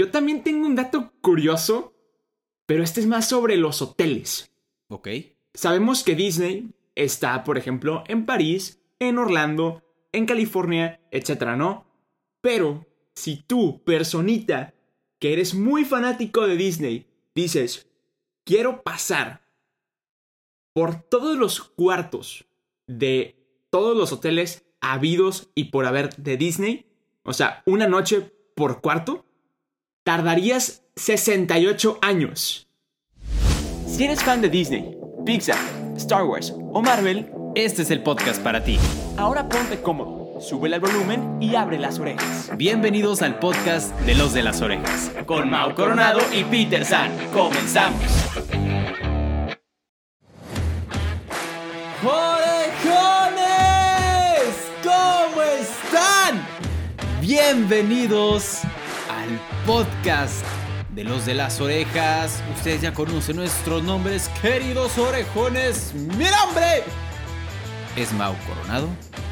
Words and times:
Yo 0.00 0.10
también 0.10 0.42
tengo 0.42 0.66
un 0.66 0.76
dato 0.76 1.12
curioso, 1.20 1.92
pero 2.64 2.82
este 2.82 3.00
es 3.00 3.06
más 3.06 3.28
sobre 3.28 3.58
los 3.58 3.82
hoteles. 3.82 4.50
Ok. 4.88 5.08
Sabemos 5.52 6.02
que 6.02 6.14
Disney 6.14 6.70
está, 6.94 7.44
por 7.44 7.58
ejemplo, 7.58 8.02
en 8.06 8.24
París, 8.24 8.80
en 8.98 9.18
Orlando, 9.18 9.82
en 10.12 10.24
California, 10.24 11.02
etcétera, 11.10 11.54
¿no? 11.54 11.84
Pero 12.40 12.86
si 13.14 13.42
tú, 13.42 13.84
personita, 13.84 14.72
que 15.18 15.34
eres 15.34 15.52
muy 15.52 15.84
fanático 15.84 16.46
de 16.46 16.56
Disney, 16.56 17.06
dices, 17.34 17.86
quiero 18.44 18.82
pasar 18.82 19.42
por 20.72 21.02
todos 21.02 21.36
los 21.36 21.60
cuartos 21.60 22.46
de 22.86 23.36
todos 23.68 23.94
los 23.94 24.12
hoteles 24.14 24.64
habidos 24.80 25.50
y 25.54 25.64
por 25.64 25.84
haber 25.84 26.16
de 26.16 26.38
Disney, 26.38 26.86
o 27.22 27.34
sea, 27.34 27.62
una 27.66 27.86
noche 27.86 28.32
por 28.54 28.80
cuarto, 28.80 29.26
tardarías 30.04 30.82
68 30.96 31.98
años. 32.02 32.68
Si 33.86 34.04
eres 34.04 34.22
fan 34.22 34.40
de 34.40 34.48
Disney, 34.48 34.96
Pixar, 35.26 35.58
Star 35.96 36.24
Wars 36.24 36.52
o 36.72 36.80
Marvel, 36.82 37.30
Este 37.54 37.82
es 37.82 37.90
el 37.90 38.02
podcast 38.02 38.40
para 38.42 38.62
ti. 38.62 38.78
ahora 39.16 39.48
ponte 39.48 39.80
cómodo, 39.82 40.40
sube 40.40 40.68
el 40.72 40.80
volumen 40.80 41.38
y 41.42 41.56
abre 41.56 41.78
las 41.78 41.98
orejas. 41.98 42.50
Bienvenidos 42.56 43.22
al 43.22 43.38
podcast 43.40 43.92
de 44.00 44.14
los 44.14 44.32
de 44.32 44.42
las 44.44 44.60
orejas. 44.62 45.10
Con 45.26 45.50
Mau 45.50 45.74
Coronado 45.74 46.20
y 46.32 46.44
Peter 46.44 46.84
San, 46.84 47.10
comenzamos. 47.32 48.00
¡Orejones! 53.20 54.54
¿Cómo 54.82 55.42
están? 55.42 56.46
Bienvenidos 57.20 58.60
al 58.64 58.79
podcast 59.70 60.44
de 60.96 61.04
los 61.04 61.24
de 61.26 61.34
las 61.34 61.60
orejas. 61.60 62.42
Ustedes 62.56 62.80
ya 62.80 62.92
conocen 62.92 63.36
nuestros 63.36 63.84
nombres, 63.84 64.28
queridos 64.42 64.98
orejones. 64.98 65.94
¡Mi 65.94 66.24
nombre! 66.24 66.82
Es 67.94 68.12
Mau 68.12 68.34
Coronado. 68.48 68.88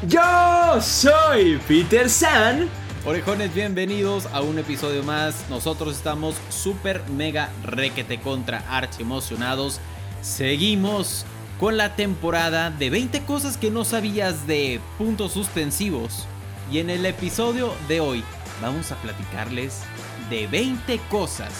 Yo 0.07 0.79
soy 0.79 1.59
Peter 1.67 2.09
San. 2.09 2.69
Orejones, 3.05 3.53
bienvenidos 3.53 4.27
a 4.27 4.39
un 4.39 4.57
episodio 4.59 5.03
más. 5.03 5.43
Nosotros 5.49 5.97
estamos 5.97 6.35
súper 6.47 7.03
mega 7.09 7.49
requete 7.65 8.21
contra 8.21 8.63
archi 8.69 9.01
emocionados. 9.01 9.81
Seguimos 10.21 11.25
con 11.59 11.75
la 11.75 11.97
temporada 11.97 12.71
de 12.71 12.89
20 12.89 13.23
cosas 13.23 13.57
que 13.57 13.71
no 13.71 13.83
sabías 13.83 14.47
de 14.47 14.79
puntos 14.97 15.33
suspensivos. 15.33 16.25
Y 16.71 16.79
en 16.79 16.89
el 16.89 17.05
episodio 17.05 17.73
de 17.89 17.99
hoy 17.99 18.23
vamos 18.61 18.93
a 18.93 18.95
platicarles 19.01 19.81
de 20.29 20.47
20 20.47 20.99
cosas 21.09 21.51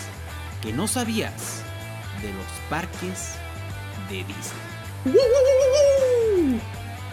que 0.61 0.73
no 0.73 0.87
sabías 0.87 1.63
de 2.21 2.31
los 2.33 2.45
parques 2.69 3.35
de 4.09 4.23
Disney. 4.25 4.69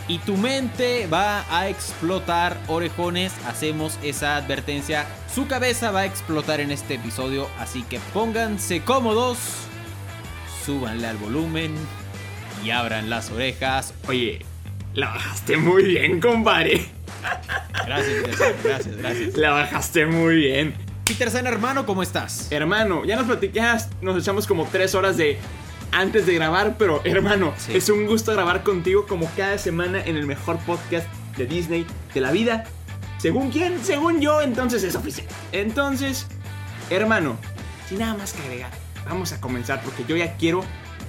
Y 0.08 0.18
tu 0.18 0.36
mente 0.36 1.08
va 1.08 1.44
a 1.50 1.68
explotar, 1.68 2.56
orejones. 2.68 3.32
Hacemos 3.46 3.98
esa 4.04 4.36
advertencia. 4.36 5.04
Su 5.32 5.48
cabeza 5.48 5.90
va 5.90 6.00
a 6.00 6.06
explotar 6.06 6.60
en 6.60 6.70
este 6.70 6.94
episodio. 6.94 7.48
Así 7.58 7.82
que 7.82 7.98
pónganse 8.14 8.82
cómodos. 8.82 9.38
Súbanle 10.64 11.08
al 11.08 11.16
volumen. 11.16 11.74
Y 12.64 12.70
abran 12.70 13.10
las 13.10 13.30
orejas. 13.30 13.94
Oye, 14.06 14.44
la 14.94 15.08
bajaste 15.08 15.56
muy 15.56 15.84
bien, 15.84 16.20
compadre. 16.20 16.86
Gracias, 17.84 18.22
gracias, 18.22 18.96
gracias. 18.96 19.36
La 19.36 19.50
bajaste 19.50 20.06
muy 20.06 20.36
bien. 20.36 20.85
Peter 21.06 21.30
San, 21.30 21.46
hermano, 21.46 21.86
¿cómo 21.86 22.02
estás? 22.02 22.50
Hermano, 22.50 23.04
ya 23.04 23.16
nos 23.16 23.26
platicas, 23.26 23.88
nos 24.02 24.20
echamos 24.20 24.46
como 24.46 24.66
tres 24.66 24.94
horas 24.94 25.16
de 25.16 25.38
antes 25.92 26.26
de 26.26 26.34
grabar, 26.34 26.76
pero 26.78 27.00
hermano, 27.04 27.54
Sí. 27.58 27.76
es 27.76 27.88
un 27.88 28.06
gusto 28.06 28.32
grabar 28.32 28.62
contigo 28.64 29.06
como 29.06 29.30
cada 29.36 29.56
semana 29.58 30.02
en 30.04 30.16
el 30.16 30.26
mejor 30.26 30.58
podcast 30.58 31.06
de 31.36 31.46
Disney 31.46 31.86
de 32.12 32.20
la 32.20 32.32
vida. 32.32 32.64
Según 33.18 33.50
quién, 33.50 33.78
según 33.84 34.20
yo, 34.20 34.40
entonces 34.42 34.82
es 34.82 34.94
oficial. 34.96 35.26
Entonces, 35.52 36.26
hermano, 36.90 37.36
sin 37.88 38.00
nada 38.00 38.14
más 38.14 38.32
que 38.32 38.42
agregar, 38.42 38.70
vamos 39.08 39.32
a 39.32 39.40
comenzar 39.40 39.82
porque 39.82 40.04
yo 40.08 40.16
ya 40.16 40.36
quiero 40.36 40.64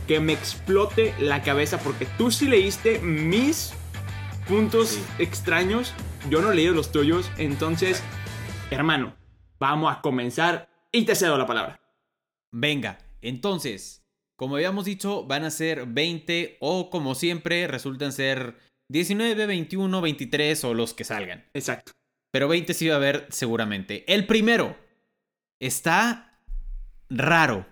que 0.07 0.19
me 0.19 0.31
explote 0.33 1.15
la 1.19 1.41
cabeza 1.41 1.79
porque 1.79 2.05
tú 2.17 2.31
sí 2.31 2.47
leíste 2.47 2.99
mis 2.99 3.73
puntos 4.47 4.89
Sí. 4.89 5.03
extraños, 5.19 5.93
yo 6.29 6.39
no 6.41 6.51
he 6.51 6.55
leído 6.55 6.73
los 6.73 6.91
tuyos, 6.91 7.29
entonces, 7.37 8.01
hermano, 8.71 9.13
vamos 9.59 9.95
a 9.95 10.01
comenzar 10.01 10.69
y 10.91 11.05
te 11.05 11.15
cedo 11.15 11.37
la 11.37 11.47
palabra. 11.47 11.79
Venga, 12.51 12.97
entonces, 13.21 14.05
como 14.37 14.55
habíamos 14.55 14.85
dicho, 14.85 15.25
van 15.25 15.43
a 15.43 15.51
ser 15.51 15.85
20 15.87 16.57
o 16.59 16.89
como 16.89 17.15
siempre 17.15 17.67
resultan 17.67 18.11
ser 18.11 18.57
19, 18.89 19.45
21, 19.45 20.01
23 20.01 20.63
o 20.63 20.73
los 20.73 20.93
que 20.93 21.03
salgan. 21.03 21.45
Exacto. 21.53 21.91
Pero 22.31 22.47
20 22.47 22.73
sí 22.73 22.87
va 22.87 22.95
a 22.95 22.97
haber 22.97 23.27
seguramente. 23.29 24.05
El 24.13 24.27
primero 24.27 24.77
está 25.59 26.41
raro. 27.09 27.65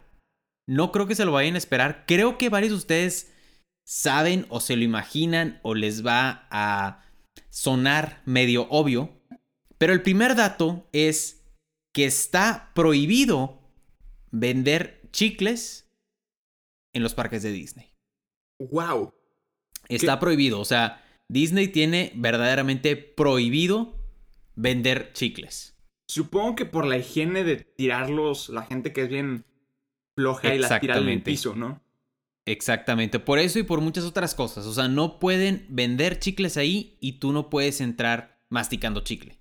No 0.68 0.92
creo 0.92 1.08
que 1.08 1.16
se 1.16 1.26
lo 1.26 1.32
vayan 1.32 1.56
a 1.56 1.60
esperar. 1.60 2.06
Creo 2.08 2.38
que 2.38 2.50
varios 2.50 2.72
de 2.72 2.78
ustedes 2.78 3.34
saben 3.86 4.46
o 4.50 4.60
se 4.60 4.76
lo 4.76 4.84
imaginan 4.84 5.60
o 5.62 5.76
les 5.76 6.06
va 6.06 6.48
a 6.50 7.06
sonar 7.50 8.22
medio 8.26 8.68
obvio. 8.70 9.22
Pero 9.78 9.94
el 9.94 10.02
primer 10.02 10.36
dato 10.36 10.90
es 10.92 11.45
que 11.96 12.04
está 12.04 12.74
prohibido 12.76 13.62
vender 14.30 15.08
chicles 15.14 15.90
en 16.94 17.04
los 17.04 17.14
parques 17.14 17.42
de 17.42 17.54
Disney. 17.54 17.94
Wow. 18.60 19.14
Está 19.88 20.16
¿Qué? 20.16 20.20
prohibido. 20.20 20.60
O 20.60 20.66
sea, 20.66 21.02
Disney 21.30 21.70
tiene 21.70 22.12
verdaderamente 22.16 22.98
prohibido 22.98 23.96
vender 24.56 25.14
chicles. 25.14 25.78
Supongo 26.10 26.58
que 26.58 26.66
por 26.66 26.86
la 26.86 26.98
higiene 26.98 27.46
de 27.46 27.64
tirarlos, 27.64 28.50
la 28.50 28.64
gente 28.64 28.92
que 28.92 29.04
es 29.04 29.08
bien 29.08 29.46
floja 30.18 30.54
y 30.54 30.60
las 30.60 30.82
tira 30.82 30.98
en 30.98 31.04
el 31.04 31.10
Exactamente. 31.10 31.32
piso, 31.32 31.56
¿no? 31.56 31.82
Exactamente, 32.46 33.20
por 33.22 33.40
eso 33.40 33.58
y 33.58 33.64
por 33.64 33.80
muchas 33.80 34.04
otras 34.04 34.36
cosas. 34.36 34.66
O 34.66 34.74
sea, 34.74 34.90
no 34.90 35.18
pueden 35.18 35.66
vender 35.70 36.20
chicles 36.20 36.58
ahí 36.58 36.98
y 37.00 37.20
tú 37.20 37.32
no 37.32 37.50
puedes 37.50 37.80
entrar 37.80 38.44
masticando 38.50 39.00
chicle. 39.00 39.40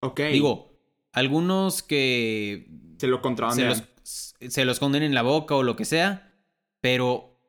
Ok. 0.00 0.20
Digo, 0.30 0.73
algunos 1.14 1.82
que 1.82 2.68
se 2.98 3.06
lo 3.06 3.16
se 3.16 3.22
contrabandean. 3.22 3.68
los, 3.68 4.34
se 4.40 4.64
los 4.64 4.76
esconden 4.76 5.02
en 5.02 5.14
la 5.14 5.22
boca 5.22 5.54
o 5.54 5.62
lo 5.62 5.76
que 5.76 5.84
sea, 5.84 6.34
pero 6.80 7.40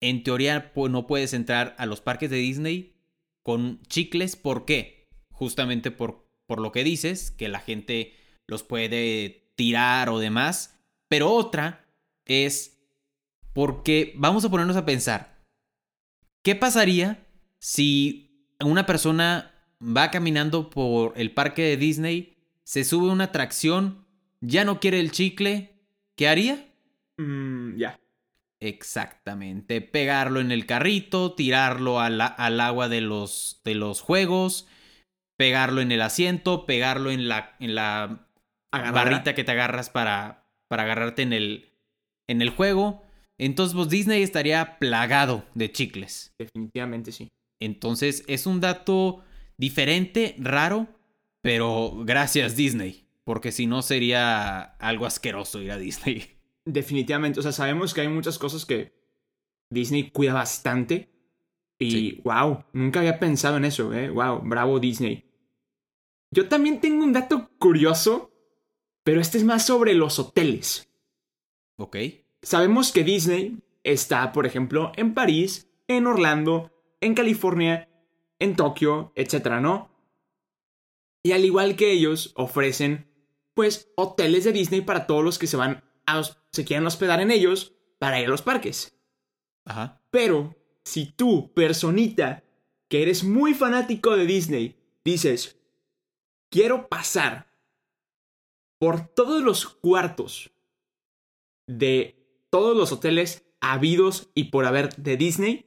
en 0.00 0.24
teoría 0.24 0.72
no 0.74 1.06
puedes 1.06 1.32
entrar 1.34 1.76
a 1.78 1.86
los 1.86 2.00
parques 2.00 2.30
de 2.30 2.38
Disney 2.38 2.96
con 3.42 3.80
chicles. 3.82 4.36
¿Por 4.36 4.64
qué? 4.64 5.06
Justamente 5.30 5.90
por, 5.90 6.26
por 6.46 6.60
lo 6.60 6.72
que 6.72 6.82
dices, 6.82 7.30
que 7.30 7.48
la 7.48 7.60
gente 7.60 8.14
los 8.46 8.62
puede 8.62 9.52
tirar 9.54 10.08
o 10.08 10.18
demás. 10.18 10.78
Pero 11.08 11.30
otra 11.30 11.86
es 12.24 12.80
porque 13.52 14.14
vamos 14.16 14.44
a 14.44 14.50
ponernos 14.50 14.76
a 14.76 14.86
pensar, 14.86 15.44
¿qué 16.42 16.56
pasaría 16.56 17.26
si 17.58 18.48
una 18.60 18.86
persona 18.86 19.54
va 19.80 20.10
caminando 20.10 20.70
por 20.70 21.12
el 21.16 21.32
parque 21.32 21.62
de 21.62 21.76
Disney, 21.76 22.33
se 22.64 22.84
sube 22.84 23.08
una 23.10 23.24
atracción, 23.24 24.06
ya 24.40 24.64
no 24.64 24.80
quiere 24.80 25.00
el 25.00 25.10
chicle, 25.12 25.78
¿qué 26.16 26.28
haría? 26.28 26.66
Mm, 27.18 27.76
ya. 27.78 27.98
Exactamente, 28.60 29.82
pegarlo 29.82 30.40
en 30.40 30.50
el 30.50 30.64
carrito, 30.64 31.34
tirarlo 31.34 32.00
al, 32.00 32.20
al 32.20 32.60
agua 32.60 32.88
de 32.88 33.02
los, 33.02 33.60
de 33.64 33.74
los 33.74 34.00
juegos, 34.00 34.66
pegarlo 35.36 35.82
en 35.82 35.92
el 35.92 36.00
asiento, 36.00 36.64
pegarlo 36.64 37.10
en 37.10 37.28
la, 37.28 37.56
en 37.60 37.74
la 37.74 38.26
Agarrar. 38.72 38.94
barrita 38.94 39.34
que 39.34 39.44
te 39.44 39.52
agarras 39.52 39.90
para, 39.90 40.46
para 40.68 40.84
agarrarte 40.84 41.22
en 41.22 41.32
el, 41.34 41.72
en 42.26 42.40
el 42.40 42.50
juego. 42.50 43.02
Entonces, 43.38 43.74
pues 43.74 43.88
Disney 43.90 44.22
estaría 44.22 44.78
plagado 44.78 45.44
de 45.54 45.70
chicles. 45.70 46.32
Definitivamente 46.38 47.12
sí. 47.12 47.28
Entonces, 47.60 48.24
es 48.28 48.46
un 48.46 48.60
dato 48.60 49.22
diferente, 49.58 50.36
raro, 50.38 50.88
pero 51.44 51.92
gracias 52.06 52.56
Disney, 52.56 53.06
porque 53.22 53.52
si 53.52 53.66
no 53.66 53.82
sería 53.82 54.62
algo 54.62 55.04
asqueroso 55.04 55.60
ir 55.60 55.72
a 55.72 55.76
Disney. 55.76 56.38
Definitivamente. 56.64 57.38
O 57.38 57.42
sea, 57.42 57.52
sabemos 57.52 57.92
que 57.92 58.00
hay 58.00 58.08
muchas 58.08 58.38
cosas 58.38 58.64
que 58.64 58.94
Disney 59.68 60.10
cuida 60.10 60.32
bastante. 60.32 61.10
Y 61.78 61.90
Sí. 61.90 62.20
wow, 62.24 62.64
nunca 62.72 63.00
había 63.00 63.18
pensado 63.20 63.58
en 63.58 63.66
eso, 63.66 63.92
¿eh? 63.92 64.08
Wow, 64.08 64.40
bravo 64.42 64.80
Disney. 64.80 65.30
Yo 66.30 66.48
también 66.48 66.80
tengo 66.80 67.04
un 67.04 67.12
dato 67.12 67.50
curioso, 67.58 68.32
pero 69.02 69.20
este 69.20 69.36
es 69.36 69.44
más 69.44 69.66
sobre 69.66 69.92
los 69.92 70.18
hoteles. 70.18 70.90
¿Ok? 71.76 71.96
Sabemos 72.40 72.90
que 72.90 73.04
Disney 73.04 73.58
está, 73.82 74.32
por 74.32 74.46
ejemplo, 74.46 74.92
en 74.96 75.12
París, 75.12 75.68
en 75.88 76.06
Orlando, 76.06 76.72
en 77.02 77.14
California, 77.14 77.90
en 78.38 78.56
Tokio, 78.56 79.12
etcétera, 79.14 79.60
¿no? 79.60 79.93
Y 81.24 81.32
al 81.32 81.44
igual 81.44 81.74
que 81.74 81.90
ellos, 81.90 82.32
ofrecen 82.36 83.10
pues, 83.54 83.90
hoteles 83.96 84.44
de 84.44 84.52
Disney 84.52 84.82
para 84.82 85.06
todos 85.06 85.24
los 85.24 85.38
que 85.38 85.46
se 85.46 85.56
van 85.56 85.82
a, 86.06 86.22
se 86.52 86.64
quieren 86.64 86.86
hospedar 86.86 87.20
en 87.20 87.30
ellos 87.30 87.72
para 87.98 88.20
ir 88.20 88.26
a 88.26 88.30
los 88.30 88.42
parques. 88.42 88.96
Ajá. 89.64 90.02
Pero, 90.10 90.54
si 90.84 91.06
tú, 91.06 91.52
personita, 91.54 92.44
que 92.88 93.02
eres 93.02 93.24
muy 93.24 93.54
fanático 93.54 94.16
de 94.16 94.26
Disney, 94.26 94.76
dices, 95.02 95.58
quiero 96.50 96.88
pasar 96.88 97.50
por 98.78 99.08
todos 99.08 99.42
los 99.42 99.66
cuartos 99.66 100.52
de 101.66 102.46
todos 102.50 102.76
los 102.76 102.92
hoteles 102.92 103.46
habidos 103.60 104.30
y 104.34 104.44
por 104.44 104.66
haber 104.66 104.94
de 104.96 105.16
Disney, 105.16 105.64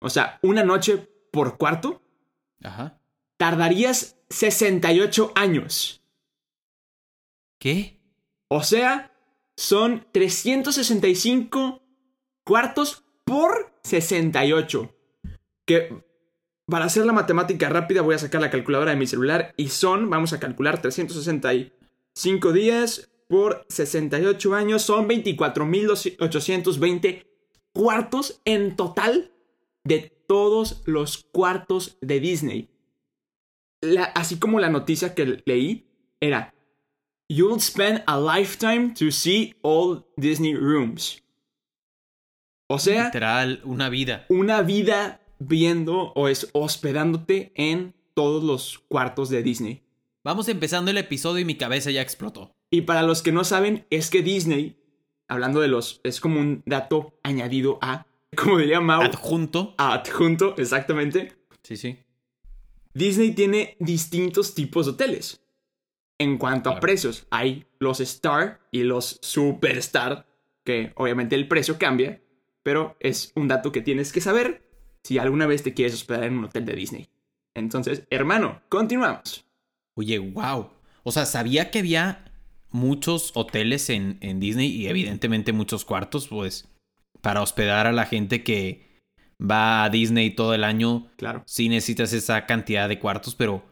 o 0.00 0.08
sea, 0.08 0.38
una 0.42 0.62
noche 0.62 0.98
por 1.32 1.58
cuarto, 1.58 2.00
Ajá. 2.62 3.00
tardarías 3.36 4.21
68 4.32 5.32
años. 5.34 6.02
¿Qué? 7.58 8.00
O 8.48 8.62
sea, 8.62 9.12
son 9.56 10.06
365 10.12 11.82
cuartos 12.44 13.04
por 13.24 13.72
68. 13.82 14.94
Que 15.64 16.02
para 16.66 16.84
hacer 16.86 17.06
la 17.06 17.12
matemática 17.12 17.68
rápida 17.68 18.02
voy 18.02 18.14
a 18.14 18.18
sacar 18.18 18.40
la 18.40 18.50
calculadora 18.50 18.90
de 18.92 18.96
mi 18.96 19.06
celular 19.06 19.52
y 19.56 19.68
son, 19.68 20.10
vamos 20.10 20.32
a 20.32 20.40
calcular 20.40 20.80
365 20.80 22.52
días 22.52 23.10
por 23.28 23.64
68 23.68 24.54
años, 24.54 24.82
son 24.82 25.08
24.820 25.08 27.26
cuartos 27.72 28.40
en 28.44 28.76
total 28.76 29.32
de 29.84 30.12
todos 30.26 30.82
los 30.86 31.24
cuartos 31.32 31.96
de 32.00 32.20
Disney. 32.20 32.68
La- 33.82 34.04
así 34.04 34.38
como 34.38 34.58
la 34.60 34.70
noticia 34.70 35.14
que 35.14 35.42
leí 35.44 35.86
era, 36.20 36.54
You'll 37.28 37.60
spend 37.60 38.02
a 38.06 38.18
lifetime 38.20 38.94
to 38.98 39.10
see 39.10 39.54
all 39.62 40.04
Disney 40.16 40.54
rooms. 40.54 41.22
O 42.68 42.78
sea, 42.78 43.06
Literal, 43.06 43.60
una 43.64 43.88
vida. 43.88 44.26
una 44.28 44.62
vida 44.62 45.20
viendo 45.38 46.12
o 46.14 46.28
es 46.28 46.48
hospedándote 46.52 47.52
en 47.54 47.94
todos 48.14 48.42
los 48.44 48.78
cuartos 48.88 49.28
de 49.30 49.42
Disney. 49.42 49.82
Vamos 50.24 50.48
empezando 50.48 50.90
el 50.90 50.98
episodio 50.98 51.40
y 51.40 51.44
mi 51.44 51.56
cabeza 51.56 51.90
ya 51.90 52.02
explotó. 52.02 52.54
Y 52.70 52.82
para 52.82 53.02
los 53.02 53.22
que 53.22 53.32
no 53.32 53.44
saben, 53.44 53.86
es 53.90 54.08
que 54.10 54.22
Disney, 54.22 54.76
hablando 55.28 55.60
de 55.60 55.68
los, 55.68 56.00
es 56.04 56.20
como 56.20 56.38
un 56.38 56.62
dato 56.66 57.18
añadido 57.22 57.78
a, 57.82 58.06
como 58.36 58.58
diría 58.58 58.80
Mau, 58.80 59.02
Adjunto. 59.02 59.74
adjunto, 59.78 60.54
exactamente. 60.58 61.32
Sí, 61.62 61.76
sí. 61.76 61.98
Disney 62.94 63.32
tiene 63.32 63.76
distintos 63.80 64.54
tipos 64.54 64.86
de 64.86 64.92
hoteles. 64.92 65.40
En 66.18 66.38
cuanto 66.38 66.70
a 66.70 66.78
precios, 66.78 67.26
hay 67.30 67.66
los 67.78 68.00
Star 68.00 68.60
y 68.70 68.84
los 68.84 69.18
Superstar, 69.22 70.26
que 70.64 70.92
obviamente 70.94 71.34
el 71.34 71.48
precio 71.48 71.78
cambia, 71.78 72.22
pero 72.62 72.96
es 73.00 73.32
un 73.34 73.48
dato 73.48 73.72
que 73.72 73.80
tienes 73.80 74.12
que 74.12 74.20
saber 74.20 74.68
si 75.02 75.18
alguna 75.18 75.46
vez 75.46 75.62
te 75.62 75.74
quieres 75.74 75.94
hospedar 75.94 76.24
en 76.24 76.38
un 76.38 76.44
hotel 76.44 76.64
de 76.64 76.74
Disney. 76.74 77.08
Entonces, 77.54 78.04
hermano, 78.10 78.62
continuamos. 78.68 79.44
Oye, 79.94 80.18
wow. 80.18 80.70
O 81.02 81.12
sea, 81.12 81.26
sabía 81.26 81.70
que 81.70 81.80
había 81.80 82.24
muchos 82.70 83.32
hoteles 83.34 83.90
en, 83.90 84.18
en 84.20 84.38
Disney 84.38 84.68
y 84.68 84.86
evidentemente 84.86 85.52
muchos 85.52 85.84
cuartos, 85.84 86.28
pues, 86.28 86.68
para 87.20 87.42
hospedar 87.42 87.86
a 87.86 87.92
la 87.92 88.06
gente 88.06 88.44
que 88.44 88.91
va 89.42 89.84
a 89.84 89.90
Disney 89.90 90.30
todo 90.30 90.54
el 90.54 90.64
año. 90.64 91.10
Claro. 91.16 91.42
Sí 91.46 91.68
necesitas 91.68 92.12
esa 92.12 92.46
cantidad 92.46 92.88
de 92.88 92.98
cuartos, 92.98 93.34
pero 93.34 93.64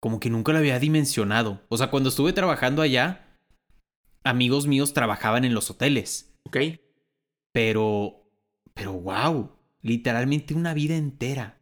como 0.00 0.20
que 0.20 0.30
nunca 0.30 0.52
lo 0.52 0.58
había 0.58 0.78
dimensionado. 0.78 1.62
O 1.68 1.76
sea, 1.78 1.90
cuando 1.90 2.10
estuve 2.10 2.32
trabajando 2.32 2.82
allá, 2.82 3.38
amigos 4.22 4.66
míos 4.66 4.92
trabajaban 4.92 5.44
en 5.44 5.54
los 5.54 5.70
hoteles. 5.70 6.34
¿Ok? 6.44 6.58
Pero, 7.52 8.28
pero 8.74 8.92
wow, 8.92 9.50
literalmente 9.80 10.54
una 10.54 10.74
vida 10.74 10.96
entera. 10.96 11.60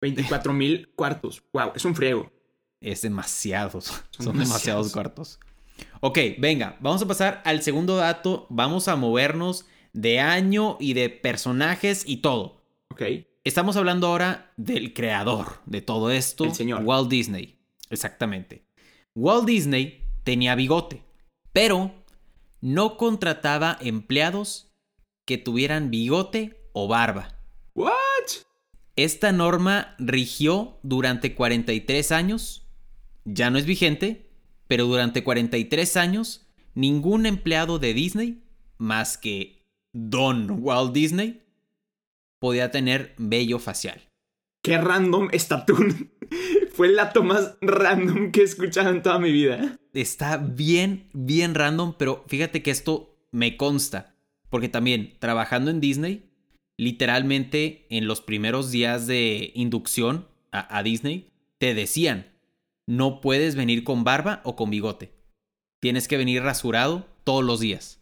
24 0.00 0.52
mil 0.52 0.92
cuartos. 0.94 1.42
Wow, 1.52 1.72
es 1.74 1.84
un 1.84 1.94
friego. 1.94 2.32
Es 2.80 3.02
demasiados. 3.02 3.84
Son, 4.10 4.26
Son 4.26 4.38
demasiados 4.38 4.90
demasiados. 4.90 4.92
cuartos. 4.92 5.40
Ok, 6.00 6.18
venga, 6.38 6.76
vamos 6.80 7.02
a 7.02 7.06
pasar 7.08 7.42
al 7.44 7.62
segundo 7.62 7.96
dato. 7.96 8.46
Vamos 8.50 8.88
a 8.88 8.96
movernos 8.96 9.66
de 9.92 10.20
año 10.20 10.76
y 10.80 10.94
de 10.94 11.10
personajes 11.10 12.04
y 12.06 12.18
todo. 12.18 12.62
¿Ok? 12.90 13.02
Estamos 13.44 13.76
hablando 13.76 14.06
ahora 14.06 14.52
del 14.56 14.92
creador 14.92 15.60
de 15.66 15.80
todo 15.80 16.10
esto, 16.10 16.44
El 16.44 16.54
señor. 16.54 16.82
Walt 16.84 17.08
Disney. 17.08 17.58
Exactamente. 17.88 18.64
Walt 19.14 19.46
Disney 19.46 20.04
tenía 20.24 20.54
bigote, 20.54 21.02
pero 21.52 21.92
no 22.60 22.96
contrataba 22.96 23.78
empleados 23.80 24.72
que 25.24 25.38
tuvieran 25.38 25.90
bigote 25.90 26.68
o 26.72 26.86
barba. 26.88 27.34
¿What? 27.74 27.90
Esta 28.96 29.32
norma 29.32 29.94
rigió 29.98 30.78
durante 30.82 31.34
43 31.34 32.12
años, 32.12 32.66
ya 33.24 33.50
no 33.50 33.58
es 33.58 33.64
vigente, 33.64 34.30
pero 34.66 34.84
durante 34.86 35.24
43 35.24 35.96
años 35.96 36.46
ningún 36.74 37.26
empleado 37.26 37.78
de 37.78 37.94
Disney, 37.94 38.42
más 38.78 39.16
que 39.18 39.59
Don 39.92 40.62
Walt 40.62 40.92
Disney, 40.92 41.42
podía 42.40 42.70
tener 42.70 43.14
vello 43.18 43.58
facial. 43.58 44.00
Qué 44.62 44.78
random 44.78 45.28
estatún. 45.32 46.12
Fue 46.72 46.88
el 46.88 46.96
dato 46.96 47.22
más 47.22 47.56
random 47.60 48.30
que 48.30 48.40
he 48.40 48.44
escuchado 48.44 48.90
en 48.90 49.02
toda 49.02 49.18
mi 49.18 49.32
vida. 49.32 49.76
Está 49.92 50.36
bien, 50.36 51.08
bien 51.12 51.54
random, 51.54 51.94
pero 51.98 52.24
fíjate 52.28 52.62
que 52.62 52.70
esto 52.70 53.18
me 53.32 53.56
consta, 53.56 54.14
porque 54.48 54.68
también 54.68 55.16
trabajando 55.18 55.70
en 55.70 55.80
Disney, 55.80 56.30
literalmente 56.78 57.86
en 57.90 58.06
los 58.06 58.20
primeros 58.20 58.70
días 58.70 59.06
de 59.06 59.52
inducción 59.54 60.28
a, 60.52 60.78
a 60.78 60.82
Disney, 60.82 61.30
te 61.58 61.74
decían, 61.74 62.26
no 62.86 63.20
puedes 63.20 63.56
venir 63.56 63.84
con 63.84 64.04
barba 64.04 64.40
o 64.44 64.56
con 64.56 64.70
bigote. 64.70 65.12
Tienes 65.80 66.08
que 66.08 66.16
venir 66.16 66.42
rasurado 66.42 67.06
todos 67.24 67.44
los 67.44 67.60
días. 67.60 67.99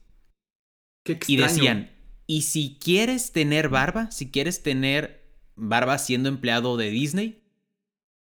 Qué 1.05 1.13
Y 1.27 1.41
extraño. 1.41 1.45
decían, 1.45 1.91
y 2.27 2.43
si 2.43 2.79
quieres 2.81 3.33
tener 3.33 3.69
barba, 3.69 4.11
si 4.11 4.31
quieres 4.31 4.63
tener 4.63 5.25
barba 5.57 5.99
siendo 5.99 6.29
empleado 6.29 6.77
de 6.77 6.91
Disney, 6.91 7.43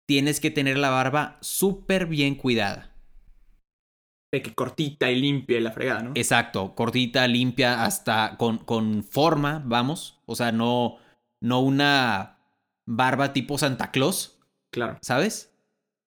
tienes 0.07 0.39
que 0.39 0.51
tener 0.51 0.77
la 0.77 0.89
barba 0.89 1.37
súper 1.41 2.05
bien 2.07 2.35
cuidada. 2.35 2.95
De 4.31 4.41
que 4.43 4.53
cortita 4.53 5.09
y 5.11 5.19
limpia 5.19 5.57
y 5.57 5.61
la 5.61 5.71
fregada, 5.71 6.03
¿no? 6.03 6.11
Exacto, 6.15 6.75
cortita, 6.75 7.27
limpia, 7.27 7.83
hasta 7.83 8.37
con, 8.37 8.59
con 8.59 9.03
forma, 9.03 9.61
vamos. 9.65 10.19
O 10.27 10.35
sea, 10.35 10.51
no, 10.51 10.97
no 11.41 11.61
una 11.61 12.37
barba 12.85 13.33
tipo 13.33 13.57
Santa 13.57 13.91
Claus, 13.91 14.37
Claro. 14.71 14.99
¿sabes? 15.01 15.51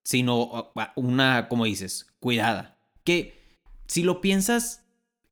Sino 0.05 0.73
una, 0.95 1.49
como 1.49 1.65
dices, 1.65 2.13
cuidada. 2.21 2.79
Que 3.05 3.35
si 3.89 4.05
lo 4.05 4.21
piensas, 4.21 4.82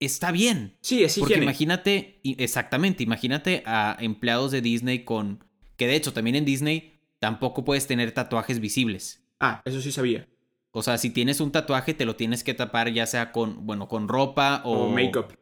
está 0.01 0.33
bien. 0.33 0.77
Sí, 0.81 1.05
es 1.05 1.19
Porque 1.19 1.35
higiene. 1.35 1.45
imagínate, 1.45 2.21
exactamente, 2.25 3.03
imagínate 3.03 3.63
a 3.67 3.97
empleados 4.01 4.51
de 4.51 4.61
Disney 4.61 5.05
con... 5.05 5.45
Que 5.77 5.87
de 5.87 5.97
hecho, 5.97 6.13
también 6.13 6.37
en 6.37 6.45
Disney 6.45 6.95
tampoco 7.19 7.65
puedes 7.65 7.87
tener 7.87 8.13
tatuajes 8.13 8.61
visibles. 8.61 9.23
Ah, 9.39 9.63
eso 9.65 9.81
sí 9.81 9.93
sabía. 9.93 10.27
O 10.73 10.83
sea, 10.83 10.99
si 10.99 11.11
tienes 11.11 11.41
un 11.41 11.53
tatuaje, 11.53 11.95
te 11.95 12.05
lo 12.05 12.17
tienes 12.17 12.45
que 12.45 12.55
tapar 12.55 12.93
ya 12.93 13.07
sea 13.07 13.33
con, 13.33 13.67
bueno, 13.67 13.89
con 13.89 14.09
ropa 14.09 14.63
o... 14.65 14.87
O, 14.87 14.89
make-up. 14.91 15.37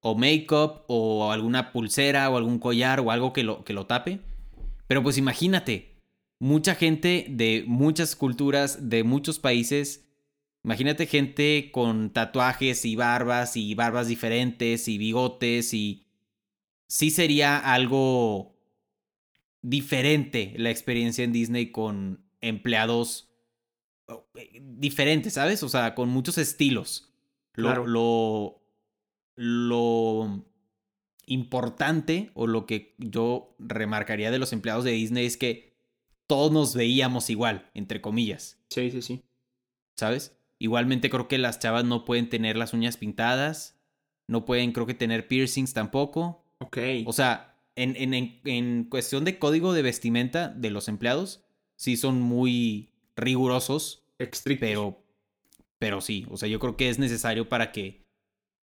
o 0.00 0.14
make-up 0.14 0.84
o 0.88 1.30
alguna 1.32 1.72
pulsera 1.72 2.28
o 2.30 2.36
algún 2.36 2.58
collar 2.58 3.00
o 3.00 3.10
algo 3.10 3.32
que 3.32 3.42
lo, 3.42 3.64
que 3.64 3.72
lo 3.72 3.86
tape. 3.86 4.20
Pero 4.86 5.02
pues 5.02 5.16
imagínate, 5.18 5.94
mucha 6.38 6.74
gente 6.74 7.26
de 7.30 7.64
muchas 7.66 8.16
culturas, 8.16 8.90
de 8.90 9.04
muchos 9.04 9.38
países, 9.38 10.04
imagínate 10.64 11.06
gente 11.06 11.70
con 11.72 12.10
tatuajes 12.10 12.84
y 12.84 12.96
barbas 12.96 13.56
y 13.56 13.74
barbas 13.74 14.08
diferentes 14.08 14.88
y 14.88 14.98
bigotes 14.98 15.74
y 15.74 16.06
sí 16.88 17.10
sería 17.10 17.58
algo 17.58 18.56
diferente 19.62 20.54
la 20.56 20.70
experiencia 20.70 21.24
en 21.24 21.32
Disney 21.32 21.70
con 21.70 22.24
empleados 22.40 23.30
eh, 24.34 24.60
diferentes, 24.62 25.34
¿sabes? 25.34 25.62
O 25.62 25.68
sea, 25.68 25.94
con 25.94 26.08
muchos 26.08 26.38
estilos. 26.38 27.10
Lo, 27.54 27.68
Claro. 27.68 27.86
lo, 27.86 28.62
lo 29.36 30.44
importante 31.26 32.30
o 32.34 32.46
lo 32.46 32.66
que 32.66 32.94
yo 32.98 33.54
remarcaría 33.58 34.30
de 34.30 34.38
los 34.38 34.52
empleados 34.52 34.84
de 34.84 34.90
Disney 34.92 35.24
es 35.24 35.36
que 35.36 35.72
todos 36.26 36.50
nos 36.52 36.74
veíamos 36.74 37.30
igual, 37.30 37.70
entre 37.74 38.00
comillas, 38.00 38.58
Sí, 38.70 38.90
sí, 38.90 39.02
sí. 39.02 39.22
¿sabes? 39.96 40.36
Igualmente 40.64 41.10
creo 41.10 41.28
que 41.28 41.36
las 41.36 41.58
chavas 41.58 41.84
no 41.84 42.06
pueden 42.06 42.30
tener 42.30 42.56
las 42.56 42.72
uñas 42.72 42.96
pintadas, 42.96 43.78
no 44.26 44.46
pueden 44.46 44.72
creo 44.72 44.86
que 44.86 44.94
tener 44.94 45.28
piercings 45.28 45.74
tampoco. 45.74 46.42
Ok. 46.58 46.78
O 47.04 47.12
sea, 47.12 47.58
en, 47.76 47.94
en, 47.96 48.14
en, 48.14 48.40
en 48.44 48.84
cuestión 48.84 49.24
de 49.26 49.38
código 49.38 49.74
de 49.74 49.82
vestimenta 49.82 50.48
de 50.48 50.70
los 50.70 50.88
empleados, 50.88 51.44
sí 51.76 51.98
son 51.98 52.22
muy 52.22 52.94
rigurosos, 53.14 54.06
Estrictos. 54.18 54.66
pero, 54.66 55.04
Pero 55.78 56.00
sí, 56.00 56.24
o 56.30 56.38
sea, 56.38 56.48
yo 56.48 56.58
creo 56.60 56.78
que 56.78 56.88
es 56.88 56.98
necesario 56.98 57.46
para 57.50 57.70
que 57.70 58.02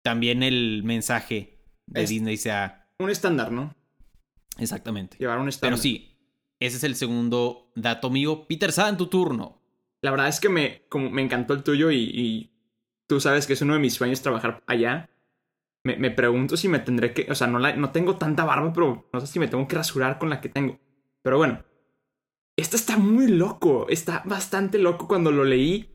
también 0.03 0.43
el 0.43 0.81
mensaje 0.83 1.59
de 1.85 2.03
Es- 2.03 2.09
Disney 2.09 2.35
sea 2.35 2.89
Un 2.99 3.09
estándar, 3.09 3.53
¿no? 3.53 3.73
exactamente. 4.57 5.17
Llevar 5.17 5.39
un 5.39 5.47
estándar. 5.47 5.71
Pero 5.77 5.81
sí, 5.81 6.17
ese 6.59 6.75
es 6.77 6.83
el 6.83 6.95
segundo 6.95 7.71
dato 7.75 8.09
mío. 8.09 8.47
Peter 8.47 8.71
San, 8.73 8.97
tu 8.97 9.07
turno. 9.07 9.61
La 10.05 10.11
verdad 10.11 10.27
es 10.27 10.39
que 10.39 10.49
me, 10.49 10.85
como 10.87 11.09
me 11.09 11.23
encantó 11.23 11.55
el 11.55 11.63
tuyo 11.63 11.89
y, 11.89 11.97
y 12.13 12.51
tú 13.07 13.19
sabes 13.19 13.47
que 13.47 13.53
es 13.53 13.61
uno 13.63 13.73
de 13.73 13.79
mis 13.79 13.95
sueños 13.95 14.21
trabajar 14.21 14.63
allá. 14.67 15.09
Me, 15.83 15.97
me 15.97 16.11
pregunto 16.11 16.57
si 16.57 16.67
me 16.67 16.77
tendré 16.77 17.11
que... 17.11 17.25
O 17.31 17.33
sea, 17.33 17.47
no, 17.47 17.57
la- 17.57 17.75
no 17.75 17.91
tengo 17.91 18.15
tanta 18.15 18.45
barba, 18.45 18.71
pero 18.71 19.09
no 19.11 19.19
sé 19.19 19.25
si 19.25 19.39
me 19.39 19.47
tengo 19.47 19.67
que 19.67 19.75
rasurar 19.75 20.19
con 20.19 20.29
la 20.29 20.41
que 20.41 20.49
tengo. 20.49 20.79
Pero 21.23 21.37
bueno. 21.37 21.63
Esto 22.55 22.75
está 22.75 22.97
muy 22.97 23.27
loco. 23.29 23.87
Está 23.89 24.21
bastante 24.25 24.77
loco 24.77 25.07
cuando 25.07 25.31
lo 25.31 25.43
leí. 25.43 25.89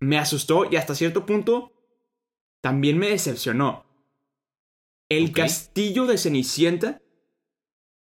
Me 0.00 0.16
asustó 0.16 0.64
y 0.70 0.76
hasta 0.76 0.94
cierto 0.94 1.26
punto 1.26 1.72
también 2.62 2.96
me 2.96 3.10
decepcionó. 3.10 3.84
El 5.10 5.30
castillo 5.32 6.06
de 6.06 6.16
Cenicienta, 6.16 7.02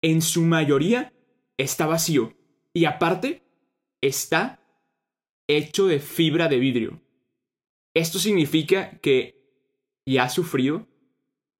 en 0.01 0.21
su 0.21 0.41
mayoría, 0.41 1.13
está 1.57 1.85
vacío. 1.85 2.33
Y 2.73 2.83
aparte, 2.85 3.41
está 4.01 4.59
hecho 5.47 5.87
de 5.87 5.99
fibra 5.99 6.47
de 6.47 6.59
vidrio. 6.59 7.01
Esto 7.93 8.19
significa 8.19 8.99
que 8.99 9.41
ya 10.05 10.23
ha 10.23 10.29
sufrido 10.29 10.87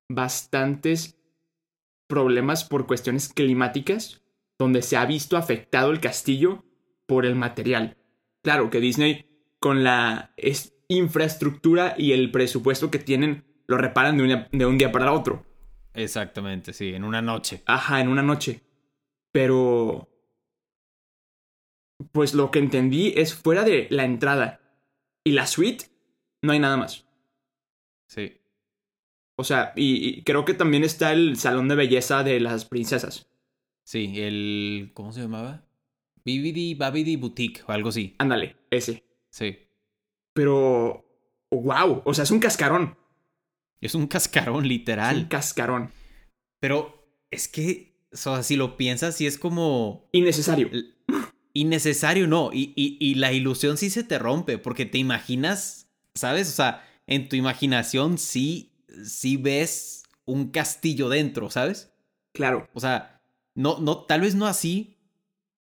bastantes 0.10 1.18
problemas 2.08 2.64
por 2.64 2.86
cuestiones 2.88 3.30
climáticas, 3.34 4.22
donde 4.60 4.82
se 4.82 4.98
ha 4.98 5.06
visto 5.06 5.38
afectado 5.38 5.92
el 5.92 6.00
castillo 6.00 6.64
por 7.06 7.26
el 7.26 7.36
material. 7.36 7.98
Claro 8.44 8.70
que 8.70 8.80
Disney, 8.80 9.26
con 9.60 9.84
la 9.84 10.34
es- 10.38 10.74
infraestructura 10.90 11.96
y 11.98 12.12
el 12.12 12.30
presupuesto 12.32 12.92
que 12.92 13.00
tienen, 13.00 13.46
lo 13.68 13.78
reparan 13.78 14.18
de, 14.18 14.24
una- 14.24 14.48
de 14.52 14.66
un 14.66 14.78
día 14.78 14.92
para 14.92 15.14
otro. 15.14 15.46
Exactamente, 15.94 16.74
sí, 16.74 16.94
en 16.94 17.04
una 17.04 17.22
noche. 17.22 17.62
Ajá, 17.66 18.02
en 18.02 18.08
una 18.10 18.22
noche. 18.24 18.62
Pero... 19.32 20.10
Pues 22.12 22.34
lo 22.34 22.52
que 22.52 22.60
entendí 22.60 23.14
es 23.16 23.34
fuera 23.34 23.64
de 23.64 23.88
la 23.90 24.04
entrada 24.06 24.60
y 25.24 25.32
la 25.32 25.48
suite, 25.48 25.86
no 26.42 26.52
hay 26.52 26.60
nada 26.60 26.78
más. 26.78 27.06
Sí. 28.08 28.38
O 29.36 29.44
sea, 29.44 29.74
y, 29.76 30.20
y 30.20 30.24
creo 30.24 30.46
que 30.46 30.54
también 30.54 30.84
está 30.84 31.12
el 31.14 31.38
salón 31.38 31.68
de 31.68 31.76
belleza 31.76 32.24
de 32.24 32.40
las 32.40 32.66
princesas. 32.66 33.30
Sí, 33.84 34.14
el. 34.22 34.92
¿Cómo 34.94 35.12
se 35.12 35.22
llamaba? 35.22 35.66
Bibidi 36.26 36.76
Babidi 36.76 37.16
Boutique 37.18 37.64
o 37.68 37.72
algo 37.72 37.90
así. 37.90 38.16
Ándale, 38.18 38.56
ese. 38.70 39.04
Sí. 39.30 39.58
Pero... 40.34 41.06
¡Wow! 41.52 42.02
O 42.06 42.14
sea, 42.14 42.24
es 42.24 42.32
un 42.32 42.40
cascarón. 42.40 42.98
Es 43.82 43.94
un 43.96 44.08
cascarón, 44.08 44.56
Es 44.56 44.62
un 44.62 44.68
literal. 44.68 45.28
cascarón. 45.28 45.92
Pero 46.60 47.06
es 47.30 47.48
que, 47.48 48.08
o 48.12 48.16
sea, 48.16 48.42
si 48.42 48.56
lo 48.56 48.78
piensas, 48.78 49.16
sí 49.18 49.28
es 49.28 49.38
como 49.38 50.08
Innecesario. 50.14 50.70
Innecesario, 51.54 52.28
¿no? 52.28 52.52
Y, 52.52 52.74
y, 52.76 52.98
y 53.00 53.16
la 53.16 53.32
ilusión 53.32 53.78
sí 53.78 53.90
se 53.90 54.04
te 54.04 54.20
rompe, 54.20 54.58
porque 54.58 54.86
te 54.86 54.98
imaginas, 54.98 55.88
¿sabes? 56.16 56.50
O 56.50 56.54
sea, 56.54 56.84
en 57.08 57.30
tu 57.30 57.36
imaginación 57.36 58.18
sí, 58.18 58.74
sí 59.06 59.38
ves 59.38 60.04
un 60.26 60.50
castillo 60.50 61.10
dentro, 61.10 61.50
¿sabes? 61.50 61.94
Claro. 62.34 62.68
O 62.74 62.80
sea, 62.80 63.22
no, 63.56 63.80
no, 63.80 64.04
tal 64.04 64.22
vez 64.22 64.36
no 64.36 64.48
así, 64.48 64.98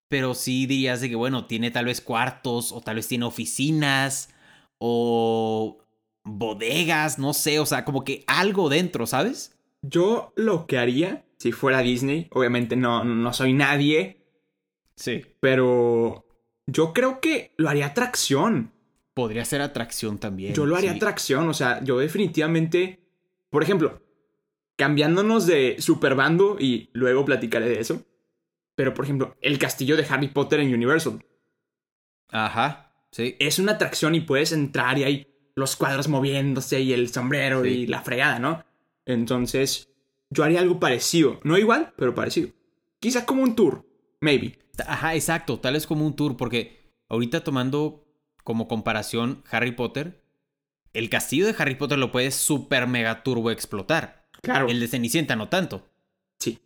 pero 0.07 0.33
sí 0.33 0.65
dirías 0.65 1.01
de 1.01 1.09
que, 1.09 1.15
bueno, 1.15 1.45
tiene 1.45 1.71
tal 1.71 1.85
vez 1.85 2.01
cuartos, 2.01 2.71
o 2.71 2.81
tal 2.81 2.95
vez 2.95 3.07
tiene 3.07 3.25
oficinas, 3.25 4.29
o 4.77 5.79
bodegas, 6.23 7.19
no 7.19 7.33
sé, 7.33 7.59
o 7.59 7.65
sea, 7.65 7.85
como 7.85 8.03
que 8.03 8.23
algo 8.27 8.69
dentro, 8.69 9.05
¿sabes? 9.05 9.57
Yo 9.81 10.33
lo 10.35 10.65
que 10.65 10.77
haría, 10.77 11.25
si 11.38 11.51
fuera 11.51 11.79
Disney, 11.79 12.27
obviamente 12.31 12.75
no, 12.75 13.03
no 13.03 13.33
soy 13.33 13.53
nadie, 13.53 14.23
Sí. 15.03 15.22
pero 15.41 16.25
yo 16.65 16.93
creo 16.93 17.19
que 17.19 17.53
lo 17.57 17.67
haría 17.69 17.88
atracción. 17.88 18.72
Podría 19.13 19.43
ser 19.43 19.62
atracción 19.62 20.17
también. 20.17 20.53
Yo 20.53 20.65
lo 20.65 20.77
haría 20.77 20.91
sí. 20.91 20.98
atracción, 20.98 21.50
o 21.50 21.53
sea, 21.53 21.83
yo 21.83 22.00
definitivamente, 22.00 23.00
por 23.50 23.63
ejemplo, 23.63 24.01
cambiándonos 24.77 25.45
de 25.45 25.75
Superbando 25.79 26.55
y 26.57 26.89
luego 26.93 27.25
platicaré 27.25 27.67
de 27.67 27.79
eso, 27.81 28.05
pero 28.75 28.93
por 28.93 29.03
ejemplo, 29.03 29.36
el 29.41 29.60
castillo 29.60 29.98
de 29.98 30.05
Harry 30.10 30.29
Potter 30.29 30.62
en 30.62 30.74
Universal 30.74 31.24
Ajá, 32.29 32.91
sí. 33.12 33.36
es 33.39 33.60
una 33.60 33.74
atracción 33.74 34.15
y 34.15 34.22
puedes 34.22 34.51
entrar 34.51 34.98
y 34.98 35.03
hay 35.03 35.27
los 35.55 35.75
cuadros 35.75 36.07
moviéndose 36.07 36.79
y 36.81 36.93
el 36.93 37.10
sombrero 37.10 37.63
Sí. 37.63 37.69
y 37.69 37.88
la 37.88 38.01
fregada, 38.01 38.39
¿no? 38.39 38.63
Entonces, 39.05 39.89
yo 40.29 40.43
haría 40.43 40.62
algo 40.62 40.79
parecido, 40.79 41.39
no 41.43 41.57
igual, 41.57 41.93
pero 41.98 42.15
parecido. 42.15 42.50
Quizá 43.00 43.25
como 43.25 43.43
un 43.43 43.55
tour, 43.55 43.86
maybe. 44.22 44.57
Ajá, 44.88 45.15
exacto, 45.15 45.60
tal 45.60 45.74
vez 45.74 45.86
como 45.86 46.06
un 46.06 46.15
tour, 46.15 46.36
porque 46.38 46.94
ahorita 47.10 47.44
tomando 47.44 48.06
como 48.44 48.68
comparación 48.68 49.44
Harry 49.50 49.72
Potter, 49.72 50.24
el 50.94 51.10
castillo 51.10 51.46
de 51.46 51.56
Harry 51.58 51.75
Potter 51.75 51.98
lo 51.98 52.12
puedes 52.12 52.36
super 52.36 52.88
mega 52.88 53.24
turbo 53.24 53.51
explotar. 53.51 54.27
Claro. 54.42 54.68
El 54.68 54.80
de 54.80 54.88
Cenicienta 54.88 55.36
no 55.36 55.50
tanto, 55.50 55.89
Sí. 56.39 56.60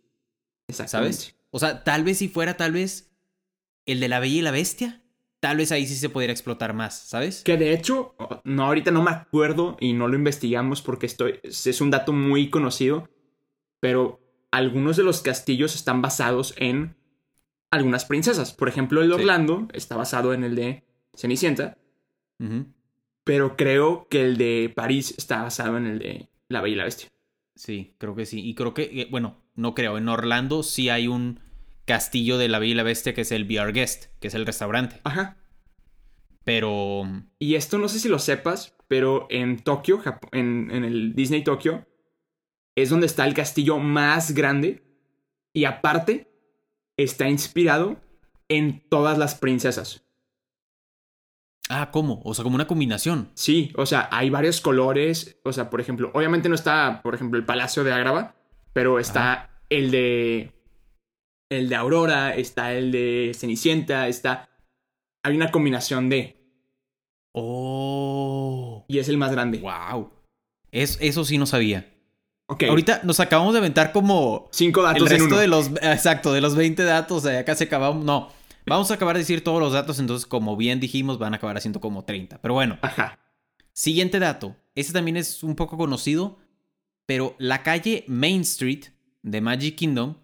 Exactamente. 0.68 1.16
¿sabes? 1.16 1.36
O 1.50 1.58
sea, 1.58 1.84
tal 1.84 2.04
vez 2.04 2.18
si 2.18 2.28
fuera 2.28 2.56
tal 2.56 2.72
vez 2.72 3.10
el 3.86 4.00
de 4.00 4.08
la 4.08 4.20
Bella 4.20 4.38
y 4.38 4.42
la 4.42 4.50
Bestia, 4.50 5.02
tal 5.40 5.56
vez 5.58 5.72
ahí 5.72 5.86
sí 5.86 5.94
se 5.94 6.08
pudiera 6.08 6.32
explotar 6.32 6.74
más, 6.74 6.98
¿sabes? 6.98 7.42
Que 7.44 7.56
de 7.56 7.72
hecho, 7.72 8.16
no, 8.44 8.64
ahorita 8.64 8.90
no 8.90 9.02
me 9.02 9.10
acuerdo 9.10 9.76
y 9.80 9.92
no 9.92 10.08
lo 10.08 10.16
investigamos 10.16 10.82
porque 10.82 11.06
estoy, 11.06 11.40
es 11.42 11.80
un 11.80 11.90
dato 11.90 12.12
muy 12.12 12.50
conocido, 12.50 13.08
pero 13.80 14.20
algunos 14.50 14.96
de 14.96 15.04
los 15.04 15.22
castillos 15.22 15.74
están 15.74 16.02
basados 16.02 16.54
en 16.58 16.97
algunas 17.70 18.04
princesas. 18.04 18.52
Por 18.52 18.68
ejemplo, 18.68 19.02
el 19.02 19.08
de 19.08 19.14
Sí. 19.14 19.20
Orlando 19.20 19.68
está 19.72 19.96
basado 19.96 20.32
en 20.32 20.44
el 20.44 20.54
de 20.54 20.84
Cenicienta, 21.14 21.78
pero 23.24 23.56
creo 23.56 24.06
que 24.08 24.24
el 24.24 24.36
de 24.38 24.72
París 24.74 25.14
está 25.18 25.42
basado 25.42 25.76
en 25.76 25.86
el 25.86 25.98
de 25.98 26.28
La 26.48 26.60
Bella 26.60 26.74
y 26.74 26.78
la 26.78 26.84
Bestia. 26.84 27.08
Sí, 27.54 27.94
creo 27.98 28.14
que 28.14 28.24
sí. 28.26 28.40
Y 28.46 28.54
creo 28.54 28.72
que, 28.72 28.84
eh, 28.84 29.08
bueno, 29.10 29.42
no 29.54 29.74
creo, 29.74 29.98
en 29.98 30.08
Orlando 30.08 30.62
sí 30.62 30.88
hay 30.88 31.08
un 31.08 31.40
castillo 31.84 32.38
de 32.38 32.48
la 32.48 32.58
Bella 32.58 32.72
y 32.72 32.76
la 32.76 32.82
Bestia 32.84 33.14
que 33.14 33.22
es 33.22 33.32
el 33.32 33.44
VR 33.44 33.72
Guest, 33.72 34.06
que 34.20 34.28
es 34.28 34.34
el 34.34 34.46
restaurante. 34.46 35.00
Ajá. 35.04 35.36
Pero... 36.44 37.02
Y 37.38 37.56
esto 37.56 37.78
no 37.78 37.88
sé 37.88 37.98
si 37.98 38.08
lo 38.08 38.18
sepas, 38.18 38.76
pero 38.86 39.26
en 39.30 39.58
Tokio, 39.58 40.00
en, 40.32 40.70
en 40.70 40.84
el 40.84 41.14
Disney 41.14 41.42
Tokio, 41.42 41.86
es 42.76 42.90
donde 42.90 43.06
está 43.06 43.26
el 43.26 43.34
castillo 43.34 43.78
más 43.78 44.32
grande. 44.32 44.84
Y 45.52 45.64
aparte, 45.64 46.27
está 46.98 47.28
inspirado 47.28 47.96
en 48.48 48.82
todas 48.90 49.16
las 49.16 49.34
princesas. 49.34 50.04
Ah, 51.70 51.90
¿cómo? 51.90 52.20
O 52.24 52.34
sea, 52.34 52.42
como 52.42 52.56
una 52.56 52.66
combinación. 52.66 53.30
Sí, 53.34 53.72
o 53.76 53.86
sea, 53.86 54.08
hay 54.10 54.30
varios 54.30 54.60
colores. 54.60 55.38
O 55.44 55.52
sea, 55.52 55.70
por 55.70 55.80
ejemplo, 55.80 56.10
obviamente 56.14 56.48
no 56.48 56.54
está, 56.54 57.00
por 57.02 57.14
ejemplo, 57.14 57.38
el 57.38 57.44
Palacio 57.44 57.84
de 57.84 57.92
Agrava, 57.92 58.34
pero 58.72 58.98
está 58.98 59.62
el 59.68 59.90
de. 59.90 60.52
El 61.50 61.68
de 61.68 61.76
Aurora, 61.76 62.34
está 62.34 62.72
el 62.74 62.90
de 62.90 63.32
Cenicienta, 63.34 64.08
está. 64.08 64.48
Hay 65.22 65.36
una 65.36 65.50
combinación 65.50 66.08
de. 66.08 66.36
Oh. 67.32 68.84
Y 68.88 68.98
es 68.98 69.08
el 69.08 69.18
más 69.18 69.30
grande. 69.30 69.58
Wow. 69.58 70.10
Es, 70.72 70.98
eso 71.00 71.24
sí 71.24 71.36
no 71.36 71.46
sabía. 71.46 71.97
Ahorita 72.48 73.02
nos 73.04 73.20
acabamos 73.20 73.52
de 73.52 73.58
aventar 73.58 73.92
como 73.92 74.48
Cinco 74.52 74.82
datos 74.82 75.02
el 75.02 75.06
en 75.06 75.10
resto 75.10 75.26
uno. 75.26 75.36
de 75.38 75.48
los... 75.48 75.68
Exacto, 75.82 76.32
de 76.32 76.40
los 76.40 76.54
20 76.56 76.82
datos. 76.84 77.24
O 77.24 77.28
sea, 77.28 77.44
casi 77.44 77.64
acabamos... 77.64 78.04
No. 78.04 78.30
Vamos 78.66 78.90
a 78.90 78.94
acabar 78.94 79.16
de 79.16 79.20
decir 79.20 79.44
todos 79.44 79.60
los 79.60 79.72
datos, 79.72 79.98
entonces 79.98 80.26
como 80.26 80.56
bien 80.56 80.80
dijimos, 80.80 81.18
van 81.18 81.32
a 81.32 81.36
acabar 81.36 81.56
haciendo 81.56 81.80
como 81.80 82.04
30. 82.04 82.40
Pero 82.42 82.54
bueno, 82.54 82.78
Ajá. 82.82 83.18
siguiente 83.72 84.18
dato. 84.18 84.56
Este 84.74 84.92
también 84.92 85.16
es 85.16 85.42
un 85.42 85.56
poco 85.56 85.76
conocido, 85.78 86.38
pero 87.06 87.34
la 87.38 87.62
calle 87.62 88.04
Main 88.08 88.42
Street 88.42 88.84
de 89.22 89.40
Magic 89.40 89.76
Kingdom 89.76 90.16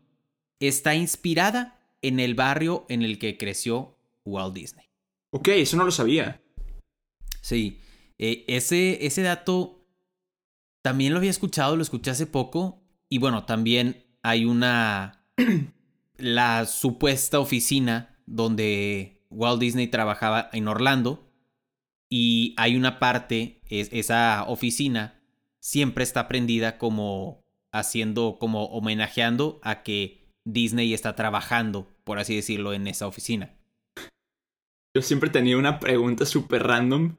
está 0.61 0.95
inspirada 0.95 1.81
en 2.03 2.21
el 2.21 2.35
barrio 2.35 2.85
en 2.91 3.03
el 3.03 3.19
que 3.19 3.39
creció 3.39 3.97
Walt 4.27 4.55
Disney. 4.55 4.87
Ok, 5.31 5.49
eso 5.49 5.77
no 5.79 5.85
lo 5.85 5.91
sabía. 5.91 6.43
Sí, 7.41 7.81
eh, 8.19 8.45
ese, 8.47 9.05
ese 9.07 9.23
dato 9.23 9.74
también 10.85 11.15
lo 11.15 11.19
había 11.19 11.31
escuchado, 11.31 11.77
lo 11.77 11.83
escuché 11.83 12.11
hace 12.11 12.27
poco. 12.27 12.83
Y 13.09 13.17
bueno, 13.17 13.47
también 13.47 14.05
hay 14.23 14.45
una. 14.45 15.25
la 16.19 16.67
supuesta 16.67 17.41
oficina 17.41 18.17
donde 18.27 19.25
Walt 19.31 19.61
Disney 19.61 19.89
trabajaba 19.89 20.51
en 20.53 20.69
Orlando. 20.69 21.33
Y 22.11 22.55
hay 22.59 22.77
una 22.77 22.99
parte, 22.99 23.63
es, 23.71 23.89
esa 23.93 24.45
oficina 24.47 25.23
siempre 25.59 26.05
está 26.05 26.29
prendida 26.29 26.77
como 26.77 27.43
haciendo, 27.73 28.37
como 28.39 28.67
homenajeando 28.67 29.61
a 29.63 29.83
que 29.83 30.29
Disney 30.45 30.93
está 30.93 31.17
trabajando, 31.17 31.89
por 32.05 32.19
así 32.19 32.37
decirlo, 32.37 32.75
en 32.75 32.89
esa 32.89 33.07
oficina. 33.07 33.57
Yo 34.95 35.01
siempre 35.01 35.31
tenía 35.31 35.57
una 35.57 35.81
pregunta 35.81 36.27
súper 36.27 36.63
random 36.63 37.17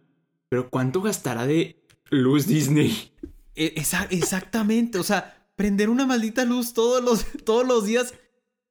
Pero 0.50 0.70
¿cuánto 0.70 1.02
gastará 1.02 1.48
de 1.48 1.84
luz 2.12 2.46
Disney? 2.46 3.12
E- 3.56 3.74
esa- 3.78 4.08
exactamente, 4.10 4.98
o 4.98 5.04
sea, 5.04 5.50
prender 5.56 5.90
una 5.90 6.06
maldita 6.06 6.46
luz 6.46 6.74
todos 6.74 7.04
los, 7.04 7.26
todos 7.46 7.66
los 7.66 7.86
días 7.86 8.14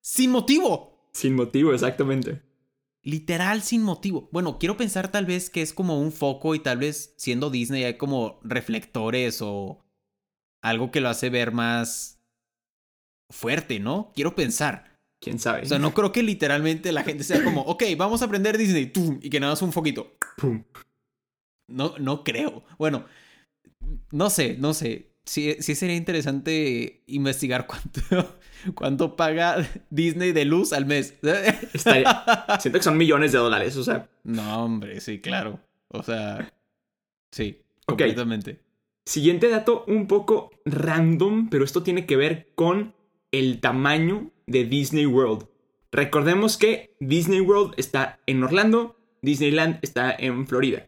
sin 0.00 0.30
motivo. 0.30 1.08
Sin 1.12 1.34
motivo, 1.34 1.72
exactamente. 1.72 2.42
Literal 3.02 3.62
sin 3.62 3.82
motivo. 3.82 4.28
Bueno, 4.32 4.58
quiero 4.58 4.76
pensar 4.76 5.10
tal 5.10 5.26
vez 5.26 5.50
que 5.50 5.62
es 5.62 5.72
como 5.74 6.00
un 6.00 6.10
foco 6.12 6.54
y 6.54 6.58
tal 6.60 6.78
vez 6.78 7.14
siendo 7.18 7.50
Disney 7.50 7.84
hay 7.84 7.96
como 7.98 8.40
reflectores 8.42 9.40
o 9.42 9.84
algo 10.62 10.90
que 10.90 11.00
lo 11.02 11.10
hace 11.10 11.28
ver 11.28 11.52
más 11.52 12.18
fuerte, 13.30 13.78
¿no? 13.78 14.10
Quiero 14.14 14.34
pensar. 14.34 14.98
¿Quién 15.20 15.38
sabe? 15.38 15.62
O 15.62 15.66
sea, 15.66 15.78
no 15.78 15.94
creo 15.94 16.12
que 16.12 16.22
literalmente 16.22 16.92
la 16.92 17.02
gente 17.02 17.24
sea 17.24 17.42
como, 17.44 17.62
ok, 17.62 17.82
vamos 17.96 18.20
a 18.22 18.26
aprender 18.26 18.58
Disney, 18.58 18.86
¡tum! 18.86 19.18
y 19.22 19.30
que 19.30 19.40
nada 19.40 19.52
más 19.52 19.62
un 19.62 19.72
foquito. 19.72 20.16
Pum. 20.36 20.64
No, 21.68 21.94
no 21.98 22.24
creo. 22.24 22.62
Bueno, 22.78 23.06
no 24.12 24.30
sé, 24.30 24.56
no 24.58 24.74
sé. 24.74 25.10
Sí, 25.26 25.56
sí 25.60 25.74
sería 25.74 25.96
interesante 25.96 27.02
investigar 27.06 27.66
cuánto, 27.68 28.36
cuánto 28.74 29.16
paga 29.16 29.66
Disney 29.90 30.32
de 30.32 30.44
luz 30.44 30.72
al 30.72 30.86
mes. 30.86 31.14
Estaría- 31.72 32.24
Siento 32.60 32.78
que 32.78 32.82
son 32.84 32.96
millones 32.98 33.32
de 33.32 33.38
dólares, 33.38 33.76
o 33.76 33.84
sea. 33.84 34.08
No, 34.24 34.64
hombre, 34.64 35.00
sí, 35.00 35.20
claro. 35.20 35.60
O 35.88 36.02
sea, 36.02 36.52
sí, 37.30 37.60
Ok. 37.86 37.98
completamente. 37.98 38.60
Siguiente 39.06 39.48
dato 39.48 39.84
un 39.86 40.06
poco 40.06 40.50
random, 40.64 41.48
pero 41.50 41.64
esto 41.64 41.82
tiene 41.82 42.06
que 42.06 42.16
ver 42.16 42.52
con 42.54 42.94
el 43.32 43.60
tamaño 43.60 44.30
de 44.46 44.64
Disney 44.64 45.06
World. 45.06 45.46
Recordemos 45.92 46.56
que 46.56 46.94
Disney 47.00 47.40
World 47.40 47.74
está 47.76 48.20
en 48.26 48.42
Orlando, 48.42 48.96
Disneyland 49.22 49.78
está 49.82 50.14
en 50.14 50.46
Florida. 50.46 50.86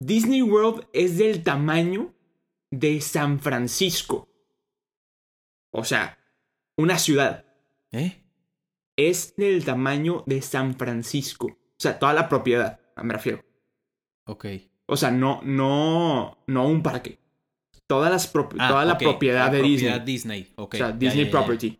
Disney 0.00 0.42
World 0.42 0.86
es 0.92 1.18
del 1.18 1.42
tamaño 1.42 2.14
de 2.70 3.00
San 3.00 3.40
Francisco. 3.40 4.28
O 5.70 5.84
sea, 5.84 6.18
una 6.76 6.98
ciudad. 6.98 7.44
¿Eh? 7.92 8.22
Es 8.96 9.34
del 9.36 9.64
tamaño 9.64 10.22
de 10.26 10.42
San 10.42 10.76
Francisco. 10.76 11.46
O 11.46 11.80
sea, 11.80 11.98
toda 11.98 12.12
la 12.14 12.28
propiedad, 12.28 12.80
me 13.02 13.12
refiero. 13.14 13.44
Ok. 14.26 14.46
O 14.86 14.96
sea, 14.96 15.10
no, 15.10 15.40
no, 15.42 16.38
no 16.46 16.66
un 16.68 16.82
parque. 16.82 17.18
Todas 17.86 18.10
las 18.10 18.32
propi- 18.32 18.56
Ah, 18.58 18.68
toda 18.68 18.84
la 18.84 18.98
propiedad 18.98 19.46
la 19.46 19.50
de 19.52 19.58
propiedad 19.60 20.00
Disney. 20.00 20.40
Disney. 20.42 20.52
ok. 20.56 20.74
o 20.74 20.76
sea, 20.76 20.92
Disney 20.92 21.24
ya, 21.24 21.24
ya, 21.24 21.24
ya. 21.24 21.30
Property. 21.30 21.78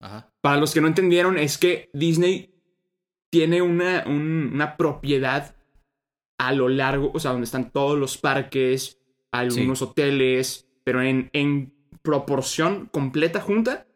Ajá. 0.00 0.32
Para 0.40 0.56
los 0.58 0.72
que 0.74 0.80
no 0.80 0.86
entendieron, 0.88 1.38
es 1.38 1.58
que 1.58 1.90
Disney 1.92 2.54
tiene 3.30 3.62
una, 3.62 4.04
un- 4.06 4.50
una 4.52 4.76
propiedad 4.76 5.56
a 6.38 6.52
lo 6.52 6.68
largo, 6.68 7.10
o 7.14 7.20
sea, 7.20 7.32
donde 7.32 7.44
están 7.44 7.70
todos 7.70 7.98
los 7.98 8.18
parques, 8.18 9.00
algunos 9.32 9.82
hoteles, 9.82 10.68
pero 10.84 11.02
en, 11.02 11.30
en 11.32 11.74
proporción 12.02 12.86
completa 12.86 13.40
junta, 13.40 13.86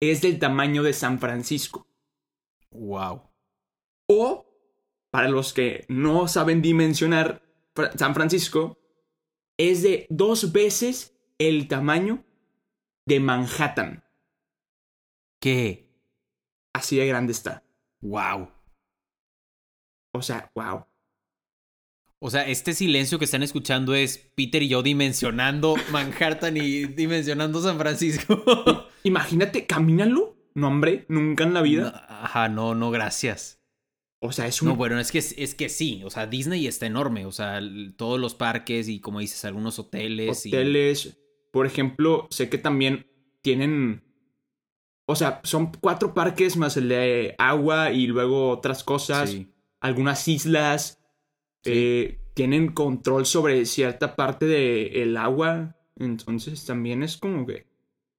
es 0.00 0.20
del 0.22 0.38
tamaño 0.38 0.82
de 0.82 0.92
San 0.92 1.18
Francisco. 1.18 1.86
Wow. 2.70 3.22
O, 4.08 4.46
para 5.10 5.28
los 5.28 5.52
que 5.52 5.84
no 5.88 6.28
saben 6.28 6.62
dimensionar 6.62 7.42
San 7.96 8.14
Francisco, 8.14 8.78
es 9.58 9.82
de 9.82 10.06
dos 10.10 10.52
veces 10.52 11.16
el 11.38 11.68
tamaño 11.68 12.24
de 13.06 13.20
Manhattan. 13.20 14.04
¿Qué? 15.40 15.88
Así 16.72 16.96
de 16.96 17.06
grande 17.06 17.32
está. 17.32 17.64
Wow. 18.00 18.48
O 20.14 20.22
sea, 20.22 20.50
wow. 20.54 20.86
O 22.24 22.30
sea, 22.30 22.46
este 22.46 22.72
silencio 22.72 23.18
que 23.18 23.24
están 23.24 23.42
escuchando 23.42 23.94
es 23.96 24.30
Peter 24.36 24.62
y 24.62 24.68
yo 24.68 24.84
dimensionando 24.84 25.74
Manhattan 25.90 26.56
y 26.56 26.84
dimensionando 26.84 27.60
San 27.60 27.78
Francisco. 27.78 28.86
Imagínate, 29.02 29.66
camínalo. 29.66 30.36
No, 30.54 30.68
hombre, 30.68 31.04
nunca 31.08 31.42
en 31.42 31.52
la 31.52 31.62
vida. 31.62 32.06
No, 32.08 32.14
Ajá, 32.24 32.48
no, 32.48 32.76
no, 32.76 32.92
gracias. 32.92 33.60
O 34.20 34.30
sea, 34.30 34.46
es 34.46 34.62
un... 34.62 34.68
No, 34.68 34.76
bueno, 34.76 35.00
es 35.00 35.10
que, 35.10 35.18
es 35.18 35.54
que 35.56 35.68
sí, 35.68 36.02
o 36.04 36.10
sea, 36.10 36.28
Disney 36.28 36.68
está 36.68 36.86
enorme, 36.86 37.26
o 37.26 37.32
sea, 37.32 37.60
todos 37.96 38.20
los 38.20 38.36
parques 38.36 38.88
y 38.88 39.00
como 39.00 39.18
dices, 39.18 39.44
algunos 39.44 39.80
hoteles. 39.80 40.46
y- 40.46 40.50
hoteles. 40.50 41.18
Por 41.50 41.66
ejemplo, 41.66 42.28
sé 42.30 42.48
que 42.48 42.56
también 42.58 43.06
tienen. 43.42 44.04
O 45.06 45.16
sea, 45.16 45.40
son 45.42 45.72
cuatro 45.72 46.14
parques 46.14 46.56
más 46.56 46.76
el 46.76 46.88
de 46.88 47.34
agua 47.38 47.90
y 47.90 48.06
luego 48.06 48.50
otras 48.50 48.84
cosas. 48.84 49.30
Sí. 49.30 49.48
Algunas 49.80 50.28
islas. 50.28 51.01
Sí. 51.64 51.70
eh, 51.74 52.18
tienen 52.34 52.72
control 52.72 53.26
sobre 53.26 53.64
cierta 53.66 54.16
parte 54.16 54.46
del 54.46 55.16
agua. 55.16 55.76
Entonces 55.96 56.64
también 56.64 57.02
es 57.02 57.16
como 57.16 57.46
que. 57.46 57.66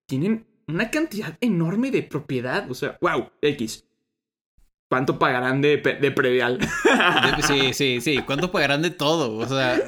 Tienen 0.06 0.46
una 0.68 0.92
cantidad 0.92 1.38
enorme 1.42 1.92
de 1.92 2.04
propiedad. 2.04 2.70
O 2.70 2.74
sea, 2.74 2.98
wow, 3.02 3.30
X. 3.42 3.86
¿Cuánto 4.90 5.18
pagarán 5.18 5.62
de, 5.62 5.78
de 5.78 6.12
predial? 6.12 6.60
De- 6.60 6.68
Sí, 7.44 7.74
sí, 7.74 8.00
sí. 8.02 8.20
¿Cuánto 8.26 8.52
pagarán 8.52 8.82
de 8.82 8.92
todo? 8.92 9.38
O 9.38 9.48
sea. 9.48 9.82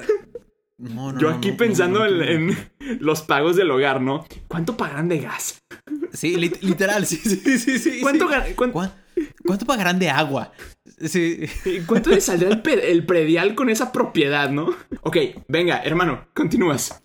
no, 0.77 1.11
no, 1.13 1.19
Yo 1.19 1.29
aquí 1.29 1.51
no, 1.51 1.57
pensando 1.57 2.05
en, 2.05 2.57
los 2.99 3.21
pagos 3.21 3.55
del 3.55 3.69
hogar, 3.71 4.01
¿no? 4.01 4.25
¿Cuánto 4.47 4.75
pagarán 4.75 5.07
de 5.07 5.19
gas? 5.19 5.61
Sí, 6.11 6.35
lit- 6.37 6.59
literal, 6.61 7.05
sí, 7.05 7.17
sí, 7.17 7.59
sí, 7.59 7.77
sí. 7.77 7.99
¿Cuánto, 8.01 8.27
sí. 8.27 8.33
gar- 8.33 8.55
cuán- 8.55 8.71
¿Cuá- 8.71 8.95
¿Cuánto 9.45 9.65
pagarán 9.65 9.99
de 9.99 10.09
agua? 10.09 10.51
Sí. 10.99 11.45
¿Cuánto 11.85 12.09
le 12.09 12.21
saldrá 12.21 12.49
el 12.49 13.05
predial 13.05 13.55
con 13.55 13.69
esa 13.69 13.91
propiedad, 13.91 14.49
no? 14.49 14.75
Ok, 15.01 15.17
venga, 15.47 15.81
hermano, 15.83 16.27
continúas. 16.33 17.01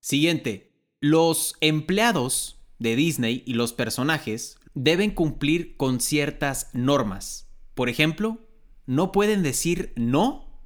Siguiente. 0.00 0.72
Los 1.00 1.56
empleados 1.60 2.60
de 2.78 2.96
Disney 2.96 3.42
y 3.46 3.54
los 3.54 3.72
personajes 3.72 4.58
deben 4.74 5.10
cumplir 5.10 5.76
con 5.76 6.00
ciertas 6.00 6.70
normas. 6.72 7.50
Por 7.74 7.88
ejemplo, 7.88 8.38
no 8.86 9.12
pueden 9.12 9.42
decir 9.42 9.92
no 9.96 10.62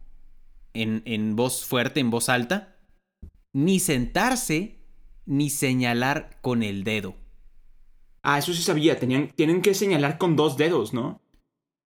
en, 0.74 1.02
en 1.04 1.36
voz 1.36 1.64
fuerte, 1.64 2.00
en 2.00 2.10
voz 2.10 2.28
alta, 2.28 2.76
ni 3.52 3.80
sentarse, 3.80 4.84
ni 5.26 5.50
señalar 5.50 6.38
con 6.40 6.62
el 6.62 6.84
dedo. 6.84 7.16
Ah, 8.22 8.38
eso 8.38 8.52
sí 8.52 8.62
sabía, 8.62 8.98
tenían, 8.98 9.28
tienen 9.28 9.62
que 9.62 9.74
señalar 9.74 10.18
con 10.18 10.36
dos 10.36 10.56
dedos, 10.56 10.92
¿no? 10.92 11.19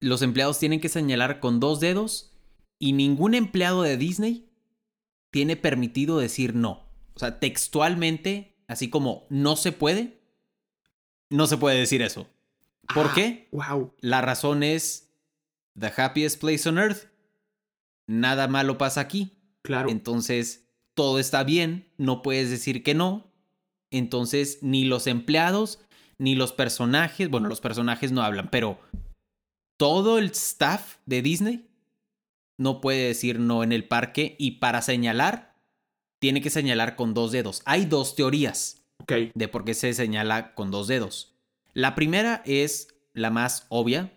Los 0.05 0.23
empleados 0.23 0.59
tienen 0.59 0.81
que 0.81 0.89
señalar 0.89 1.41
con 1.41 1.61
dos 1.61 1.81
dedos 1.81 2.33
y 2.79 2.93
ningún 2.93 3.35
empleado 3.35 3.83
de 3.83 3.97
Disney 3.97 4.51
tiene 5.31 5.57
permitido 5.57 6.19
decir 6.19 6.55
no. 6.55 6.87
O 7.15 7.19
sea, 7.19 7.41
textualmente, 7.41 8.57
así 8.67 8.91
como 8.91 9.27
no 9.31 9.57
se 9.57 9.73
puede, 9.73 10.21
no 11.31 11.47
se 11.47 11.57
puede 11.57 11.79
decir 11.79 12.03
eso. 12.03 12.29
¿Por 12.95 13.07
Ah, 13.07 13.13
qué? 13.15 13.49
Wow. 13.53 13.95
La 14.01 14.21
razón 14.21 14.63
es 14.63 15.11
The 15.79 15.91
happiest 15.97 16.39
place 16.39 16.69
on 16.69 16.79
earth. 16.79 17.09
Nada 18.07 18.47
malo 18.47 18.77
pasa 18.77 19.01
aquí. 19.01 19.39
Claro. 19.63 19.89
Entonces, 19.89 20.69
todo 20.93 21.19
está 21.19 21.45
bien, 21.45 21.89
no 21.97 22.21
puedes 22.21 22.51
decir 22.51 22.83
que 22.83 22.93
no. 22.95 23.33
Entonces, 23.91 24.59
ni 24.61 24.85
los 24.85 25.07
empleados, 25.07 25.81
ni 26.19 26.35
los 26.35 26.53
personajes, 26.53 27.31
bueno, 27.31 27.49
los 27.49 27.63
personajes 27.63 28.13
no 28.13 28.23
hablan, 28.23 28.51
pero 28.51 28.79
todo 29.85 30.17
el 30.17 30.31
staff 30.31 30.97
de 31.05 31.21
Disney 31.21 31.69
no 32.57 32.81
puede 32.81 33.07
decir 33.07 33.39
no 33.39 33.63
en 33.63 33.71
el 33.71 33.87
parque 33.87 34.35
y 34.39 34.53
para 34.53 34.81
señalar, 34.81 35.59
tiene 36.19 36.41
que 36.41 36.49
señalar 36.49 36.97
con 36.97 37.13
dos 37.13 37.33
dedos. 37.33 37.61
Hay 37.67 37.85
dos 37.85 38.17
teorías 38.17 38.83
de 39.07 39.49
por 39.49 39.67
qué 39.67 39.75
se 39.75 39.93
señala 39.93 40.55
con 40.55 40.71
dos 40.71 40.87
dedos. 40.87 41.35
La 41.75 41.95
primera 41.95 42.43
es 42.47 42.97
la 43.13 43.29
más 43.29 43.67
obvia, 43.69 44.17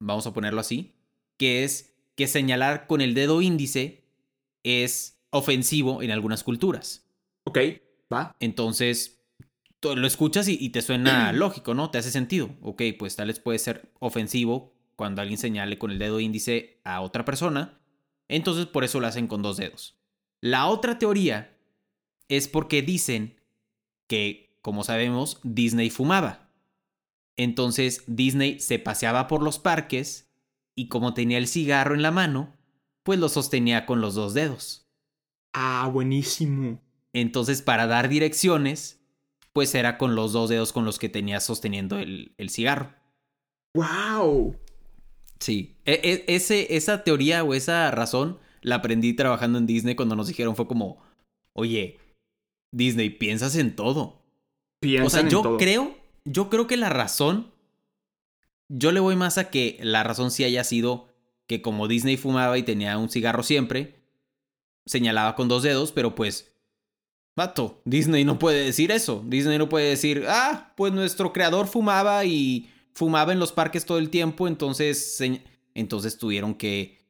vamos 0.00 0.26
a 0.26 0.32
ponerlo 0.32 0.62
así, 0.62 0.94
que 1.36 1.64
es 1.64 1.92
que 2.16 2.26
señalar 2.26 2.86
con 2.86 3.02
el 3.02 3.12
dedo 3.12 3.42
índice 3.42 4.04
es 4.62 5.18
ofensivo 5.28 6.00
en 6.00 6.12
algunas 6.12 6.42
culturas. 6.42 7.04
Ok, 7.44 7.58
va. 8.10 8.34
Entonces, 8.40 9.20
lo 9.82 10.06
escuchas 10.06 10.48
y, 10.48 10.56
y 10.58 10.70
te 10.70 10.80
suena 10.80 11.30
lógico, 11.34 11.74
¿no? 11.74 11.90
Te 11.90 11.98
hace 11.98 12.10
sentido. 12.10 12.56
Ok, 12.62 12.80
pues 12.98 13.16
tal 13.16 13.26
vez 13.26 13.38
puede 13.38 13.58
ser 13.58 13.92
ofensivo 13.98 14.73
cuando 14.96 15.22
alguien 15.22 15.38
señale 15.38 15.78
con 15.78 15.90
el 15.90 15.98
dedo 15.98 16.20
índice 16.20 16.80
a 16.84 17.00
otra 17.00 17.24
persona. 17.24 17.80
Entonces, 18.28 18.66
por 18.66 18.84
eso 18.84 19.00
lo 19.00 19.06
hacen 19.06 19.26
con 19.26 19.42
dos 19.42 19.56
dedos. 19.56 19.98
La 20.40 20.66
otra 20.66 20.98
teoría 20.98 21.56
es 22.28 22.48
porque 22.48 22.82
dicen 22.82 23.40
que, 24.06 24.58
como 24.62 24.84
sabemos, 24.84 25.40
Disney 25.42 25.90
fumaba. 25.90 26.50
Entonces, 27.36 28.04
Disney 28.06 28.60
se 28.60 28.78
paseaba 28.78 29.26
por 29.26 29.42
los 29.42 29.58
parques 29.58 30.30
y 30.74 30.88
como 30.88 31.14
tenía 31.14 31.38
el 31.38 31.48
cigarro 31.48 31.94
en 31.94 32.02
la 32.02 32.10
mano, 32.10 32.56
pues 33.02 33.18
lo 33.18 33.28
sostenía 33.28 33.86
con 33.86 34.00
los 34.00 34.14
dos 34.14 34.34
dedos. 34.34 34.88
Ah, 35.52 35.88
buenísimo. 35.92 36.80
Entonces, 37.12 37.62
para 37.62 37.86
dar 37.86 38.08
direcciones, 38.08 39.00
pues 39.52 39.74
era 39.74 39.98
con 39.98 40.14
los 40.14 40.32
dos 40.32 40.50
dedos 40.50 40.72
con 40.72 40.84
los 40.84 40.98
que 40.98 41.08
tenía 41.08 41.40
sosteniendo 41.40 41.98
el, 41.98 42.34
el 42.38 42.50
cigarro. 42.50 42.92
Wow. 43.74 44.56
Sí. 45.40 45.76
E- 45.84 46.00
e- 46.02 46.34
ese, 46.34 46.76
esa 46.76 47.04
teoría 47.04 47.44
o 47.44 47.54
esa 47.54 47.90
razón 47.90 48.38
la 48.62 48.76
aprendí 48.76 49.12
trabajando 49.12 49.58
en 49.58 49.66
Disney 49.66 49.94
cuando 49.94 50.16
nos 50.16 50.28
dijeron 50.28 50.56
fue 50.56 50.66
como, 50.66 51.02
oye, 51.52 51.98
Disney, 52.72 53.10
piensas 53.10 53.56
en 53.56 53.76
todo. 53.76 54.22
Piensan 54.80 55.06
o 55.06 55.10
sea, 55.10 55.20
en 55.20 55.28
yo 55.30 55.42
todo. 55.42 55.58
creo, 55.58 55.96
yo 56.24 56.50
creo 56.50 56.66
que 56.66 56.76
la 56.76 56.88
razón, 56.88 57.52
yo 58.68 58.90
le 58.92 59.00
voy 59.00 59.16
más 59.16 59.38
a 59.38 59.50
que 59.50 59.78
la 59.82 60.02
razón 60.02 60.30
sí 60.30 60.44
haya 60.44 60.64
sido 60.64 61.08
que 61.46 61.62
como 61.62 61.88
Disney 61.88 62.16
fumaba 62.16 62.56
y 62.58 62.62
tenía 62.62 62.96
un 62.96 63.10
cigarro 63.10 63.42
siempre, 63.42 63.96
señalaba 64.86 65.36
con 65.36 65.48
dos 65.48 65.62
dedos, 65.62 65.92
pero 65.92 66.14
pues, 66.14 66.52
vato, 67.36 67.82
Disney 67.84 68.24
no 68.24 68.38
puede 68.38 68.64
decir 68.64 68.90
eso. 68.90 69.22
Disney 69.26 69.58
no 69.58 69.68
puede 69.68 69.90
decir, 69.90 70.24
ah, 70.28 70.72
pues 70.76 70.92
nuestro 70.92 71.32
creador 71.32 71.66
fumaba 71.66 72.24
y 72.24 72.70
fumaba 72.94 73.32
en 73.32 73.38
los 73.38 73.52
parques 73.52 73.84
todo 73.86 73.98
el 73.98 74.10
tiempo, 74.10 74.46
entonces, 74.48 75.20
entonces 75.74 76.16
tuvieron 76.18 76.54
que 76.54 77.04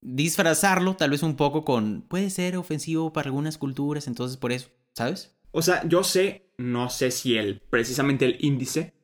disfrazarlo 0.00 0.96
tal 0.96 1.10
vez 1.10 1.22
un 1.22 1.36
poco 1.36 1.64
con, 1.64 2.02
puede 2.02 2.30
ser 2.30 2.56
ofensivo 2.56 3.12
para 3.12 3.28
algunas 3.28 3.58
culturas, 3.58 4.06
entonces 4.08 4.36
por 4.36 4.52
eso, 4.52 4.68
¿sabes? 4.94 5.36
O 5.52 5.62
sea, 5.62 5.86
yo 5.88 6.02
sé, 6.02 6.50
no 6.58 6.90
sé 6.90 7.10
si 7.10 7.36
el, 7.36 7.60
precisamente 7.70 8.24
el 8.24 8.36
índice, 8.40 8.94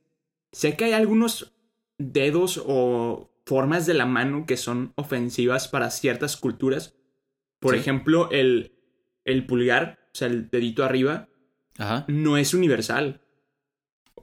sé 0.50 0.76
que 0.76 0.86
hay 0.86 0.92
algunos 0.92 1.54
dedos 1.98 2.62
o 2.66 3.30
formas 3.46 3.86
de 3.86 3.94
la 3.94 4.06
mano 4.06 4.44
que 4.46 4.56
son 4.56 4.92
ofensivas 4.96 5.68
para 5.68 5.90
ciertas 5.90 6.36
culturas. 6.36 6.94
Por 7.60 7.74
Sí. 7.74 7.80
ejemplo, 7.80 8.30
el, 8.30 8.72
el 9.24 9.46
pulgar, 9.46 9.98
o 10.12 10.16
sea, 10.16 10.28
el 10.28 10.48
dedito 10.50 10.84
arriba, 10.84 11.28
Ajá. 11.76 12.04
no 12.08 12.36
es 12.36 12.54
universal. 12.54 13.20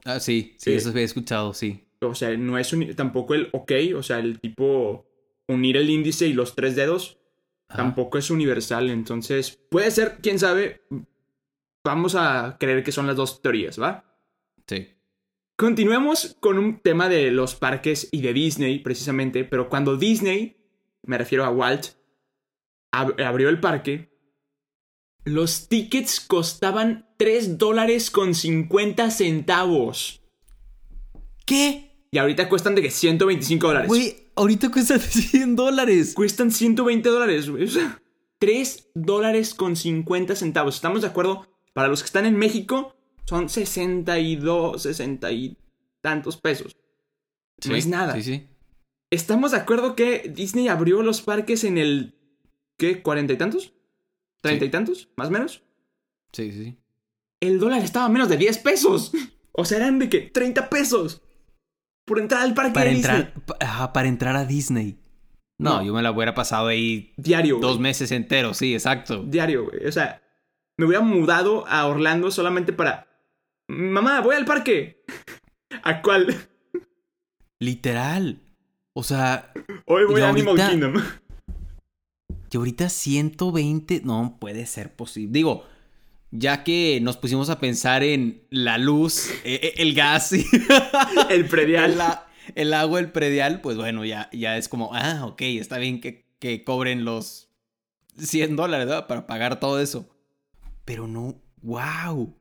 Ah, 0.04 0.20
sí, 0.20 0.54
sí, 0.58 0.70
Sí. 0.70 0.72
eso 0.74 0.90
había 0.90 1.02
escuchado, 1.04 1.54
sí. 1.54 1.82
O 2.00 2.14
sea, 2.14 2.36
no 2.36 2.58
es 2.58 2.72
uni- 2.72 2.94
tampoco 2.94 3.34
el 3.34 3.48
ok, 3.52 3.72
o 3.96 4.02
sea, 4.02 4.18
el 4.18 4.38
tipo 4.40 5.06
unir 5.48 5.76
el 5.76 5.88
índice 5.90 6.26
y 6.26 6.32
los 6.32 6.54
tres 6.54 6.76
dedos, 6.76 7.18
Ajá. 7.68 7.78
tampoco 7.78 8.18
es 8.18 8.30
universal. 8.30 8.90
Entonces, 8.90 9.58
puede 9.70 9.90
ser, 9.90 10.18
quién 10.22 10.38
sabe. 10.38 10.82
Vamos 11.84 12.14
a 12.16 12.56
creer 12.58 12.82
que 12.82 12.92
son 12.92 13.06
las 13.06 13.16
dos 13.16 13.40
teorías, 13.42 13.80
¿va? 13.80 14.04
Sí. 14.66 14.88
Continuemos 15.56 16.36
con 16.40 16.58
un 16.58 16.80
tema 16.80 17.08
de 17.08 17.30
los 17.30 17.54
parques 17.54 18.08
y 18.12 18.20
de 18.20 18.32
Disney, 18.32 18.80
precisamente, 18.80 19.44
pero 19.44 19.68
cuando 19.68 19.96
Disney, 19.96 20.56
me 21.04 21.16
refiero 21.16 21.44
a 21.44 21.50
Walt, 21.50 21.86
ab- 22.92 23.22
abrió 23.24 23.48
el 23.48 23.60
parque, 23.60 24.10
los 25.26 25.68
tickets 25.68 26.20
costaban 26.20 27.08
3 27.16 27.58
dólares 27.58 28.12
con 28.12 28.32
50 28.32 29.10
centavos. 29.10 30.22
¿Qué? 31.44 31.96
Y 32.12 32.18
ahorita 32.18 32.48
cuestan 32.48 32.76
de 32.76 32.82
que 32.82 32.92
125 32.92 33.66
dólares. 33.66 33.88
Güey, 33.88 34.16
ahorita 34.36 34.70
cuesta 34.70 34.98
100 35.00 35.56
dólares. 35.56 36.14
Cuestan 36.14 36.52
120 36.52 37.08
dólares, 37.08 37.50
güey. 37.50 37.64
O 37.64 37.68
sea, 37.68 38.00
3 38.38 38.90
dólares 38.94 39.52
con 39.54 39.74
50 39.74 40.36
centavos. 40.36 40.76
¿Estamos 40.76 41.02
de 41.02 41.08
acuerdo? 41.08 41.44
Para 41.74 41.88
los 41.88 42.02
que 42.02 42.06
están 42.06 42.24
en 42.24 42.38
México, 42.38 42.94
son 43.24 43.48
62, 43.48 44.80
60 44.80 45.32
y 45.32 45.58
tantos 46.02 46.36
pesos. 46.36 46.76
No 47.68 47.74
es 47.74 47.88
nada. 47.88 48.14
Sí, 48.14 48.22
sí. 48.22 48.46
¿Estamos 49.10 49.50
de 49.50 49.56
acuerdo 49.56 49.96
que 49.96 50.30
Disney 50.32 50.68
abrió 50.68 51.02
los 51.02 51.20
parques 51.20 51.64
en 51.64 51.78
el... 51.78 52.14
¿Qué? 52.76 53.02
¿Cuarenta 53.02 53.32
y 53.32 53.38
tantos? 53.38 53.72
¿Treinta 54.42 54.64
Sí. 54.64 54.68
y 54.68 54.70
tantos? 54.70 55.08
¿Más 55.16 55.28
o 55.28 55.30
menos? 55.30 55.62
Sí, 56.32 56.52
sí, 56.52 56.64
sí. 56.64 56.78
El 57.40 57.58
dólar 57.58 57.82
estaba 57.82 58.06
a 58.06 58.08
menos 58.08 58.28
de 58.28 58.36
10 58.36 58.58
pesos. 58.58 59.12
O 59.52 59.64
sea, 59.64 59.78
eran 59.78 59.98
de 59.98 60.08
que 60.08 60.20
30 60.20 60.68
pesos. 60.68 61.22
Por 62.04 62.18
entrar 62.20 62.42
al 62.42 62.54
parque 62.54 62.72
Para 62.74 62.90
de 62.90 62.96
entrar, 62.96 63.16
Disney. 63.26 63.42
pa- 63.46 63.56
ajá, 63.60 63.92
para 63.92 64.08
entrar 64.08 64.36
a 64.36 64.44
Disney. 64.44 64.98
No, 65.58 65.78
No. 65.78 65.82
yo 65.84 65.94
me 65.94 66.02
la 66.02 66.12
hubiera 66.12 66.34
pasado 66.34 66.68
ahí 66.68 67.12
Diario. 67.16 67.58
dos 67.58 67.80
meses 67.80 68.12
enteros, 68.12 68.58
sí, 68.58 68.74
exacto. 68.74 69.22
Diario, 69.24 69.64
güey. 69.64 69.86
O 69.86 69.92
sea, 69.92 70.22
me 70.78 70.84
hubiera 70.86 71.02
mudado 71.02 71.66
a 71.66 71.86
Orlando 71.86 72.30
solamente 72.30 72.72
para... 72.72 73.08
Mamá, 73.68 74.20
voy 74.20 74.36
al 74.36 74.44
parque. 74.44 75.04
¿A 75.82 76.00
cuál? 76.02 76.34
Literal. 77.58 78.40
O 78.94 79.02
sea, 79.02 79.52
Hoy 79.86 80.04
voy 80.06 80.20
a 80.20 80.28
Animal 80.28 80.56
Kingdom. 80.70 80.94
Que 82.50 82.58
ahorita 82.58 82.88
120, 82.88 84.02
no 84.04 84.36
puede 84.38 84.66
ser 84.66 84.94
posible. 84.94 85.32
Digo, 85.32 85.64
ya 86.30 86.64
que 86.64 87.00
nos 87.02 87.16
pusimos 87.16 87.50
a 87.50 87.58
pensar 87.58 88.02
en 88.02 88.42
la 88.50 88.78
luz, 88.78 89.30
e- 89.44 89.54
e- 89.62 89.82
el 89.82 89.94
gas 89.94 90.32
y 90.32 90.44
El 91.30 91.46
predial. 91.46 91.96
el, 92.54 92.74
agua, 92.74 93.00
el 93.00 93.10
predial, 93.10 93.60
pues 93.60 93.76
bueno, 93.76 94.04
ya, 94.04 94.30
ya 94.32 94.56
es 94.56 94.68
como, 94.68 94.94
ah, 94.94 95.24
ok, 95.26 95.42
está 95.42 95.78
bien 95.78 96.00
que, 96.00 96.26
que 96.38 96.64
cobren 96.64 97.04
los 97.04 97.48
100 98.18 98.56
dólares 98.56 98.86
¿verdad? 98.86 99.06
para 99.06 99.26
pagar 99.26 99.60
todo 99.60 99.80
eso. 99.80 100.08
Pero 100.84 101.06
no, 101.06 101.40
wow. 101.62 102.34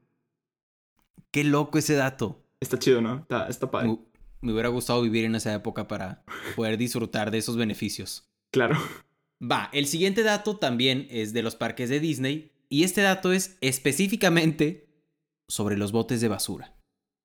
Qué 1.31 1.43
loco 1.43 1.77
ese 1.77 1.95
dato. 1.95 2.43
Está 2.59 2.79
chido, 2.79 3.01
¿no? 3.01 3.17
Está, 3.19 3.47
está 3.47 3.69
padre. 3.69 3.89
Me, 3.89 3.99
me 4.41 4.51
hubiera 4.53 4.69
gustado 4.69 5.01
vivir 5.01 5.25
en 5.25 5.35
esa 5.35 5.53
época 5.53 5.87
para 5.87 6.23
poder 6.55 6.77
disfrutar 6.77 7.31
de 7.31 7.39
esos 7.39 7.57
beneficios. 7.57 8.29
Claro. 8.51 8.77
Va, 9.41 9.69
el 9.73 9.85
siguiente 9.87 10.23
dato 10.23 10.57
también 10.57 11.07
es 11.09 11.33
de 11.33 11.43
los 11.43 11.55
parques 11.55 11.89
de 11.89 11.99
Disney 11.99 12.51
y 12.69 12.83
este 12.83 13.01
dato 13.01 13.31
es 13.33 13.57
específicamente 13.61 14.87
sobre 15.49 15.77
los 15.77 15.91
botes 15.91 16.21
de 16.21 16.27
basura. 16.27 16.73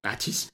Achis. 0.02 0.50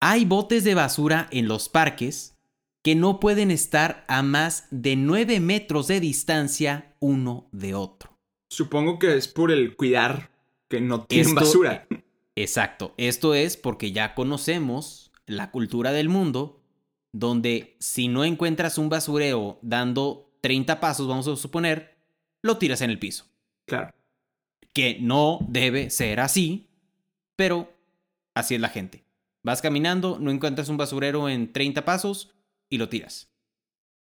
Hay 0.00 0.24
botes 0.24 0.64
de 0.64 0.74
basura 0.74 1.28
en 1.30 1.48
los 1.48 1.68
parques 1.68 2.36
que 2.82 2.94
no 2.94 3.20
pueden 3.20 3.50
estar 3.50 4.04
a 4.08 4.22
más 4.22 4.66
de 4.70 4.96
9 4.96 5.40
metros 5.40 5.86
de 5.88 6.00
distancia 6.00 6.94
uno 7.00 7.48
de 7.52 7.74
otro. 7.74 8.16
Supongo 8.50 8.98
que 8.98 9.16
es 9.16 9.28
por 9.28 9.50
el 9.50 9.76
cuidar 9.76 10.30
que 10.68 10.80
no 10.80 11.04
tienen 11.04 11.28
Esto- 11.28 11.40
basura. 11.40 11.86
Exacto, 12.36 12.94
esto 12.96 13.34
es 13.34 13.56
porque 13.58 13.92
ya 13.92 14.14
conocemos 14.14 15.10
la 15.26 15.50
cultura 15.50 15.92
del 15.92 16.08
mundo 16.08 16.62
donde 17.12 17.76
si 17.80 18.08
no 18.08 18.24
encuentras 18.24 18.78
un 18.78 18.88
basurero 18.88 19.58
dando 19.62 20.29
30 20.40 20.80
pasos, 20.80 21.06
vamos 21.08 21.28
a 21.28 21.36
suponer, 21.36 21.96
lo 22.42 22.58
tiras 22.58 22.80
en 22.80 22.90
el 22.90 22.98
piso. 22.98 23.26
Claro. 23.66 23.94
que 24.72 24.98
no 25.00 25.38
debe 25.48 25.90
ser 25.90 26.18
así, 26.20 26.68
pero 27.36 27.72
así 28.34 28.54
es 28.54 28.60
la 28.60 28.68
gente. 28.68 29.04
Vas 29.42 29.62
caminando, 29.62 30.18
no 30.18 30.30
encuentras 30.30 30.68
un 30.68 30.76
basurero 30.76 31.28
en 31.28 31.52
30 31.52 31.84
pasos 31.84 32.34
y 32.68 32.78
lo 32.78 32.88
tiras. 32.88 33.30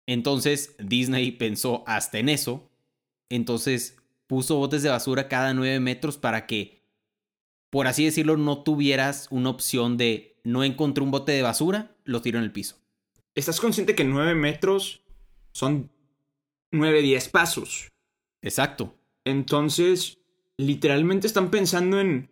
Entonces 0.07 0.75
Disney 0.79 1.31
pensó 1.31 1.83
hasta 1.87 2.19
en 2.19 2.29
eso, 2.29 2.69
entonces 3.29 3.97
puso 4.27 4.57
botes 4.57 4.83
de 4.83 4.89
basura 4.89 5.27
cada 5.27 5.53
9 5.53 5.79
metros 5.79 6.17
para 6.17 6.45
que, 6.45 6.83
por 7.69 7.87
así 7.87 8.05
decirlo, 8.05 8.37
no 8.37 8.63
tuvieras 8.63 9.27
una 9.31 9.49
opción 9.49 9.97
de 9.97 10.39
no 10.43 10.63
encontré 10.63 11.03
un 11.03 11.11
bote 11.11 11.31
de 11.31 11.41
basura, 11.41 11.95
lo 12.03 12.21
tiro 12.21 12.37
en 12.37 12.43
el 12.43 12.51
piso. 12.51 12.77
¿Estás 13.33 13.59
consciente 13.59 13.95
que 13.95 14.03
9 14.03 14.35
metros 14.35 15.01
son 15.51 15.91
9, 16.71 17.01
10 17.01 17.29
pasos? 17.29 17.89
Exacto. 18.41 18.95
Entonces, 19.25 20.19
literalmente 20.57 21.27
están 21.27 21.49
pensando 21.51 21.99
en 21.99 22.29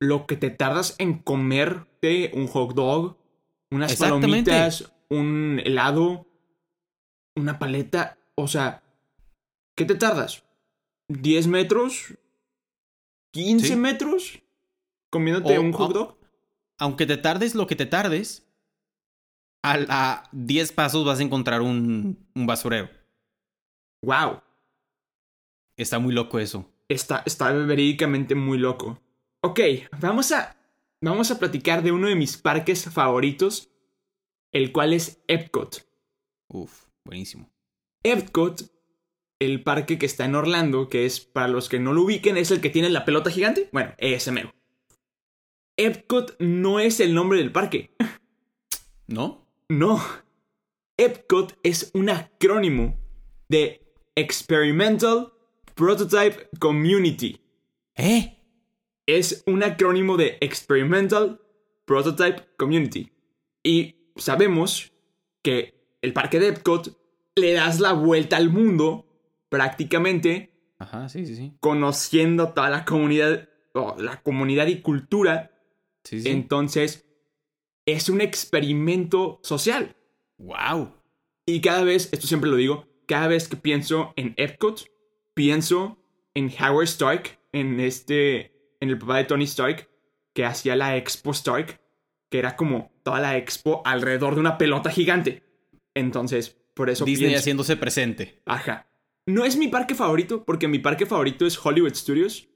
lo 0.00 0.26
que 0.26 0.36
te 0.36 0.50
tardas 0.50 0.94
en 0.98 1.18
comerte 1.18 2.30
un 2.34 2.46
hot 2.46 2.74
dog, 2.74 3.16
unas 3.70 3.96
palomitas, 3.96 4.92
un 5.08 5.60
helado, 5.64 6.26
una 7.34 7.58
paleta. 7.58 8.18
O 8.36 8.46
sea, 8.48 8.82
¿qué 9.76 9.84
te 9.84 9.94
tardas? 9.94 10.44
¿10 11.08 11.46
metros? 11.48 12.14
¿15 13.34 13.60
Sí. 13.60 13.76
metros? 13.76 14.42
¿Comiéndote 15.10 15.58
O- 15.58 15.62
un 15.62 15.72
hot 15.72 15.92
dog? 15.92 16.18
aunque 16.78 17.06
te 17.06 17.16
tardes 17.16 17.54
lo 17.54 17.66
que 17.66 17.74
te 17.76 17.86
tardes, 17.86 18.46
a, 19.64 19.78
a 19.88 20.28
10 20.32 20.72
pasos 20.72 21.06
vas 21.06 21.20
a 21.20 21.22
encontrar 21.22 21.62
un, 21.62 22.28
un 22.34 22.46
basurero. 22.46 22.90
¡Wow! 24.06 24.40
Está 25.76 25.98
muy 25.98 26.14
loco 26.14 26.38
eso. 26.38 26.72
Está, 26.88 27.24
está 27.26 27.50
verídicamente 27.50 28.36
muy 28.36 28.56
loco. 28.56 29.02
Ok, 29.42 29.58
vamos 30.00 30.30
a, 30.30 30.56
vamos 31.00 31.32
a 31.32 31.40
platicar 31.40 31.82
de 31.82 31.90
uno 31.90 32.06
de 32.06 32.14
mis 32.14 32.36
parques 32.36 32.84
favoritos, 32.84 33.68
el 34.52 34.70
cual 34.70 34.92
es 34.92 35.24
Epcot. 35.26 35.88
Uf, 36.46 36.84
buenísimo. 37.04 37.50
Epcot, 38.04 38.70
el 39.40 39.64
parque 39.64 39.98
que 39.98 40.06
está 40.06 40.24
en 40.24 40.36
Orlando, 40.36 40.88
que 40.88 41.04
es, 41.04 41.18
para 41.18 41.48
los 41.48 41.68
que 41.68 41.80
no 41.80 41.92
lo 41.92 42.02
ubiquen, 42.02 42.36
es 42.36 42.52
el 42.52 42.60
que 42.60 42.70
tiene 42.70 42.90
la 42.90 43.04
pelota 43.04 43.32
gigante. 43.32 43.68
Bueno, 43.72 43.92
ese 43.98 44.30
mero. 44.30 44.54
Epcot 45.76 46.36
no 46.38 46.78
es 46.78 47.00
el 47.00 47.12
nombre 47.12 47.40
del 47.40 47.50
parque. 47.50 47.96
¿No? 49.08 49.48
No. 49.68 50.00
Epcot 50.96 51.58
es 51.64 51.90
un 51.92 52.08
acrónimo 52.08 53.00
de 53.48 53.85
Experimental 54.16 55.32
Prototype 55.74 56.48
Community. 56.58 57.40
¿Eh? 57.94 58.36
es 59.06 59.44
un 59.46 59.62
acrónimo 59.62 60.16
de 60.16 60.36
Experimental 60.40 61.40
Prototype 61.84 62.42
Community. 62.56 63.12
Y 63.62 63.94
sabemos 64.16 64.92
que 65.42 65.96
el 66.02 66.12
parque 66.12 66.40
de 66.40 66.48
Epcot 66.48 66.98
le 67.36 67.52
das 67.52 67.80
la 67.80 67.92
vuelta 67.92 68.36
al 68.36 68.50
mundo 68.50 69.06
prácticamente 69.48 70.52
Ajá, 70.78 71.08
sí, 71.08 71.24
sí, 71.24 71.36
sí. 71.36 71.52
conociendo 71.60 72.52
toda 72.52 72.68
la 72.68 72.84
comunidad, 72.84 73.48
la 73.98 74.20
comunidad 74.22 74.66
y 74.66 74.80
cultura. 74.80 75.52
Sí, 76.04 76.20
sí. 76.20 76.28
Entonces, 76.28 77.08
es 77.86 78.08
un 78.08 78.20
experimento 78.20 79.40
social. 79.42 79.96
Wow. 80.38 80.92
Y 81.46 81.60
cada 81.60 81.84
vez, 81.84 82.08
esto 82.12 82.26
siempre 82.26 82.50
lo 82.50 82.56
digo, 82.56 82.86
cada 83.06 83.28
vez 83.28 83.48
que 83.48 83.56
pienso 83.56 84.12
en 84.16 84.34
Epcot, 84.36 84.90
pienso 85.34 85.98
en 86.34 86.52
Howard 86.60 86.84
Stark, 86.84 87.38
en 87.52 87.80
este, 87.80 88.52
en 88.80 88.90
el 88.90 88.98
papá 88.98 89.18
de 89.18 89.24
Tony 89.24 89.44
Stark, 89.44 89.88
que 90.34 90.44
hacía 90.44 90.76
la 90.76 90.96
Expo 90.96 91.30
Stark, 91.30 91.80
que 92.30 92.38
era 92.38 92.56
como 92.56 92.92
toda 93.02 93.20
la 93.20 93.36
expo 93.36 93.82
alrededor 93.84 94.34
de 94.34 94.40
una 94.40 94.58
pelota 94.58 94.90
gigante. 94.90 95.42
Entonces, 95.94 96.56
por 96.74 96.90
eso 96.90 97.04
Disney 97.04 97.28
pienso, 97.28 97.42
haciéndose 97.42 97.76
presente. 97.76 98.42
ajá. 98.44 98.88
No 99.28 99.44
es 99.44 99.56
mi 99.56 99.66
parque 99.66 99.96
favorito, 99.96 100.44
porque 100.44 100.68
mi 100.68 100.78
parque 100.78 101.04
favorito 101.04 101.46
es 101.46 101.58
Hollywood 101.64 101.94
Studios, 101.94 102.48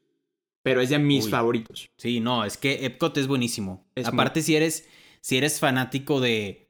pero 0.63 0.81
es 0.81 0.91
de 0.91 1.01
mis 1.01 1.25
Uy. 1.25 1.31
favoritos. 1.33 1.91
Sí, 1.97 2.21
no, 2.21 2.45
es 2.45 2.57
que 2.57 2.87
Epcot 2.87 3.17
es 3.17 3.27
buenísimo. 3.27 3.91
Es 3.97 4.07
Aparte, 4.07 4.41
si 4.41 4.55
eres, 4.55 4.89
si 5.21 5.37
eres 5.37 5.59
fanático 5.59 6.21
de, 6.21 6.70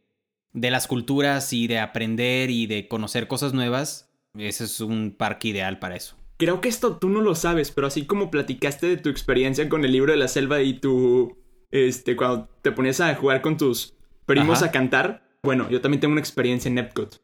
de 0.52 0.70
las 0.70 0.86
culturas 0.86 1.52
y 1.52 1.66
de 1.66 1.78
aprender 1.78 2.50
y 2.50 2.66
de 2.66 2.88
conocer 2.88 3.28
cosas 3.28 3.52
nuevas, 3.54 4.10
ese 4.36 4.64
es 4.64 4.80
un 4.80 5.14
parque 5.16 5.48
ideal 5.48 5.78
para 5.78 5.96
eso. 5.96 6.16
Creo 6.38 6.60
que 6.60 6.68
esto 6.68 6.96
tú 6.96 7.08
no 7.10 7.20
lo 7.20 7.34
sabes, 7.34 7.70
pero 7.70 7.86
así 7.86 8.06
como 8.06 8.30
platicaste 8.30 8.86
de 8.88 8.96
tu 8.96 9.08
experiencia 9.10 9.68
con 9.68 9.84
el 9.84 9.92
libro 9.92 10.12
de 10.12 10.18
la 10.18 10.28
selva 10.28 10.60
y 10.62 10.74
tu. 10.74 11.36
Este, 11.70 12.16
cuando 12.16 12.48
te 12.62 12.72
ponías 12.72 13.00
a 13.00 13.14
jugar 13.14 13.42
con 13.42 13.56
tus 13.56 13.94
primos 14.26 14.58
Ajá. 14.58 14.66
a 14.66 14.72
cantar. 14.72 15.22
Bueno, 15.42 15.68
yo 15.70 15.80
también 15.80 16.00
tengo 16.00 16.12
una 16.12 16.20
experiencia 16.20 16.68
en 16.68 16.78
Epcot. 16.78 17.22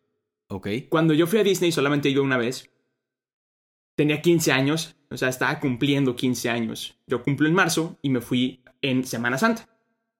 Ok. 0.48 0.68
Cuando 0.88 1.14
yo 1.14 1.26
fui 1.26 1.38
a 1.40 1.42
Disney 1.44 1.72
solamente 1.72 2.08
he 2.08 2.12
ido 2.12 2.22
una 2.22 2.36
vez. 2.36 2.70
Tenía 3.96 4.20
15 4.20 4.52
años, 4.52 4.94
o 5.10 5.16
sea, 5.16 5.28
estaba 5.30 5.58
cumpliendo 5.58 6.14
15 6.16 6.50
años. 6.50 6.98
Yo 7.06 7.22
cumplo 7.22 7.48
en 7.48 7.54
marzo 7.54 7.98
y 8.02 8.10
me 8.10 8.20
fui 8.20 8.62
en 8.82 9.04
Semana 9.04 9.38
Santa. 9.38 9.68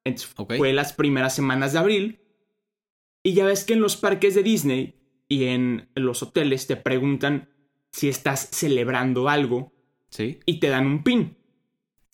Entonces, 0.05 0.33
Ok. 0.37 0.55
fue 0.57 0.73
las 0.73 0.93
primeras 0.95 1.35
semanas 1.35 1.73
de 1.75 1.79
abril. 1.79 2.21
Y 3.27 3.35
ya 3.35 3.45
ves 3.45 3.65
que 3.65 3.73
en 3.73 3.81
los 3.81 3.97
parques 3.97 4.37
de 4.37 4.45
Disney 4.45 4.95
y 5.29 5.47
en 5.47 5.89
los 5.97 6.23
hoteles 6.23 6.69
te 6.69 6.77
preguntan 6.77 7.49
si 7.91 8.09
estás 8.09 8.49
celebrando 8.53 9.29
algo 9.29 9.73
Sí, 10.11 10.39
y 10.47 10.61
te 10.61 10.69
dan 10.69 10.87
un 10.87 11.03
pin. 11.03 11.37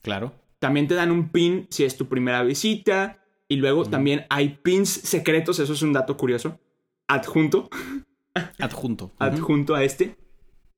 claro. 0.01 0.33
También 0.59 0.89
te 0.89 0.95
dan 0.95 1.11
un 1.11 1.29
pin 1.31 1.67
si 1.69 1.85
es 1.85 1.99
tu 1.99 2.09
primera 2.09 2.43
visita. 2.45 3.23
Y 3.47 3.57
luego 3.57 3.85
también 3.85 4.25
hay 4.31 4.61
pins 4.63 4.89
secretos, 4.89 5.59
eso 5.59 5.75
es 5.75 5.83
un 5.83 5.93
dato 5.93 6.17
curioso. 6.17 6.59
Adjunto, 7.09 7.69
Adjunto. 8.59 9.13
Adjunto 9.19 9.75
a 9.75 9.85
este. 9.85 10.17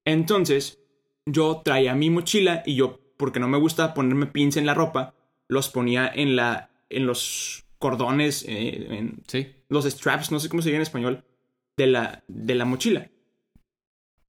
Entonces, 0.05 0.81
yo 1.27 1.63
traía 1.65 1.95
mi 1.95 2.11
mochila 2.11 2.65
y 2.67 2.75
yo, 2.75 2.99
porque 3.17 3.39
no 3.39 3.47
me 3.47 3.59
gusta 3.59 3.95
ponerme 3.95 4.27
pins 4.27 4.57
en 4.57 4.67
la 4.67 4.75
ropa, 4.75 5.15
los 5.47 5.69
ponía 5.69 6.11
en 6.13 6.35
la. 6.35 6.71
en 6.89 7.07
los 7.07 7.64
cordones, 7.85 8.45
eh, 8.49 8.87
en 8.97 9.23
Sí. 9.27 9.47
los 9.69 9.85
straps, 9.85 10.31
no 10.33 10.41
sé 10.41 10.49
cómo 10.49 10.63
se 10.63 10.71
dice 10.71 10.77
en 10.77 10.83
español, 10.83 11.23
de 11.77 11.87
la, 11.87 12.25
de 12.29 12.55
la 12.55 12.65
mochila. 12.65 13.11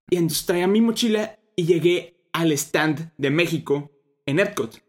Y 0.10 0.18
entonces 0.18 0.46
traía 0.46 0.68
mi 0.68 0.82
mochila 0.82 1.40
y 1.56 1.66
llegué 1.66 2.18
al 2.34 2.52
stand 2.52 3.14
de 3.18 3.30
México 3.30 3.92
en 4.26 4.40
Epcot. 4.42 4.82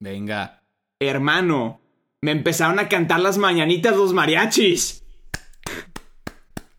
Venga. 0.00 0.62
Hermano, 1.00 1.80
me 2.20 2.32
empezaron 2.32 2.78
a 2.78 2.90
cantar 2.90 3.20
las 3.20 3.38
mañanitas 3.38 3.96
los 3.96 4.12
mariachis. 4.12 5.02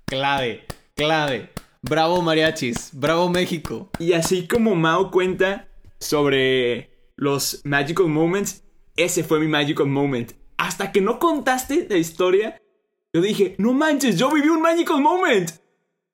Clave, 0.05 0.63
clave. 0.95 1.49
Bravo 1.81 2.21
mariachis, 2.21 2.91
bravo 2.93 3.29
México. 3.29 3.89
Y 3.97 4.13
así 4.13 4.47
como 4.47 4.75
Mao 4.75 5.09
cuenta 5.09 5.67
sobre 5.99 6.91
los 7.15 7.61
magical 7.63 8.09
moments, 8.09 8.63
ese 8.95 9.23
fue 9.23 9.39
mi 9.39 9.47
magical 9.47 9.87
moment. 9.87 10.33
Hasta 10.61 10.91
que 10.91 11.01
no 11.01 11.17
contaste 11.17 11.87
la 11.89 11.97
historia, 11.97 12.61
yo 13.11 13.21
dije, 13.21 13.55
no 13.57 13.73
manches, 13.73 14.19
yo 14.19 14.31
viví 14.31 14.47
un 14.47 14.61
magical 14.61 15.01
moment. 15.01 15.49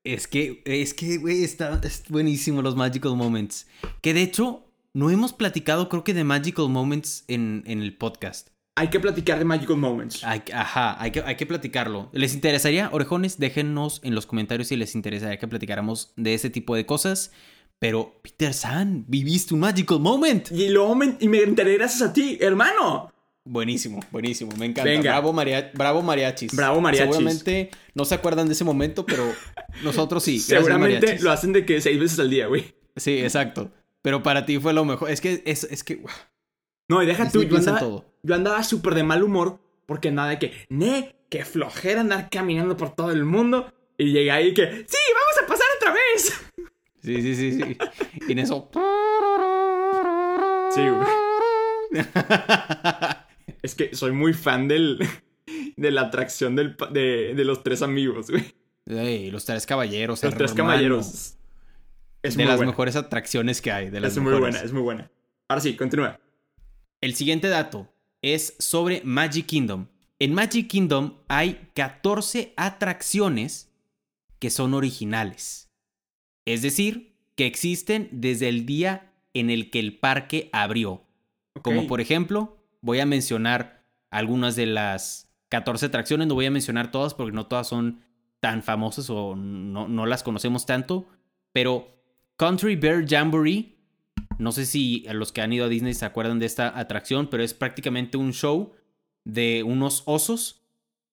Es 0.06 0.26
que, 0.26 0.62
es 0.64 0.94
que, 0.94 1.18
güey, 1.18 1.44
está 1.44 1.82
es 1.84 2.06
buenísimo 2.08 2.62
los 2.62 2.78
Magical 2.78 3.18
Moments. 3.18 3.68
Que 4.02 4.14
de 4.14 4.22
hecho, 4.22 4.64
no 4.94 5.10
hemos 5.10 5.34
platicado, 5.34 5.90
creo 5.90 6.06
que 6.06 6.14
de 6.14 6.24
Magical 6.24 6.70
Moments 6.70 7.26
en, 7.28 7.64
en 7.68 7.82
el 7.82 7.98
podcast. 7.98 8.48
Hay 8.76 8.90
que 8.90 9.02
platicar 9.02 9.38
de 9.38 9.44
magical 9.44 9.76
moments. 9.76 10.24
Hay, 10.24 10.44
ajá, 10.54 11.02
hay 11.02 11.12
que, 11.12 11.22
hay 11.24 11.36
que 11.36 11.46
platicarlo. 11.46 12.10
¿Les 12.14 12.34
interesaría, 12.34 12.90
orejones? 12.94 13.40
Déjennos 13.40 14.00
en 14.06 14.16
los 14.16 14.28
comentarios 14.28 14.70
si 14.70 14.78
les 14.78 14.96
interesaría 14.96 15.40
que 15.40 15.48
platicáramos 15.50 16.14
de 16.16 16.36
ese 16.36 16.50
tipo 16.50 16.74
de 16.74 16.86
cosas. 16.86 17.34
Pero, 17.80 18.22
Peter 18.22 18.54
San, 18.54 19.04
viviste 19.10 19.54
un 19.54 19.60
Magical 19.60 20.00
Moment. 20.00 20.52
Y 20.54 20.70
me, 20.70 21.18
y 21.20 21.28
me 21.28 21.40
enteré 21.42 21.74
gracias 21.74 22.10
a 22.10 22.14
ti, 22.14 22.38
hermano. 22.40 23.12
Buenísimo, 23.50 24.02
buenísimo, 24.12 24.52
me 24.58 24.66
encanta. 24.66 24.90
Venga. 24.90 25.12
Bravo, 25.12 25.32
maria- 25.34 25.72
bravo 25.74 26.02
mariachis. 26.02 26.54
Bravo, 26.56 26.82
mariachis. 26.82 27.16
Seguramente 27.16 27.70
no 27.94 28.04
se 28.06 28.16
acuerdan 28.16 28.48
de 28.48 28.54
ese 28.54 28.64
momento, 28.66 29.06
pero 29.06 29.24
nosotros 29.84 30.22
sí. 30.24 30.40
Seguramente 30.40 31.18
lo 31.22 31.32
hacen 31.32 31.54
de 31.54 31.66
que 31.66 31.80
seis 31.82 31.98
veces 32.00 32.20
al 32.20 32.30
día, 32.30 32.48
güey. 32.48 32.76
Sí, 32.96 33.20
exacto. 33.20 33.72
Pero 34.02 34.22
para 34.24 34.46
ti 34.46 34.60
fue 34.60 34.74
lo 34.74 34.84
mejor. 34.86 35.10
Es 35.10 35.22
que, 35.22 35.44
es, 35.46 35.64
es 35.66 35.84
que, 35.84 36.02
No, 36.90 37.02
y 37.02 37.06
deja 37.06 37.30
tú, 37.30 37.40
Disney 37.40 37.50
yo 37.54 37.58
andaba, 37.60 37.80
todo. 37.80 38.06
yo 38.24 38.36
andaba 38.36 38.64
súper 38.64 38.96
de 38.96 39.04
mal 39.04 39.24
humor 39.24 39.60
porque 39.86 40.12
nada 40.12 40.30
de 40.30 40.40
que, 40.40 40.54
ne, 40.70 41.16
que 41.30 41.46
flojera 41.46 42.02
andar 42.02 42.30
caminando 42.30 42.76
por 42.76 42.96
todo 42.96 43.12
el 43.12 43.24
mundo. 43.24 43.72
Y 43.98 44.12
llegué 44.12 44.32
ahí 44.32 44.54
que, 44.54 44.64
sí, 44.66 44.98
vamos 45.14 45.44
a 45.44 45.48
pasar 45.48 45.68
otra 45.78 45.94
vez. 45.94 46.34
Sí, 47.02 47.22
sí, 47.22 47.36
sí, 47.36 47.52
sí. 47.54 47.78
Y 48.28 48.32
en 48.34 48.40
eso. 48.40 48.70
Sí, 50.74 50.82
güey. 50.82 51.08
Es 53.62 53.76
que 53.76 53.96
soy 53.96 54.12
muy 54.12 54.34
fan 54.34 54.68
del, 54.68 55.00
de 55.78 55.92
la 55.92 56.02
atracción 56.02 56.56
del, 56.56 56.76
de, 56.92 57.34
de 57.36 57.46
los 57.46 57.64
tres 57.64 57.82
amigos, 57.82 58.30
güey. 58.30 58.44
Ey, 58.86 59.32
los 59.32 59.46
tres 59.46 59.66
caballeros. 59.66 60.24
Los 60.24 60.34
tres 60.36 60.52
hermano. 60.52 60.70
caballeros. 60.72 61.36
Es 62.24 62.36
de 62.36 62.44
muy 62.44 62.50
las 62.50 62.58
buena. 62.58 62.72
mejores 62.72 62.96
atracciones 62.96 63.62
que 63.62 63.72
hay. 63.72 63.90
De 63.90 64.00
las 64.00 64.14
Es 64.14 64.20
muy 64.24 64.34
buena, 64.40 64.62
es 64.62 64.72
muy 64.72 64.82
buena. 64.82 65.12
Ahora 65.50 65.62
sí, 65.62 65.76
continúa. 65.76 66.20
El 67.02 67.14
siguiente 67.16 67.48
dato 67.48 67.92
es 68.22 68.56
sobre 68.60 69.02
Magic 69.04 69.46
Kingdom. 69.46 69.88
En 70.20 70.34
Magic 70.34 70.68
Kingdom 70.68 71.18
hay 71.28 71.70
14 71.76 72.54
atracciones 72.58 73.72
que 74.40 74.50
son 74.50 74.74
originales. 74.74 75.70
Es 76.46 76.62
decir, 76.62 77.14
que 77.36 77.46
existen 77.46 78.08
desde 78.12 78.50
el 78.50 78.66
día 78.66 79.14
en 79.34 79.50
el 79.50 79.70
que 79.70 79.80
el 79.80 79.98
parque 79.98 80.50
abrió. 80.54 81.04
Como 81.62 81.88
por 81.88 82.02
ejemplo, 82.02 82.57
voy 82.82 83.00
a 83.00 83.06
mencionar 83.06 83.84
algunas 84.10 84.56
de 84.56 84.66
las 84.66 85.30
14 85.50 85.88
atracciones, 85.88 86.28
no 86.28 86.36
voy 86.36 86.46
a 86.46 86.52
mencionar 86.52 86.92
todas 86.92 87.14
porque 87.14 87.36
no 87.36 87.48
todas 87.48 87.68
son 87.68 88.02
tan 88.40 88.64
famosas 88.64 89.10
o 89.10 89.36
no, 89.36 89.88
no 89.88 90.06
las 90.06 90.24
conocemos 90.24 90.66
tanto, 90.66 91.08
pero 91.52 91.98
Country 92.38 92.76
Bear 92.76 93.06
Jamboree, 93.08 93.76
no 94.38 94.52
sé 94.52 94.66
si 94.66 95.06
a 95.08 95.14
los 95.14 95.32
que 95.32 95.42
han 95.42 95.52
ido 95.54 95.66
a 95.66 95.70
Disney 95.70 95.94
se 95.94 96.06
acuerdan 96.06 96.40
de 96.40 96.46
esta 96.46 96.78
atracción, 96.78 97.28
pero 97.28 97.44
es 97.44 97.54
prácticamente 97.54 98.18
un 98.18 98.34
show 98.34 98.74
de 99.24 99.64
unos 99.64 100.04
osos 100.06 100.62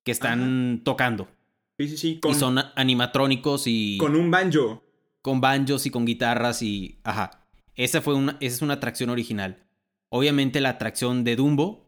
que 0.05 0.13
están 0.13 0.83
tocando. 0.85 1.29
Sí, 1.79 1.89
sí, 1.89 1.97
sí. 1.97 2.21
Con, 2.21 2.33
y 2.33 2.35
son 2.35 2.59
animatrónicos 2.77 3.65
y 3.67 3.99
con 3.99 4.15
un 4.15 4.31
banjo. 4.31 4.85
con 5.23 5.41
banjos 5.41 5.87
y 5.87 5.91
con 5.91 6.05
guitarras 6.05 6.63
y... 6.63 7.01
Ajá. 7.03 7.41
Esa, 7.75 8.01
fue 8.03 8.15
una, 8.15 8.37
esa 8.41 8.57
es 8.57 8.63
una 8.63 8.75
atracción 8.75 9.11
original. 9.11 9.64
Obviamente 10.15 10.61
la 10.61 10.71
atracción 10.71 11.25
de 11.25 11.35
Dumbo. 11.35 11.85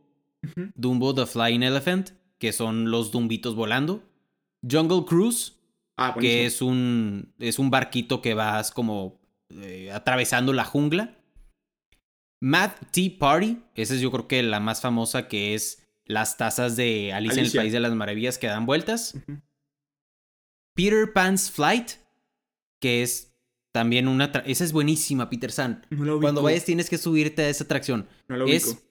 Dumbo 0.74 1.14
the 1.14 1.26
Flying 1.26 1.62
Elephant, 1.62 2.10
que 2.38 2.52
son 2.52 2.90
los 2.90 3.12
dumbitos 3.12 3.54
volando. 3.54 4.02
Jungle 4.68 5.04
Cruise, 5.06 5.52
Ah, 5.96 6.14
que 6.18 6.44
es 6.44 6.60
un, 6.60 7.32
es 7.38 7.58
un 7.58 7.70
barquito 7.70 8.20
que 8.20 8.34
vas 8.34 8.70
como 8.70 9.18
eh, 9.50 9.90
atravesando 9.92 10.52
la 10.52 10.64
jungla. 10.64 11.16
Mad 12.40 12.72
Tea 12.90 13.12
Party, 13.18 13.62
esa 13.74 13.94
es 13.94 14.00
yo 14.00 14.10
creo 14.10 14.28
que 14.28 14.42
la 14.42 14.60
más 14.60 14.82
famosa, 14.82 15.26
que 15.26 15.54
es 15.54 15.86
las 16.04 16.36
tazas 16.36 16.76
de 16.76 17.12
Alicia, 17.14 17.34
en 17.34 17.38
el 17.38 17.44
Alicia. 17.44 17.60
País 17.60 17.72
de 17.72 17.80
las 17.80 17.94
Maravillas 17.94 18.38
que 18.38 18.46
dan 18.48 18.66
vueltas. 18.66 19.14
Peter 20.74 21.12
Pan's 21.14 21.50
Flight, 21.50 21.92
que 22.80 23.02
es 23.02 23.35
también 23.76 24.08
una... 24.08 24.32
Esa 24.46 24.64
es 24.64 24.72
buenísima, 24.72 25.28
Peter 25.28 25.52
San. 25.52 25.84
No 25.90 26.02
lo 26.02 26.18
Cuando 26.18 26.40
vayas 26.40 26.64
tienes 26.64 26.88
que 26.88 26.96
subirte 26.96 27.42
a 27.42 27.50
esa 27.50 27.64
atracción. 27.64 28.08
No 28.26 28.38
lo. 28.38 28.46
Es, 28.46 28.82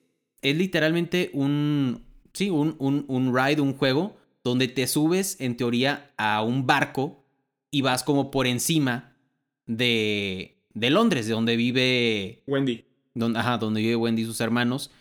es 0.42 0.56
literalmente 0.56 1.30
un... 1.32 2.04
Sí, 2.32 2.50
un, 2.50 2.76
un, 2.78 3.04
un 3.08 3.36
ride, 3.36 3.60
un 3.60 3.74
juego, 3.74 4.16
donde 4.44 4.68
te 4.68 4.86
subes 4.86 5.40
en 5.40 5.56
teoría 5.56 6.14
a 6.16 6.40
un 6.44 6.68
barco 6.68 7.26
y 7.72 7.80
vas 7.80 8.04
como 8.04 8.30
por 8.30 8.46
encima 8.46 9.16
de, 9.66 10.62
de 10.72 10.90
Londres, 10.90 11.26
de 11.26 11.32
donde 11.32 11.56
vive... 11.56 12.44
Wendy. 12.46 12.84
Donde, 13.12 13.40
ajá, 13.40 13.58
donde 13.58 13.80
vive 13.80 13.96
Wendy 13.96 14.22
y 14.22 14.26
sus 14.26 14.40
hermanos. 14.40 14.92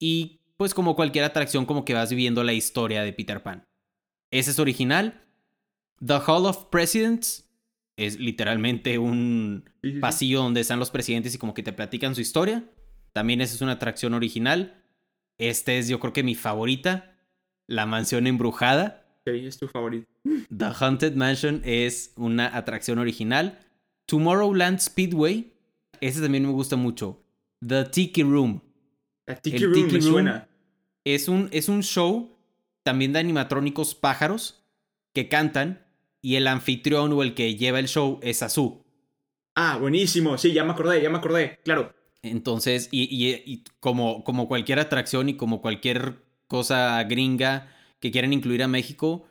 Y 0.00 0.40
pues 0.56 0.74
como 0.74 0.96
cualquier 0.96 1.22
atracción, 1.22 1.64
como 1.64 1.84
que 1.84 1.94
vas 1.94 2.10
viviendo 2.10 2.42
la 2.42 2.54
historia 2.54 3.04
de 3.04 3.12
Peter 3.12 3.40
Pan. 3.40 3.62
Ese 4.32 4.50
es 4.50 4.58
original. 4.58 5.22
The 6.04 6.18
Hall 6.26 6.44
of 6.44 6.64
Presidents 6.72 7.47
es 7.98 8.18
literalmente 8.18 8.98
un 8.98 9.64
Sí, 9.82 9.88
sí, 9.90 9.94
sí. 9.96 10.00
pasillo 10.00 10.38
donde 10.42 10.60
están 10.62 10.78
los 10.78 10.90
presidentes 10.90 11.34
y 11.34 11.38
como 11.38 11.52
que 11.52 11.62
te 11.62 11.72
platican 11.74 12.14
su 12.14 12.20
historia. 12.22 12.64
También 13.12 13.40
esa 13.42 13.54
es 13.54 13.60
una 13.60 13.72
atracción 13.72 14.14
original. 14.14 14.82
Este 15.38 15.78
es 15.78 15.88
yo 15.88 16.00
creo 16.00 16.12
que 16.12 16.22
mi 16.22 16.34
favorita, 16.34 17.16
la 17.66 17.84
mansión 17.86 18.26
embrujada. 18.26 19.04
Ok, 19.26 19.34
es 19.34 19.58
tu 19.58 19.68
favorito. 19.68 20.06
The 20.56 20.66
Haunted 20.80 21.14
Mansion 21.14 21.60
es 21.64 22.12
una 22.16 22.56
atracción 22.56 22.98
original. 22.98 23.58
Tomorrowland 24.06 24.78
Speedway, 24.80 25.52
ese 26.00 26.20
también 26.22 26.44
me 26.46 26.52
gusta 26.52 26.76
mucho. 26.76 27.22
The 27.66 27.84
Tiki 27.84 28.22
Room, 28.22 28.62
La 29.26 29.36
Tiki 29.36 29.56
El 29.56 29.62
Room 29.64 29.74
Tiki 29.74 29.92
me 29.96 30.00
Room. 30.00 30.12
suena. 30.12 30.48
es 31.04 31.28
un, 31.28 31.48
es 31.52 31.68
un 31.68 31.82
show 31.82 32.38
también 32.84 33.12
de 33.12 33.18
animatrónicos 33.18 33.94
pájaros 33.94 34.64
que 35.12 35.28
cantan 35.28 35.84
y 36.20 36.36
el 36.36 36.46
anfitrión 36.46 37.12
o 37.12 37.22
el 37.22 37.34
que 37.34 37.54
lleva 37.56 37.78
el 37.78 37.88
show 37.88 38.18
es 38.22 38.42
Azú. 38.42 38.84
Ah, 39.54 39.76
buenísimo. 39.78 40.38
Sí, 40.38 40.52
ya 40.52 40.64
me 40.64 40.72
acordé, 40.72 41.02
ya 41.02 41.10
me 41.10 41.18
acordé. 41.18 41.58
Claro. 41.64 41.92
Entonces, 42.22 42.88
y, 42.90 43.02
y- 43.04 43.42
y 43.46 43.64
como, 43.80 44.24
como 44.24 44.48
cualquier 44.48 44.78
atracción 44.80 45.28
y 45.28 45.36
como 45.36 45.60
cualquier 45.60 46.22
cosa 46.48 47.02
gringa 47.04 47.72
que 48.00 48.10
quieran 48.10 48.32
incluir 48.32 48.62
a 48.62 48.68
México, 48.68 49.26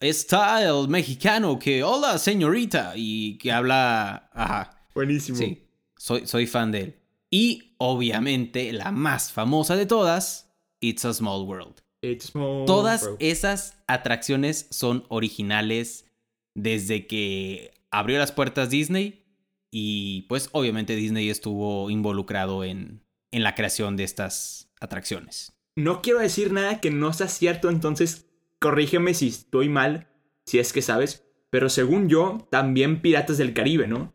está 0.00 0.62
el 0.64 0.88
mexicano 0.88 1.58
que, 1.58 1.82
hola 1.82 2.18
señorita, 2.18 2.92
y 2.96 3.38
que 3.38 3.52
habla, 3.52 4.30
ajá, 4.32 4.86
Buenísimo. 4.94 5.38
sí, 5.38 5.66
soy, 5.96 6.26
soy 6.26 6.46
fan 6.46 6.70
de 6.72 6.80
él. 6.80 6.96
Y 7.30 7.74
obviamente 7.78 8.72
la 8.72 8.90
más 8.92 9.30
famosa 9.32 9.76
de 9.76 9.86
todas, 9.86 10.52
It's 10.80 11.04
a 11.04 11.12
Small 11.14 11.42
World. 11.46 11.82
It's 12.02 12.26
small 12.30 12.64
Todas 12.64 13.10
esas 13.18 13.76
atracciones 13.86 14.66
son 14.70 15.04
originales 15.08 16.06
desde 16.54 17.06
que 17.06 17.72
abrió 17.90 18.18
las 18.18 18.32
puertas 18.32 18.70
Disney 18.70 19.24
y 19.70 20.22
pues 20.22 20.48
obviamente 20.52 20.96
Disney 20.96 21.28
estuvo 21.30 21.90
involucrado 21.90 22.64
en, 22.64 23.02
en 23.30 23.42
la 23.42 23.54
creación 23.54 23.96
de 23.96 24.04
estas 24.04 24.70
atracciones. 24.80 25.52
No 25.76 26.02
quiero 26.02 26.18
decir 26.18 26.52
nada 26.52 26.80
que 26.80 26.90
no 26.90 27.12
sea 27.12 27.28
cierto, 27.28 27.70
entonces 27.70 28.26
corrígeme 28.58 29.14
si 29.14 29.28
estoy 29.28 29.68
mal, 29.68 30.08
si 30.46 30.58
es 30.58 30.72
que 30.72 30.82
sabes. 30.82 31.24
Pero 31.50 31.68
según 31.68 32.08
yo, 32.08 32.46
también 32.50 33.00
Piratas 33.02 33.38
del 33.38 33.54
Caribe, 33.54 33.86
¿no? 33.88 34.12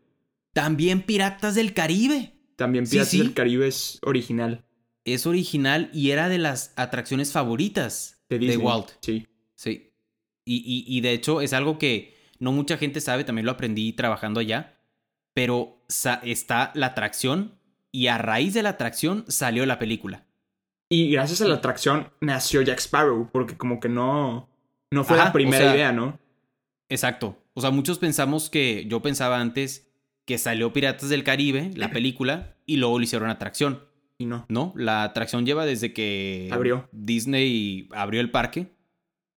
También 0.54 1.02
Piratas 1.02 1.56
del 1.56 1.74
Caribe. 1.74 2.34
También 2.56 2.86
Piratas 2.88 3.10
sí. 3.12 3.18
del 3.20 3.34
Caribe 3.34 3.68
es 3.68 4.00
original 4.04 4.64
Es 5.04 5.26
original 5.26 5.90
y 5.94 6.12
era 6.12 6.30
de 6.30 6.38
las 6.38 6.72
atracciones 6.78 7.32
favoritas 7.34 8.24
de 8.30 8.40
de, 8.40 8.46
Disney. 8.48 8.66
Walt. 8.66 8.90
Sí. 9.02 9.28
Sí. 9.56 9.92
Y, 10.46 10.56
y- 10.58 10.86
y 10.98 11.02
de 11.02 11.12
hecho 11.12 11.42
es 11.42 11.52
algo 11.54 11.78
que 11.78 12.15
no 12.40 12.52
mucha 12.52 12.78
gente 12.78 13.02
sabe, 13.02 13.24
también 13.24 13.46
lo 13.46 13.52
aprendí 13.52 13.94
trabajando 13.94 14.40
allá, 14.40 14.78
pero 15.34 15.82
está 16.24 16.72
la 16.76 16.88
atracción 16.88 17.60
y 17.92 18.08
a 18.08 18.18
raíz 18.18 18.54
de 18.54 18.64
la 18.64 18.70
atracción 18.70 19.26
salió 19.28 19.66
la 19.66 19.80
película. 19.80 20.26
Y 20.90 21.12
gracias 21.12 21.42
a 21.42 21.48
la 21.48 21.56
atracción 21.56 22.12
nació 22.22 22.62
Jack 22.62 22.80
Sparrow, 22.80 23.30
porque 23.32 23.58
como 23.58 23.80
que 23.80 23.90
no, 23.90 24.50
no 24.92 25.04
fue 25.04 25.18
Ajá, 25.18 25.26
la 25.28 25.34
primera 25.34 25.58
o 25.58 25.68
sea- 25.68 25.76
idea, 25.76 25.92
¿no? 25.92 26.20
Exacto. 26.90 27.42
O 27.54 27.62
sea, 27.62 27.72
muchos 27.72 27.98
pensamos 28.00 28.50
que, 28.50 28.86
yo 28.88 29.02
pensaba 29.02 29.40
antes 29.40 29.90
que 30.26 30.38
salió 30.38 30.74
Piratas 30.74 31.10
del 31.10 31.24
Caribe, 31.24 31.72
la 31.76 31.90
película, 31.90 32.56
y 32.66 32.78
luego 32.78 33.00
le 33.00 33.06
hicieron 33.06 33.30
atracción. 33.30 33.84
Y 34.18 34.26
no. 34.26 34.46
No, 34.50 34.74
la 34.76 35.04
atracción 35.04 35.46
lleva 35.46 35.66
desde 35.66 35.94
que 35.94 36.50
Abrió. 36.52 36.88
Disney 36.92 37.90
abrió 37.94 38.22
el 38.22 38.32
parque 38.32 38.76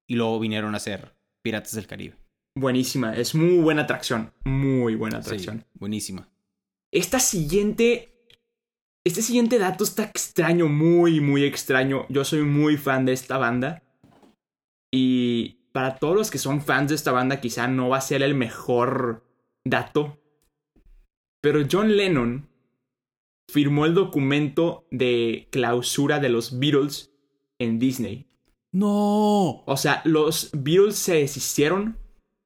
y 0.06 0.14
luego 0.16 0.38
vinieron 0.40 0.74
a 0.74 0.76
hacer 0.78 1.14
Piratas 1.42 1.74
del 1.74 1.86
Caribe. 1.86 2.16
Buenísima, 2.58 3.14
es 3.14 3.34
muy 3.36 3.58
buena 3.58 3.82
atracción. 3.82 4.32
Muy 4.44 4.96
buena 4.96 5.22
Sí, 5.22 5.28
atracción. 5.28 5.64
buenísima. 5.74 6.28
Esta 6.90 7.20
siguiente. 7.20 8.14
Este 9.04 9.22
siguiente 9.22 9.58
dato 9.58 9.84
está 9.84 10.02
extraño, 10.04 10.66
muy, 10.66 11.20
muy 11.20 11.44
extraño. 11.44 12.04
Yo 12.08 12.24
soy 12.24 12.42
muy 12.42 12.76
fan 12.76 13.04
de 13.06 13.12
esta 13.12 13.38
banda. 13.38 13.82
Y 14.90 15.60
para 15.72 15.96
todos 15.98 16.16
los 16.16 16.30
que 16.30 16.38
son 16.38 16.60
fans 16.60 16.88
de 16.88 16.96
esta 16.96 17.12
banda, 17.12 17.40
quizá 17.40 17.68
no 17.68 17.90
va 17.90 17.98
a 17.98 18.02
ser 18.02 18.22
el 18.22 18.34
mejor 18.34 19.24
dato. 19.64 20.18
Pero 21.40 21.64
John 21.70 21.96
Lennon 21.96 22.48
firmó 23.48 23.86
el 23.86 23.94
documento 23.94 24.86
de 24.90 25.46
clausura 25.52 26.18
de 26.18 26.28
los 26.28 26.58
Beatles 26.58 27.12
en 27.60 27.78
Disney. 27.78 28.26
¡No! 28.72 29.62
O 29.64 29.76
sea, 29.76 30.02
los 30.04 30.50
Beatles 30.52 30.96
se 30.96 31.14
deshicieron 31.14 31.96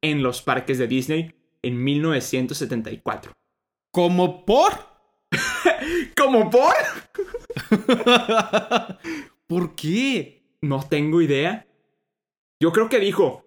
en 0.02 0.22
los 0.22 0.42
parques 0.42 0.78
de 0.78 0.86
Disney 0.86 1.34
en 1.62 1.82
1974. 1.82 3.32
¿Como 3.92 4.44
por? 4.44 4.72
¿Cómo 6.16 6.50
por? 6.50 6.74
¿Por 9.46 9.74
qué? 9.74 10.42
No 10.60 10.86
tengo 10.88 11.20
idea. 11.20 11.66
Yo 12.60 12.72
creo 12.72 12.88
que 12.88 13.00
dijo, 13.00 13.44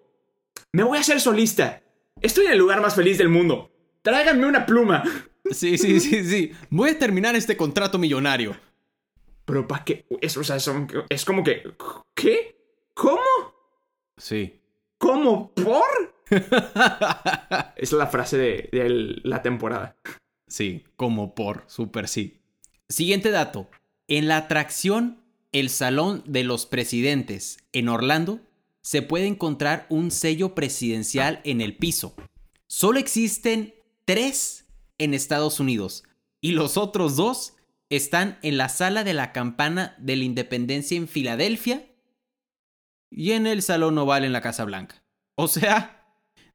me 0.72 0.82
voy 0.82 0.98
a 0.98 1.00
hacer 1.00 1.20
solista. 1.20 1.82
Estoy 2.20 2.46
en 2.46 2.52
el 2.52 2.58
lugar 2.58 2.80
más 2.80 2.94
feliz 2.94 3.18
del 3.18 3.28
mundo. 3.28 3.70
Tráiganme 4.02 4.46
una 4.46 4.66
pluma. 4.66 5.02
Sí, 5.52 5.78
sí, 5.78 6.00
sí, 6.00 6.24
sí. 6.24 6.50
Voy 6.70 6.90
a 6.90 6.98
terminar 6.98 7.36
este 7.36 7.56
contrato 7.56 7.98
millonario. 8.00 8.56
Pero 9.44 9.68
¿para 9.68 9.84
qué? 9.84 10.04
Es, 10.20 10.36
o 10.36 10.42
sea, 10.42 10.58
son- 10.58 10.88
es 11.08 11.24
como 11.24 11.44
que... 11.44 11.62
¿Qué? 12.16 12.56
¿Cómo? 12.94 13.20
Sí. 14.16 14.60
¿Cómo 14.98 15.54
por? 15.54 16.05
Es 17.76 17.92
la 17.92 18.06
frase 18.06 18.36
de, 18.36 19.18
la 19.22 19.42
temporada. 19.42 19.96
Sí, 20.46 20.84
como 20.96 21.34
por, 21.34 21.64
súper 21.66 22.08
sí. 22.08 22.40
Siguiente 22.88 23.30
dato. 23.30 23.68
En 24.08 24.28
la 24.28 24.36
atracción 24.36 25.22
El 25.52 25.70
Salón 25.70 26.22
de 26.26 26.44
los 26.44 26.66
Presidentes 26.66 27.58
en 27.72 27.88
Orlando 27.88 28.40
se 28.82 29.02
puede 29.02 29.26
encontrar 29.26 29.86
un 29.88 30.10
sello 30.10 30.54
presidencial 30.54 31.40
en 31.44 31.60
el 31.60 31.76
piso. 31.76 32.14
Solo 32.68 32.98
existen 32.98 33.74
tres 34.04 34.66
en 34.98 35.14
Estados 35.14 35.58
Unidos 35.58 36.04
y 36.40 36.52
los 36.52 36.76
otros 36.76 37.16
dos 37.16 37.54
están 37.90 38.38
en 38.42 38.56
la 38.56 38.68
sala 38.68 39.04
de 39.04 39.14
la 39.14 39.32
campana 39.32 39.96
de 39.98 40.16
la 40.16 40.24
independencia 40.24 40.96
en 40.96 41.08
Filadelfia 41.08 41.86
y 43.10 43.32
en 43.32 43.46
el 43.46 43.62
Salón 43.62 43.98
Oval 43.98 44.24
en 44.24 44.32
la 44.32 44.40
Casa 44.40 44.64
Blanca. 44.64 45.02
O 45.36 45.48
sea, 45.48 45.95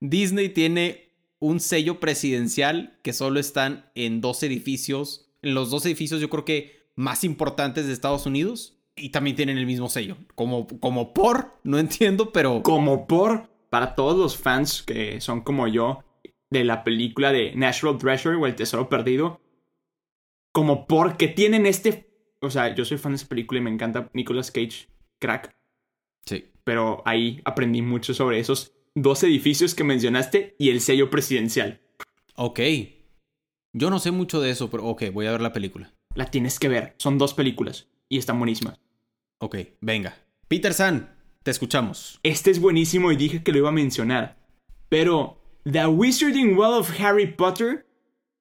Disney 0.01 0.49
tiene 0.49 1.11
un 1.39 1.59
sello 1.59 1.99
presidencial 1.99 2.99
que 3.03 3.13
solo 3.13 3.39
están 3.39 3.89
en 3.95 4.19
dos 4.19 4.43
edificios, 4.43 5.31
en 5.41 5.53
los 5.53 5.71
dos 5.71 5.85
edificios 5.85 6.19
yo 6.19 6.29
creo 6.29 6.43
que 6.43 6.81
más 6.95 7.23
importantes 7.23 7.87
de 7.87 7.93
Estados 7.93 8.25
Unidos 8.25 8.77
y 8.95 9.09
también 9.09 9.35
tienen 9.35 9.57
el 9.57 9.65
mismo 9.65 9.89
sello. 9.89 10.17
Como, 10.35 10.67
como 10.79 11.13
por, 11.13 11.57
no 11.63 11.79
entiendo, 11.79 12.31
pero... 12.31 12.61
Como 12.63 13.07
por... 13.07 13.49
Para 13.69 13.95
todos 13.95 14.17
los 14.17 14.37
fans 14.37 14.83
que 14.83 15.21
son 15.21 15.41
como 15.41 15.65
yo 15.65 16.03
de 16.49 16.65
la 16.65 16.83
película 16.83 17.31
de 17.31 17.55
Natural 17.55 17.97
Treasure 17.97 18.35
o 18.35 18.45
El 18.45 18.55
Tesoro 18.55 18.89
Perdido, 18.89 19.39
como 20.51 20.87
porque 20.87 21.29
tienen 21.29 21.65
este... 21.65 22.09
O 22.41 22.49
sea, 22.49 22.75
yo 22.75 22.83
soy 22.83 22.97
fan 22.97 23.13
de 23.13 23.15
esa 23.15 23.29
película 23.29 23.61
y 23.61 23.63
me 23.63 23.69
encanta 23.69 24.09
Nicolas 24.13 24.51
Cage, 24.51 24.89
crack. 25.19 25.55
Sí. 26.25 26.51
Pero 26.65 27.01
ahí 27.05 27.39
aprendí 27.45 27.81
mucho 27.81 28.13
sobre 28.13 28.39
esos 28.39 28.73
dos 28.95 29.23
edificios 29.23 29.75
que 29.75 29.83
mencionaste 29.83 30.55
y 30.59 30.69
el 30.69 30.81
sello 30.81 31.09
presidencial. 31.09 31.81
Ok. 32.35 32.59
Yo 33.73 33.89
no 33.89 33.99
sé 33.99 34.11
mucho 34.11 34.41
de 34.41 34.51
eso, 34.51 34.69
pero 34.69 34.85
ok, 34.85 35.03
voy 35.13 35.27
a 35.27 35.31
ver 35.31 35.41
la 35.41 35.53
película. 35.53 35.93
La 36.15 36.25
tienes 36.25 36.59
que 36.59 36.67
ver. 36.67 36.93
Son 36.97 37.17
dos 37.17 37.33
películas 37.33 37.87
y 38.09 38.17
están 38.17 38.37
buenísimas. 38.37 38.79
Ok, 39.39 39.57
venga. 39.79 40.17
Peter 40.47 40.73
San, 40.73 41.15
te 41.43 41.51
escuchamos. 41.51 42.19
Este 42.23 42.51
es 42.51 42.59
buenísimo 42.59 43.11
y 43.11 43.15
dije 43.15 43.43
que 43.43 43.51
lo 43.51 43.59
iba 43.59 43.69
a 43.69 43.73
mencionar. 43.73 44.37
Pero 44.89 45.41
The 45.63 45.87
Wizarding 45.87 46.57
World 46.57 46.79
of 46.81 46.99
Harry 46.99 47.27
Potter 47.27 47.87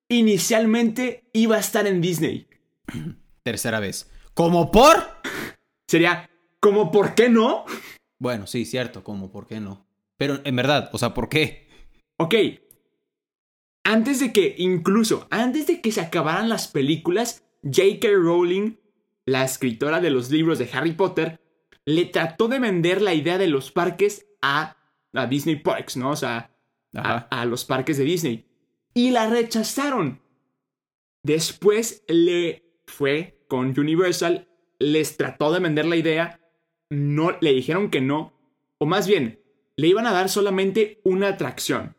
inicialmente 0.08 1.28
iba 1.32 1.56
a 1.56 1.60
estar 1.60 1.86
en 1.86 2.00
Disney. 2.00 2.48
Tercera 3.44 3.78
vez. 3.78 4.10
¿Como 4.34 4.70
por? 4.70 4.96
Sería 5.86 6.28
como 6.60 6.90
¿por 6.90 7.14
qué 7.14 7.28
no? 7.28 7.64
Bueno, 8.18 8.46
sí, 8.46 8.64
cierto, 8.64 9.02
como 9.02 9.30
por 9.30 9.46
qué 9.46 9.60
no. 9.60 9.86
Pero 10.20 10.38
en 10.44 10.54
verdad, 10.54 10.90
o 10.92 10.98
sea, 10.98 11.14
¿por 11.14 11.30
qué? 11.30 11.66
Ok. 12.18 12.34
Antes 13.84 14.20
de 14.20 14.34
que, 14.34 14.54
incluso 14.58 15.26
antes 15.30 15.66
de 15.66 15.80
que 15.80 15.92
se 15.92 16.02
acabaran 16.02 16.50
las 16.50 16.68
películas, 16.68 17.42
J.K. 17.62 18.06
Rowling, 18.16 18.76
la 19.24 19.44
escritora 19.44 19.98
de 19.98 20.10
los 20.10 20.30
libros 20.30 20.58
de 20.58 20.68
Harry 20.74 20.92
Potter, 20.92 21.40
le 21.86 22.04
trató 22.04 22.48
de 22.48 22.58
vender 22.58 23.00
la 23.00 23.14
idea 23.14 23.38
de 23.38 23.46
los 23.46 23.70
parques 23.70 24.26
a, 24.42 24.76
a 25.14 25.26
Disney 25.26 25.56
Parks, 25.56 25.96
¿no? 25.96 26.10
O 26.10 26.16
sea, 26.16 26.54
a, 26.94 27.16
a 27.16 27.46
los 27.46 27.64
parques 27.64 27.96
de 27.96 28.04
Disney. 28.04 28.46
Y 28.92 29.12
la 29.12 29.26
rechazaron. 29.26 30.20
Después 31.22 32.04
le 32.08 32.74
fue 32.84 33.42
con 33.48 33.68
Universal, 33.68 34.50
les 34.78 35.16
trató 35.16 35.50
de 35.50 35.60
vender 35.60 35.86
la 35.86 35.96
idea, 35.96 36.40
no 36.90 37.38
le 37.40 37.54
dijeron 37.54 37.90
que 37.90 38.02
no, 38.02 38.34
o 38.76 38.84
más 38.84 39.06
bien, 39.06 39.40
le 39.80 39.88
iban 39.88 40.06
a 40.06 40.12
dar 40.12 40.28
solamente 40.28 41.00
una 41.04 41.28
atracción. 41.28 41.96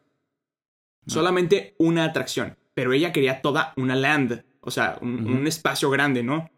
Solamente 1.07 1.75
una 1.79 2.03
atracción. 2.05 2.59
Pero 2.75 2.93
ella 2.93 3.11
quería 3.11 3.41
toda 3.41 3.73
una 3.75 3.95
land. 3.95 4.45
O 4.59 4.69
sea, 4.69 4.99
un 5.01 5.47
espacio 5.47 5.89
grande, 5.89 6.21
¿no? 6.21 6.51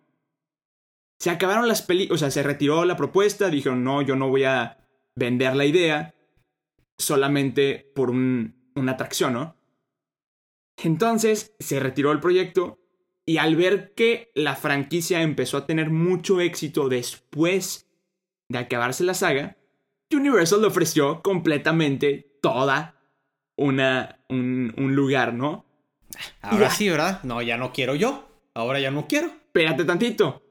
Se 1.19 1.29
acabaron 1.29 1.69
las 1.69 1.81
películas. 1.81 2.19
O 2.21 2.25
sea, 2.25 2.29
se 2.29 2.43
retiró 2.43 2.83
la 2.83 2.97
propuesta. 2.97 3.49
Dijeron, 3.49 3.85
no, 3.85 4.01
yo 4.01 4.17
no 4.17 4.27
voy 4.27 4.43
a 4.43 4.85
vender 5.15 5.55
la 5.55 5.63
idea. 5.65 6.13
Solamente 6.97 7.89
por 7.95 8.09
un, 8.09 8.71
una 8.75 8.91
atracción, 8.91 9.31
¿no? 9.31 9.55
Entonces 10.83 11.55
se 11.57 11.79
retiró 11.79 12.11
el 12.11 12.19
proyecto. 12.19 12.81
Y 13.25 13.37
al 13.37 13.55
ver 13.55 13.93
que 13.93 14.29
la 14.35 14.57
franquicia 14.57 15.21
empezó 15.21 15.55
a 15.55 15.65
tener 15.65 15.89
mucho 15.89 16.41
éxito 16.41 16.89
después 16.89 17.89
de 18.49 18.59
acabarse 18.59 19.05
la 19.05 19.13
saga, 19.13 19.55
Universal 20.15 20.61
le 20.61 20.67
ofreció 20.67 21.21
completamente 21.21 22.37
toda 22.41 22.95
una, 23.55 24.19
un, 24.29 24.73
un 24.77 24.95
lugar, 24.95 25.33
¿no? 25.33 25.65
Ahora 26.41 26.65
Ya. 26.65 26.69
sí, 26.69 26.89
¿verdad? 26.89 27.21
No, 27.23 27.41
ya 27.41 27.57
no 27.57 27.71
quiero 27.73 27.95
yo. 27.95 28.27
Ahora 28.53 28.79
ya 28.79 28.91
no 28.91 29.07
quiero. 29.07 29.27
Espérate 29.27 29.85
tantito. 29.85 30.43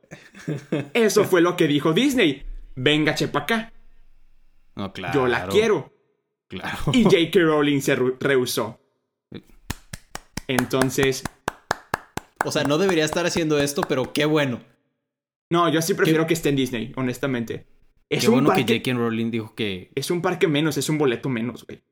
Eso 0.94 1.24
fue 1.24 1.40
lo 1.40 1.56
que 1.56 1.66
dijo 1.66 1.92
Disney. 1.92 2.44
Venga, 2.74 3.14
chepa 3.14 3.40
acá. 3.40 3.72
No, 4.74 4.92
claro. 4.92 5.14
Yo 5.14 5.26
la 5.26 5.46
quiero. 5.48 5.92
Claro. 6.48 6.78
Y 6.92 7.04
J.K. 7.04 7.40
Rowling 7.40 7.80
se 7.80 7.94
rehusó. 7.96 8.80
Entonces, 10.48 11.22
O 12.44 12.50
sea, 12.50 12.64
no 12.64 12.76
debería 12.78 13.04
estar 13.04 13.24
haciendo 13.24 13.58
esto, 13.60 13.82
pero 13.88 14.12
qué 14.12 14.24
bueno. 14.24 14.60
no, 15.50 15.68
yo 15.68 15.80
sí 15.82 15.94
prefiero 15.94 16.26
que 16.26 16.34
esté 16.34 16.48
en 16.48 16.56
Disney, 16.56 16.92
honestamente. 16.96 17.66
Es 18.16 18.20
qué 18.22 18.28
un 18.28 18.34
bueno 18.34 18.48
parque. 18.48 18.64
que 18.66 18.78
J.K. 18.78 18.98
Rowling 18.98 19.30
dijo 19.30 19.54
que 19.54 19.90
Es 19.94 20.10
un 20.10 20.20
parque 20.22 20.48
menos, 20.48 20.76
es 20.76 20.88
un 20.88 20.98
boleto 20.98 21.28
menos, 21.28 21.66
güey. 21.66 21.82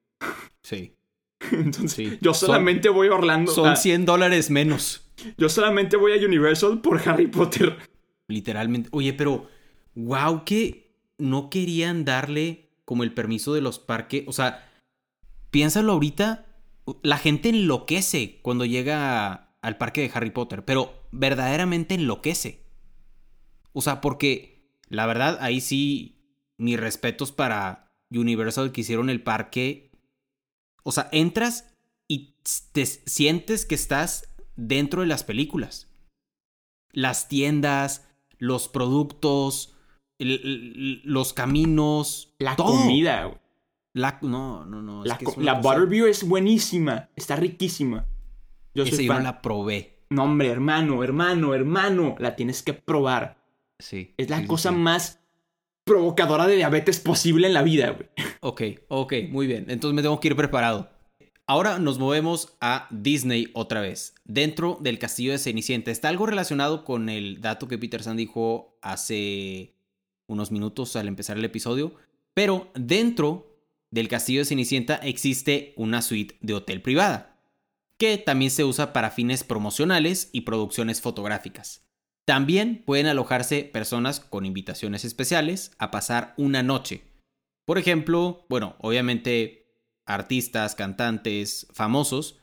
sí. 0.62 0.95
Entonces, 1.53 1.93
Sí. 1.93 2.18
yo 2.21 2.35
Son- 2.35 2.49
solamente 2.49 2.89
voy 2.91 3.09
a 3.09 3.14
Orlando. 3.14 3.51
Son 3.53 3.68
ah, 3.71 3.77
100 3.77 4.05
dólares 4.05 4.51
menos. 4.51 5.11
yo 5.39 5.49
solamente 5.49 5.97
voy 5.97 6.12
a 6.12 6.25
Universal 6.27 6.81
por 6.83 7.01
Harry 7.09 7.27
Potter. 7.29 7.79
Literalmente. 8.29 8.89
Oye, 8.93 9.12
pero 9.14 9.49
wow, 9.95 10.45
que 10.45 10.93
no 11.18 11.49
querían 11.51 12.05
darle 12.05 12.68
como 12.85 13.03
el 13.05 13.12
permiso 13.14 13.55
de 13.55 13.61
los 13.62 13.79
parques. 13.79 14.25
O 14.27 14.33
sea, 14.33 14.68
piénsalo 15.51 15.93
ahorita. 15.93 16.47
La 17.03 17.16
gente 17.18 17.49
enloquece 17.49 18.39
cuando 18.43 18.64
llega 18.66 19.55
al 19.62 19.77
parque 19.79 20.03
de 20.03 20.11
Harry 20.14 20.31
Potter, 20.31 20.64
pero 20.64 20.93
verdaderamente 21.11 21.95
enloquece. 21.95 22.64
O 23.73 23.81
sea, 23.81 24.01
porque 24.01 24.59
la 24.91 25.07
verdad, 25.07 25.38
ahí 25.41 25.61
sí, 25.62 26.18
mis 26.59 26.78
respetos 26.78 27.32
para 27.32 27.91
Universal 28.11 28.72
que 28.72 28.82
hicieron 28.82 29.09
el 29.09 29.22
parque. 29.22 29.91
O 30.82 30.93
sea, 30.93 31.09
entras 31.12 31.74
y 32.09 32.34
te 32.72 32.84
sientes 32.84 33.64
que 33.64 33.74
estás 33.76 34.28
dentro 34.57 35.01
de 35.03 35.07
las 35.07 35.24
películas. 35.24 35.88
Las 36.93 37.28
tiendas, 37.28 38.09
los 38.38 38.68
productos, 38.68 39.76
el- 40.18 40.41
el- 40.43 41.03
los 41.05 41.32
caminos, 41.32 42.34
La 42.38 42.57
todo. 42.57 42.66
comida, 42.72 43.24
güey. 43.26 43.38
La, 43.93 44.18
no, 44.22 44.64
no, 44.66 44.82
no. 44.82 45.05
La, 45.05 45.14
es 45.20 45.36
la 45.38 45.55
Butterbeer 45.55 46.09
es 46.09 46.26
buenísima. 46.28 47.09
Está 47.16 47.36
riquísima. 47.36 48.07
Yo 48.74 48.84
Esa 48.84 48.97
soy 48.97 49.07
yo 49.07 49.14
no 49.14 49.20
la 49.20 49.43
probé. 49.43 50.05
No, 50.11 50.24
hombre, 50.24 50.49
hermano, 50.49 51.03
hermano, 51.03 51.55
hermano. 51.55 52.14
La 52.18 52.36
tienes 52.36 52.62
que 52.62 52.72
probar. 52.72 53.39
Sí. 53.81 54.14
Es 54.16 54.31
la 54.31 54.41
sí, 54.41 54.47
cosa 54.47 54.70
sí. 54.70 54.76
más 54.76 55.20
provocadora 55.85 56.47
de 56.47 56.57
diabetes 56.57 57.01
posible 57.01 57.47
en 57.47 57.55
la 57.55 57.62
vida, 57.62 57.91
güey. 57.91 58.09
Ok, 58.41 58.62
ok, 58.89 59.14
muy 59.31 59.47
bien. 59.47 59.66
Entonces 59.68 59.95
me 59.95 60.03
tengo 60.03 60.20
que 60.20 60.28
ir 60.28 60.37
preparado. 60.37 60.91
Ahora 61.47 61.81
nos 61.81 61.99
movemos 61.99 62.57
a 62.61 62.87
Disney 62.91 63.51
otra 63.55 63.81
vez, 63.81 64.14
dentro 64.24 64.78
del 64.81 65.01
castillo 65.01 65.33
de 65.33 65.39
Cenicienta. 65.39 65.91
Está 65.91 66.09
algo 66.09 66.26
relacionado 66.26 66.85
con 66.85 67.09
el 67.09 67.41
dato 67.41 67.66
que 67.66 67.76
Peter 67.76 68.05
San 68.05 68.16
dijo 68.16 68.78
hace 68.83 69.74
unos 70.28 70.53
minutos 70.53 70.95
al 70.95 71.09
empezar 71.09 71.37
el 71.37 71.45
episodio, 71.45 71.97
pero 72.35 72.70
dentro 72.74 73.59
del 73.91 74.07
castillo 74.07 74.43
de 74.43 74.45
Cenicienta 74.45 74.95
existe 74.95 75.74
una 75.76 76.03
suite 76.03 76.37
de 76.41 76.55
hotel 76.55 76.83
privada, 76.83 77.37
que 77.99 78.16
también 78.16 78.53
se 78.53 78.62
usa 78.62 78.93
para 78.93 79.11
fines 79.11 79.43
promocionales 79.43 80.31
y 80.33 80.43
producciones 80.43 81.01
fotográficas. 81.01 81.83
También 82.31 82.85
pueden 82.87 83.09
alojarse 83.09 83.64
personas 83.64 84.20
con 84.20 84.47
invitaciones 84.47 85.05
especiales 85.05 85.72
a 85.78 85.91
pasar 85.91 86.33
una 86.37 86.62
noche. 86.62 87.03
Por 87.64 87.76
ejemplo, 87.76 88.47
bueno, 88.49 88.76
obviamente 88.78 89.66
artistas, 90.07 90.76
cantantes, 90.76 91.66
famosos, 91.72 92.39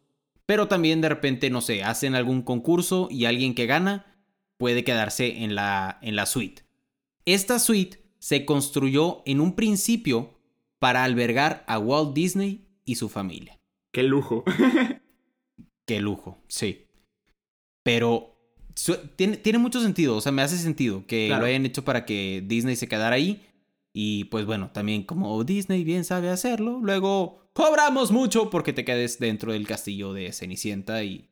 pero 0.46 0.68
también 0.68 1.00
de 1.00 1.08
repente, 1.08 1.50
no 1.50 1.62
sé, 1.62 1.86
hacen 1.86 2.16
algún 2.16 2.42
concurso 2.42 3.08
y 3.10 3.24
alguien 3.24 3.56
que 3.56 3.66
gana 3.66 4.14
puede 4.58 4.84
quedarse 4.84 5.46
en 5.46 5.56
la, 5.56 6.00
en 6.02 6.18
la 6.18 6.26
suite. 6.26 6.66
Esta 7.24 7.58
suite 7.58 8.04
se 8.20 8.44
construyó 8.44 9.24
en 9.26 9.40
un 9.40 9.56
principio 9.56 10.38
para 10.80 11.06
albergar 11.06 11.64
a 11.66 11.80
Walt 11.80 12.14
Disney 12.14 12.68
y 12.84 12.96
su 12.96 13.08
familia. 13.08 13.58
Qué 13.94 14.04
lujo. 14.04 14.44
Qué 15.88 16.02
lujo, 16.02 16.44
sí. 16.50 16.88
Pero 17.84 18.37
tiene, 19.16 19.38
tiene 19.38 19.60
mucho 19.60 19.82
sentido, 19.82 20.16
o 20.16 20.22
sea, 20.22 20.32
me 20.32 20.42
hace 20.42 20.58
sentido 20.58 21.06
que 21.08 21.28
Claro. 21.28 21.42
lo 21.42 21.48
hayan 21.48 21.66
hecho 21.66 21.84
para 21.84 22.06
que 22.06 22.44
Disney 22.46 22.76
se 22.76 22.88
quedara 22.88 23.16
ahí. 23.16 23.44
Y 23.94 24.26
pues 24.26 24.46
bueno, 24.46 24.70
también 24.72 25.04
como 25.04 25.44
Disney 25.44 25.84
bien 25.84 26.04
sabe 26.06 26.30
hacerlo, 26.30 26.80
luego 26.84 27.50
cobramos 27.54 28.12
mucho 28.12 28.52
porque 28.52 28.72
te 28.72 28.86
quedes 28.86 29.18
dentro 29.18 29.52
del 29.54 29.66
castillo 29.66 30.14
de 30.14 30.32
Cenicienta 30.32 31.04
y... 31.04 31.30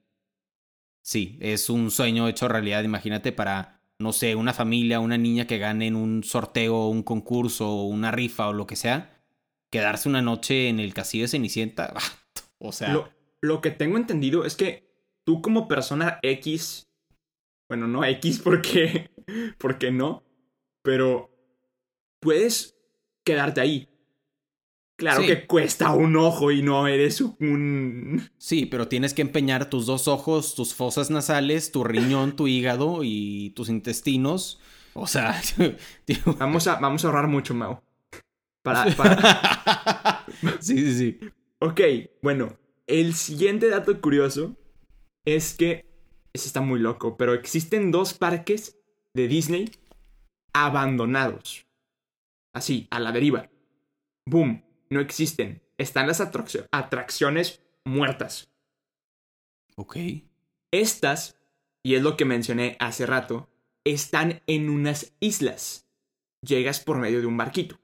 Sí, 1.04 1.38
es 1.39 1.70
un 1.70 1.91
sueño 1.91 2.28
hecho 2.28 2.48
realidad, 2.48 2.84
imagínate 2.84 3.32
para, 3.32 3.80
no 4.00 4.12
sé, 4.12 4.34
una 4.34 4.54
familia, 4.54 5.00
una 5.00 5.20
niña 5.20 5.46
que 5.46 5.60
gane 5.60 5.86
en 5.86 5.96
un 5.96 6.24
sorteo, 6.24 6.88
un 6.88 7.04
concurso, 7.04 7.84
una 7.84 8.10
rifa 8.10 8.48
o 8.48 8.54
lo 8.54 8.66
que 8.66 8.76
sea, 8.76 9.22
quedarse 9.70 10.10
una 10.10 10.24
noche 10.24 10.68
en 10.68 10.80
el 10.80 10.96
castillo 10.96 11.26
de 11.26 11.28
Cenicienta, 11.28 11.93
o 12.58 12.72
sea... 12.72 12.91
Lo, 12.91 13.10
lo 13.41 13.62
que 13.62 13.70
tengo 13.70 13.98
entendido 13.98 14.43
es 14.46 14.56
que 14.56 14.89
tú 15.24 15.43
como 15.43 15.68
persona 15.68 16.18
X, 16.24 16.88
bueno, 17.68 17.88
no 17.88 18.03
X 18.05 18.39
porque, 18.39 19.09
porque 19.57 19.91
no, 19.91 20.24
pero 20.82 21.32
puedes 22.20 22.76
quedarte 23.24 23.61
ahí. 23.61 23.89
Claro 24.97 25.22
Sí. 25.22 25.28
que 25.28 25.45
cuesta 25.45 25.91
un 25.91 26.16
ojo 26.16 26.51
y 26.51 26.61
no 26.61 26.88
eres 26.88 27.20
un... 27.20 28.30
Sí, 28.38 28.66
pero 28.66 28.88
tienes 28.88 29.13
que 29.13 29.24
empeñar 29.24 29.70
tus 29.70 29.86
dos 29.86 30.07
ojos, 30.07 30.55
tus 30.55 30.74
fosas 30.74 31.09
nasales, 31.09 31.74
tu 31.74 31.84
riñón, 31.84 32.38
tu 32.38 32.47
hígado 32.47 33.01
y 33.03 33.49
tus 33.57 33.68
intestinos. 33.68 34.61
O 34.93 35.05
sea, 35.05 35.41
tío. 36.05 36.18
Vamos 36.39 36.68
a, 36.68 36.76
vamos 36.76 37.03
a 37.03 37.07
ahorrar 37.07 37.28
mucho, 37.28 37.53
Mau. 37.53 37.82
Para, 38.63 38.86
para... 38.95 40.26
sí, 40.61 40.78
sí, 40.78 40.97
sí. 40.97 41.20
Ok, 41.59 41.82
bueno, 42.22 42.57
el 42.88 43.13
siguiente 43.16 43.68
dato 43.70 43.99
curioso 43.99 44.55
es 45.26 45.55
que... 45.55 45.84
Ese 46.36 46.47
está 46.47 46.59
muy 46.59 46.81
loco, 46.81 47.15
pero 47.15 47.33
existen 47.33 47.91
dos 47.91 48.13
parques 48.13 48.77
de 49.13 49.29
Disney 49.29 49.71
abandonados. 50.53 51.65
Así, 52.53 52.89
a 52.91 52.99
la 52.99 53.13
deriva. 53.13 53.49
Boom, 54.25 54.61
no 54.89 54.99
existen. 54.99 55.63
Están 55.77 56.07
las 56.07 56.19
atraccio- 56.19 56.67
atracciones 56.73 57.61
muertas. 57.86 58.49
Ok. 59.77 59.95
Estas, 60.71 61.39
y 61.86 61.95
es 61.95 62.03
lo 62.03 62.17
que 62.17 62.25
mencioné 62.25 62.75
hace 62.81 63.05
rato, 63.05 63.49
están 63.86 64.41
en 64.45 64.69
unas 64.69 65.13
islas. 65.21 65.88
Llegas 66.41 66.81
por 66.81 66.97
medio 66.97 67.21
de 67.21 67.27
un 67.27 67.38
barquito. 67.38 67.79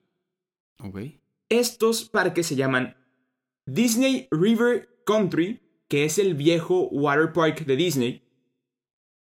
Ok. 0.83 0.99
Estos 1.47 2.09
parques 2.09 2.47
se 2.47 2.57
llaman 2.57 2.97
Disney 3.65 4.27
River 4.29 5.03
Country, 5.05 5.61
que 5.87 6.03
es 6.03 6.17
el 6.17 6.33
viejo 6.35 6.89
water 6.89 7.31
park 7.31 7.61
de 7.65 7.77
Disney, 7.77 8.27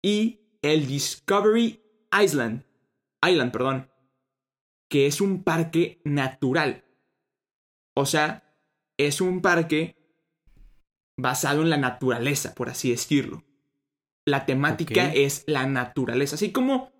y 0.03 0.41
el 0.61 0.85
Discovery 0.85 1.81
Island, 2.21 2.63
Island, 3.25 3.51
perdón, 3.51 3.89
que 4.89 5.07
es 5.07 5.21
un 5.21 5.43
parque 5.43 6.01
natural. 6.03 6.85
O 7.95 8.05
sea, 8.05 8.55
es 8.97 9.21
un 9.21 9.41
parque 9.41 9.97
basado 11.17 11.63
en 11.63 11.69
la 11.69 11.77
naturaleza, 11.77 12.53
por 12.53 12.69
así 12.69 12.91
decirlo. 12.91 13.43
La 14.25 14.45
temática 14.45 15.11
es 15.11 15.43
la 15.47 15.65
naturaleza, 15.65 16.35
así 16.35 16.51
como 16.51 16.91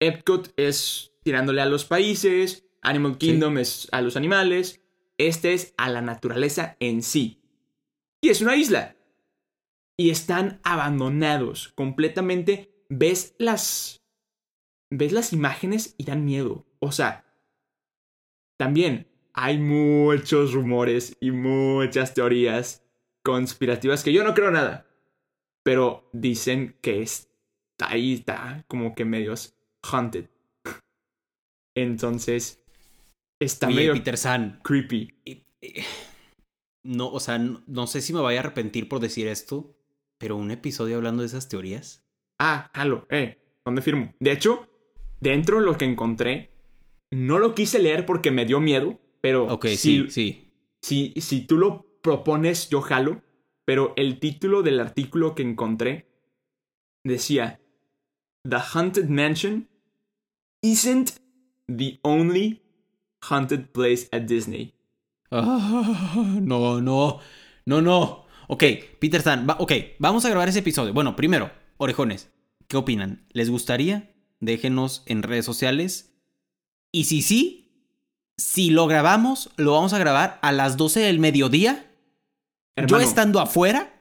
Epcot 0.00 0.52
es 0.56 1.12
tirándole 1.22 1.60
a 1.60 1.66
los 1.66 1.84
países, 1.84 2.66
Animal 2.82 3.18
Kingdom 3.18 3.58
es 3.58 3.88
a 3.92 4.00
los 4.00 4.16
animales, 4.16 4.80
este 5.18 5.52
es 5.52 5.74
a 5.76 5.90
la 5.90 6.00
naturaleza 6.00 6.76
en 6.80 7.02
sí. 7.02 7.42
Y 8.22 8.30
es 8.30 8.40
una 8.40 8.56
isla. 8.56 8.96
Y 10.00 10.08
están 10.08 10.60
abandonados 10.64 11.74
completamente. 11.74 12.72
Ves 12.88 13.34
las... 13.36 14.00
Ves 14.90 15.12
las 15.12 15.34
imágenes 15.34 15.94
y 15.98 16.04
dan 16.04 16.24
miedo. 16.24 16.64
O 16.78 16.90
sea, 16.90 17.26
también 18.58 19.08
hay 19.34 19.58
muchos 19.58 20.54
rumores 20.54 21.18
y 21.20 21.32
muchas 21.32 22.14
teorías 22.14 22.82
conspirativas 23.22 24.02
que 24.02 24.14
yo 24.14 24.24
no 24.24 24.32
creo 24.32 24.50
nada. 24.50 24.86
Pero 25.62 26.08
dicen 26.14 26.78
que 26.80 27.02
está 27.02 27.28
ahí, 27.78 28.14
está 28.14 28.64
como 28.68 28.94
que 28.94 29.04
medios 29.04 29.54
haunted. 29.82 30.30
Entonces, 31.76 32.64
está 33.38 33.66
Oye, 33.66 33.76
medio 33.76 33.92
Peter 33.92 34.16
San. 34.16 34.60
creepy. 34.64 35.44
No, 36.84 37.12
o 37.12 37.20
sea, 37.20 37.36
no, 37.36 37.62
no 37.66 37.86
sé 37.86 38.00
si 38.00 38.14
me 38.14 38.20
vaya 38.22 38.40
a 38.40 38.44
arrepentir 38.44 38.88
por 38.88 39.00
decir 39.00 39.28
esto, 39.28 39.76
pero 40.20 40.36
un 40.36 40.50
episodio 40.50 40.96
hablando 40.98 41.22
de 41.22 41.28
esas 41.28 41.48
teorías. 41.48 42.04
Ah, 42.38 42.70
halo, 42.74 43.06
eh, 43.10 43.38
¿dónde 43.64 43.80
firmo? 43.80 44.12
De 44.20 44.32
hecho, 44.32 44.68
dentro 45.18 45.58
de 45.58 45.64
lo 45.64 45.78
que 45.78 45.86
encontré, 45.86 46.50
no 47.10 47.38
lo 47.38 47.54
quise 47.54 47.78
leer 47.78 48.04
porque 48.04 48.30
me 48.30 48.44
dio 48.44 48.60
miedo, 48.60 49.00
pero 49.22 49.46
Ok, 49.46 49.66
si, 49.68 49.76
sí, 49.76 50.10
sí. 50.10 50.52
si, 50.82 51.14
si 51.16 51.46
tú 51.46 51.56
lo 51.56 51.86
propones, 52.02 52.68
yo 52.68 52.82
jalo. 52.82 53.22
Pero 53.64 53.94
el 53.96 54.20
título 54.20 54.62
del 54.62 54.78
artículo 54.78 55.34
que 55.34 55.42
encontré 55.42 56.06
decía: 57.02 57.60
The 58.48 58.58
Haunted 58.74 59.08
Mansion 59.08 59.68
isn't 60.62 61.12
the 61.66 61.98
only 62.02 62.62
haunted 63.22 63.70
place 63.72 64.06
at 64.12 64.22
Disney. 64.22 64.74
Ah, 65.30 66.12
no, 66.40 66.80
no, 66.80 67.20
no, 67.64 67.80
no. 67.80 68.26
Ok, 68.52 68.64
Peter 68.98 69.22
San, 69.22 69.46
va- 69.48 69.56
ok, 69.60 69.72
vamos 70.00 70.24
a 70.24 70.28
grabar 70.28 70.48
ese 70.48 70.58
episodio. 70.58 70.92
Bueno, 70.92 71.14
primero, 71.14 71.52
orejones, 71.76 72.30
¿qué 72.66 72.76
opinan? 72.76 73.24
¿Les 73.32 73.48
gustaría? 73.48 74.10
Déjenos 74.40 75.04
en 75.06 75.22
redes 75.22 75.44
sociales. 75.44 76.12
Y 76.92 77.04
si 77.04 77.22
sí, 77.22 77.72
si 78.36 78.70
lo 78.70 78.88
grabamos, 78.88 79.50
lo 79.56 79.72
vamos 79.72 79.92
a 79.92 79.98
grabar 79.98 80.38
a 80.42 80.50
las 80.50 80.76
12 80.76 80.98
del 81.00 81.20
mediodía. 81.20 81.92
Hermano, 82.76 83.02
Yo 83.04 83.08
estando 83.08 83.38
afuera 83.40 83.94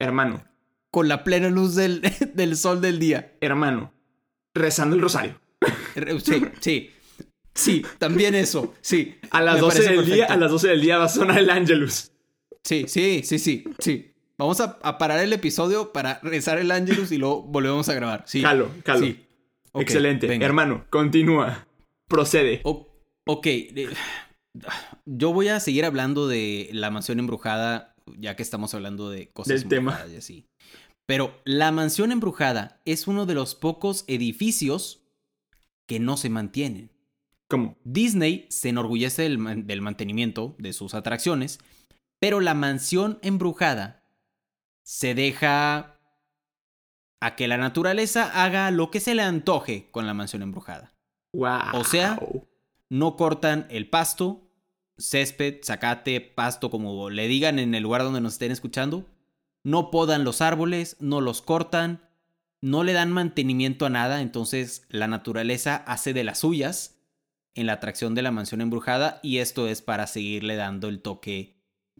hermano, 0.00 0.44
con 0.90 1.06
la 1.08 1.22
plena 1.22 1.48
luz 1.50 1.74
del, 1.76 2.00
del 2.34 2.56
sol 2.56 2.80
del 2.80 2.98
día. 2.98 3.36
hermano, 3.40 3.92
rezando 4.54 4.96
el 4.96 5.02
rosario. 5.02 5.40
Sí, 6.24 6.42
sí. 6.60 6.90
Sí, 7.54 7.84
también 7.98 8.34
eso. 8.34 8.74
Sí. 8.80 9.16
A 9.30 9.40
las 9.40 9.54
me 9.54 9.60
12 9.60 9.76
parece 9.82 9.96
del 9.96 10.06
día, 10.06 10.26
a 10.26 10.36
las 10.36 10.50
12 10.50 10.66
del 10.68 10.80
día 10.80 10.98
va 10.98 11.04
a 11.04 11.08
sonar 11.08 11.38
el 11.38 11.48
Angelus. 11.50 12.10
Sí, 12.64 12.84
sí, 12.88 13.22
sí, 13.24 13.38
sí, 13.38 13.64
sí. 13.78 14.10
Vamos 14.38 14.60
a, 14.60 14.78
a 14.82 14.98
parar 14.98 15.20
el 15.20 15.32
episodio 15.32 15.92
para 15.92 16.18
rezar 16.22 16.58
el 16.58 16.70
Angelus 16.70 17.12
y 17.12 17.18
luego 17.18 17.42
volvemos 17.42 17.88
a 17.88 17.94
grabar. 17.94 18.24
Sí. 18.26 18.42
Calo, 18.42 18.70
calo. 18.82 19.00
Sí. 19.00 19.20
Excelente. 19.74 20.26
venga. 20.26 20.46
Hermano, 20.46 20.86
continúa. 20.90 21.66
Procede. 22.08 22.60
O- 22.64 22.88
ok. 23.26 23.46
Yo 25.04 25.32
voy 25.32 25.48
a 25.48 25.60
seguir 25.60 25.84
hablando 25.84 26.28
de 26.28 26.68
la 26.72 26.90
mansión 26.90 27.18
embrujada, 27.18 27.94
ya 28.18 28.36
que 28.36 28.42
estamos 28.42 28.72
hablando 28.74 29.10
de 29.10 29.28
cosas 29.30 29.60
Del 29.60 29.68
tema. 29.68 30.00
y 30.12 30.16
así. 30.16 30.46
Pero 31.06 31.38
la 31.44 31.70
mansión 31.72 32.12
embrujada 32.12 32.80
es 32.84 33.06
uno 33.06 33.26
de 33.26 33.34
los 33.34 33.54
pocos 33.54 34.04
edificios 34.06 35.02
que 35.86 35.98
no 36.00 36.16
se 36.16 36.30
mantienen. 36.30 36.90
¿Cómo? 37.48 37.76
Disney 37.84 38.46
se 38.48 38.70
enorgullece 38.70 39.22
del, 39.22 39.38
man- 39.38 39.66
del 39.66 39.82
mantenimiento 39.82 40.54
de 40.58 40.72
sus 40.72 40.94
atracciones, 40.94 41.58
pero 42.24 42.40
la 42.40 42.54
mansión 42.54 43.18
embrujada 43.20 44.02
se 44.82 45.14
deja 45.14 46.00
a 47.20 47.36
que 47.36 47.48
la 47.48 47.58
naturaleza 47.58 48.42
haga 48.42 48.70
lo 48.70 48.90
que 48.90 49.00
se 49.00 49.14
le 49.14 49.20
antoje 49.20 49.90
con 49.90 50.06
la 50.06 50.14
mansión 50.14 50.40
embrujada. 50.40 50.94
Wow. 51.34 51.74
O 51.74 51.84
sea, 51.84 52.18
No 52.88 53.16
cortan 53.16 53.66
el 53.68 53.90
pasto, 53.90 54.50
césped, 54.96 55.58
zacate, 55.62 56.22
pasto, 56.22 56.70
como 56.70 57.10
le 57.10 57.28
digan 57.28 57.58
en 57.58 57.74
el 57.74 57.82
lugar 57.82 58.02
donde 58.02 58.22
nos 58.22 58.32
estén 58.32 58.52
escuchando. 58.52 59.04
No 59.62 59.90
podan 59.90 60.24
los 60.24 60.40
árboles, 60.40 60.96
no 61.00 61.20
los 61.20 61.42
cortan, 61.42 62.08
no 62.62 62.84
le 62.84 62.94
dan 62.94 63.12
mantenimiento 63.12 63.84
a 63.84 63.90
nada, 63.90 64.22
entonces 64.22 64.86
la 64.88 65.08
naturaleza 65.08 65.76
hace 65.76 66.14
de 66.14 66.24
las 66.24 66.38
suyas 66.38 66.96
en 67.54 67.66
la 67.66 67.74
atracción 67.74 68.14
de 68.14 68.22
la 68.22 68.30
mansión 68.30 68.62
embrujada 68.62 69.20
y 69.22 69.40
esto 69.40 69.68
es 69.68 69.82
para 69.82 70.06
seguirle 70.06 70.56
dando 70.56 70.88
el 70.88 71.02
toque 71.02 71.53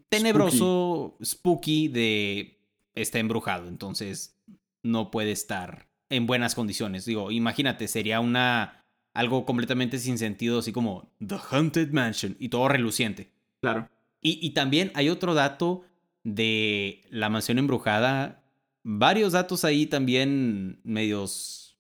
tenebroso, 0.09 1.17
spooky, 1.23 1.89
de 1.89 2.61
está 2.95 3.19
embrujado, 3.19 3.69
entonces 3.69 4.39
no 4.83 5.11
puede 5.11 5.33
estar 5.33 5.89
en 6.11 6.27
buenas 6.27 6.55
condiciones. 6.55 7.05
Digo, 7.05 7.31
imagínate, 7.31 7.89
sería 7.89 8.21
una 8.21 8.85
algo 9.15 9.47
completamente 9.47 9.99
sin 9.99 10.19
sentido, 10.19 10.59
así 10.59 10.73
como 10.73 11.13
The 11.25 11.37
Haunted 11.51 11.93
Mansion 11.93 12.37
y 12.39 12.49
todo 12.49 12.69
reluciente. 12.69 13.31
Claro. 13.61 13.89
Y, 14.21 14.45
y 14.45 14.51
también 14.51 14.91
hay 14.95 15.09
otro 15.09 15.35
dato 15.35 15.85
de 16.25 17.03
la 17.11 17.29
mansión 17.29 17.59
embrujada, 17.59 18.43
varios 18.83 19.33
datos 19.33 19.65
ahí 19.65 19.87
también 19.87 20.81
medios 20.83 21.79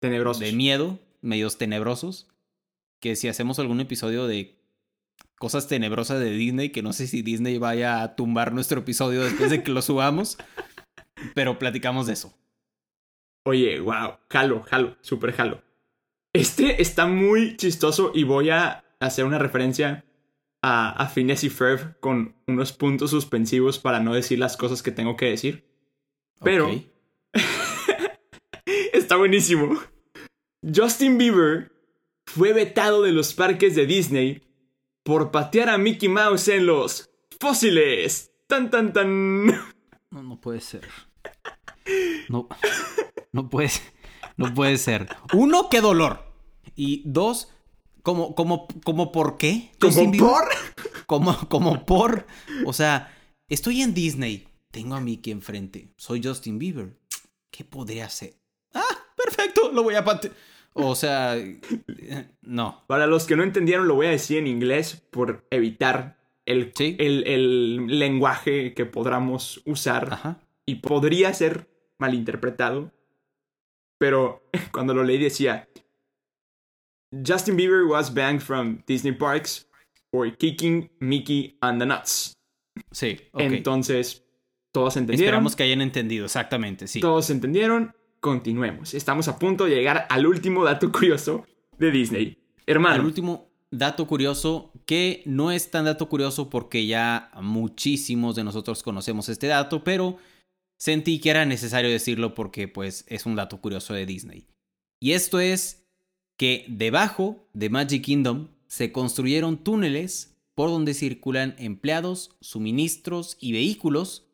Tenebrosos. 0.00 0.40
de 0.40 0.52
miedo, 0.52 0.98
medios 1.20 1.58
tenebrosos, 1.58 2.28
que 3.00 3.16
si 3.16 3.28
hacemos 3.28 3.58
algún 3.58 3.80
episodio 3.80 4.26
de 4.26 4.59
cosas 5.40 5.68
tenebrosas 5.68 6.20
de 6.20 6.30
Disney, 6.32 6.68
que 6.68 6.82
no 6.82 6.92
sé 6.92 7.06
si 7.06 7.22
Disney 7.22 7.56
vaya 7.56 8.02
a 8.02 8.14
tumbar 8.14 8.52
nuestro 8.52 8.80
episodio 8.80 9.24
después 9.24 9.48
de 9.48 9.62
que 9.62 9.70
lo 9.72 9.80
subamos, 9.80 10.36
pero 11.34 11.58
platicamos 11.58 12.06
de 12.06 12.12
eso. 12.12 12.38
Oye, 13.46 13.80
wow. 13.80 14.18
Jalo, 14.28 14.62
jalo. 14.64 14.98
Super 15.00 15.32
jalo. 15.32 15.62
Este 16.34 16.82
está 16.82 17.06
muy 17.06 17.56
chistoso 17.56 18.12
y 18.14 18.24
voy 18.24 18.50
a 18.50 18.84
hacer 19.00 19.24
una 19.24 19.38
referencia 19.38 20.04
a, 20.62 20.90
a 20.90 21.08
Phineas 21.08 21.42
y 21.42 21.48
Ferb 21.48 21.98
con 22.00 22.36
unos 22.46 22.72
puntos 22.72 23.10
suspensivos 23.10 23.78
para 23.78 23.98
no 23.98 24.12
decir 24.12 24.38
las 24.38 24.58
cosas 24.58 24.82
que 24.82 24.92
tengo 24.92 25.16
que 25.16 25.30
decir. 25.30 25.64
Pero-. 26.42 26.70
Está 28.92 29.16
buenísimo. 29.16 29.80
Justin 30.62 31.16
Bieber 31.16 31.72
fue 32.26 32.52
vetado 32.52 33.00
de 33.00 33.12
los 33.12 33.32
parques 33.32 33.74
de 33.74 33.86
Disney 33.86 34.49
por 35.10 35.32
patear 35.32 35.70
a 35.70 35.76
Mickey 35.76 36.08
Mouse 36.08 36.46
en 36.46 36.66
los 36.66 37.10
fósiles. 37.40 38.30
Tan 38.46 38.70
tan 38.70 38.92
tan. 38.92 39.46
No, 39.46 40.22
no 40.22 40.40
puede 40.40 40.60
ser. 40.60 40.86
No, 42.28 42.46
no 43.32 43.48
puede, 43.50 43.70
no 44.36 44.54
puede 44.54 44.78
ser. 44.78 45.08
Uno, 45.32 45.68
qué 45.68 45.80
dolor. 45.80 46.32
Y 46.76 47.02
dos, 47.04 47.48
como, 48.04 48.36
como, 48.36 48.68
como 48.84 49.10
por 49.10 49.36
qué. 49.36 49.72
¿Como 49.80 50.12
por? 50.12 50.44
Como, 51.06 51.48
como 51.48 51.84
por. 51.84 52.28
O 52.64 52.72
sea, 52.72 53.12
estoy 53.48 53.82
en 53.82 53.94
Disney. 53.94 54.46
Tengo 54.70 54.94
a 54.94 55.00
Mickey 55.00 55.32
enfrente. 55.32 55.92
Soy 55.96 56.22
Justin 56.22 56.60
Bieber. 56.60 56.96
¿Qué 57.50 57.64
podría 57.64 58.06
hacer? 58.06 58.36
Ah, 58.74 58.96
perfecto. 59.16 59.72
Lo 59.72 59.82
voy 59.82 59.96
a 59.96 60.04
patear. 60.04 60.34
O 60.72 60.94
sea, 60.94 61.36
eh, 61.36 61.60
no. 62.42 62.84
Para 62.86 63.06
los 63.06 63.26
que 63.26 63.36
no 63.36 63.42
entendieron, 63.42 63.88
lo 63.88 63.94
voy 63.96 64.06
a 64.06 64.10
decir 64.10 64.38
en 64.38 64.46
inglés 64.46 65.02
por 65.10 65.46
evitar 65.50 66.18
el, 66.46 66.72
Sí. 66.74 66.96
el, 66.98 67.26
el 67.26 67.98
lenguaje 67.98 68.72
que 68.74 68.86
podamos 68.86 69.62
usar 69.66 70.12
Ajá. 70.12 70.40
y 70.66 70.76
podría 70.76 71.32
ser 71.34 71.68
malinterpretado. 71.98 72.92
Pero 73.98 74.42
cuando 74.72 74.94
lo 74.94 75.02
leí 75.04 75.18
decía: 75.18 75.68
Justin 77.26 77.56
Bieber 77.56 77.84
was 77.84 78.12
banned 78.14 78.40
from 78.40 78.82
Disney 78.86 79.12
parks 79.12 79.68
for 80.12 80.30
kicking 80.36 80.90
Mickey 81.00 81.58
and 81.60 81.80
the 81.80 81.86
nuts. 81.86 82.32
Sí. 82.92 83.18
ok. 83.32 83.40
Entonces, 83.42 84.24
todos 84.72 84.96
entendieron. 84.96 85.26
Esperamos 85.26 85.56
que 85.56 85.64
hayan 85.64 85.80
entendido, 85.82 86.24
exactamente, 86.24 86.86
sí. 86.86 87.00
Todos 87.00 87.28
entendieron. 87.30 87.94
Continuemos. 88.20 88.94
Estamos 88.94 89.28
a 89.28 89.38
punto 89.38 89.64
de 89.64 89.74
llegar 89.74 90.06
al 90.10 90.26
último 90.26 90.64
dato 90.64 90.92
curioso 90.92 91.46
de 91.78 91.90
Disney. 91.90 92.38
Hermano, 92.66 92.96
Al 92.96 93.06
último 93.06 93.50
dato 93.70 94.06
curioso, 94.06 94.72
que 94.84 95.22
no 95.24 95.50
es 95.50 95.70
tan 95.70 95.86
dato 95.86 96.08
curioso 96.08 96.50
porque 96.50 96.86
ya 96.86 97.30
muchísimos 97.40 98.36
de 98.36 98.44
nosotros 98.44 98.82
conocemos 98.82 99.28
este 99.28 99.46
dato, 99.46 99.84
pero 99.84 100.18
sentí 100.76 101.18
que 101.18 101.30
era 101.30 101.46
necesario 101.46 101.90
decirlo 101.90 102.34
porque 102.34 102.68
pues 102.68 103.04
es 103.08 103.26
un 103.26 103.36
dato 103.36 103.60
curioso 103.60 103.94
de 103.94 104.06
Disney. 104.06 104.46
Y 105.00 105.12
esto 105.12 105.40
es 105.40 105.86
que 106.36 106.66
debajo 106.68 107.48
de 107.54 107.70
Magic 107.70 108.04
Kingdom 108.04 108.48
se 108.66 108.92
construyeron 108.92 109.64
túneles 109.64 110.36
por 110.54 110.68
donde 110.68 110.92
circulan 110.92 111.54
empleados, 111.58 112.36
suministros 112.40 113.38
y 113.40 113.52
vehículos 113.52 114.26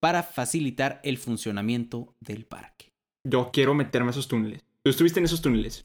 para 0.00 0.22
facilitar 0.22 1.00
el 1.02 1.18
funcionamiento 1.18 2.14
del 2.20 2.46
parque. 2.46 2.91
Yo 3.24 3.50
quiero 3.52 3.74
meterme 3.74 4.08
a 4.08 4.10
esos 4.12 4.28
túneles. 4.28 4.62
¿Tú 4.82 4.90
estuviste 4.90 5.20
en 5.20 5.24
esos 5.26 5.40
túneles? 5.42 5.84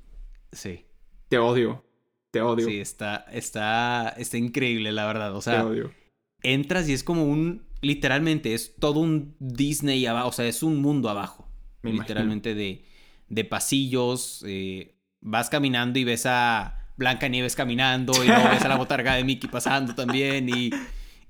Sí. 0.51 0.85
Te 1.29 1.37
odio. 1.37 1.83
Te 2.31 2.41
odio. 2.41 2.65
Sí, 2.67 2.79
está, 2.79 3.25
está, 3.31 4.09
está 4.17 4.37
increíble, 4.37 4.91
la 4.91 5.05
verdad. 5.05 5.33
O 5.35 5.39
te 5.39 5.43
sea, 5.45 5.65
odio. 5.65 5.91
entras 6.41 6.87
y 6.89 6.93
es 6.93 7.03
como 7.03 7.25
un. 7.25 7.65
Literalmente, 7.81 8.53
es 8.55 8.75
todo 8.79 8.99
un 8.99 9.35
Disney 9.39 10.05
abajo. 10.07 10.29
O 10.29 10.31
sea, 10.31 10.47
es 10.47 10.63
un 10.63 10.81
mundo 10.81 11.09
abajo. 11.09 11.47
Me 11.83 11.93
literalmente 11.93 12.55
de, 12.55 12.83
de 13.29 13.45
pasillos. 13.45 14.43
eh, 14.47 14.95
vas 15.21 15.49
caminando 15.49 15.99
y 15.99 16.03
ves 16.03 16.25
a 16.25 16.91
Blanca 16.97 17.27
Nieves 17.27 17.55
caminando. 17.55 18.13
Y 18.23 18.27
luego 18.27 18.49
ves 18.49 18.63
a 18.63 18.67
la 18.67 18.77
botarga 18.77 19.13
de 19.15 19.23
Mickey 19.23 19.49
pasando 19.49 19.93
también. 19.93 20.49
Y, 20.49 20.71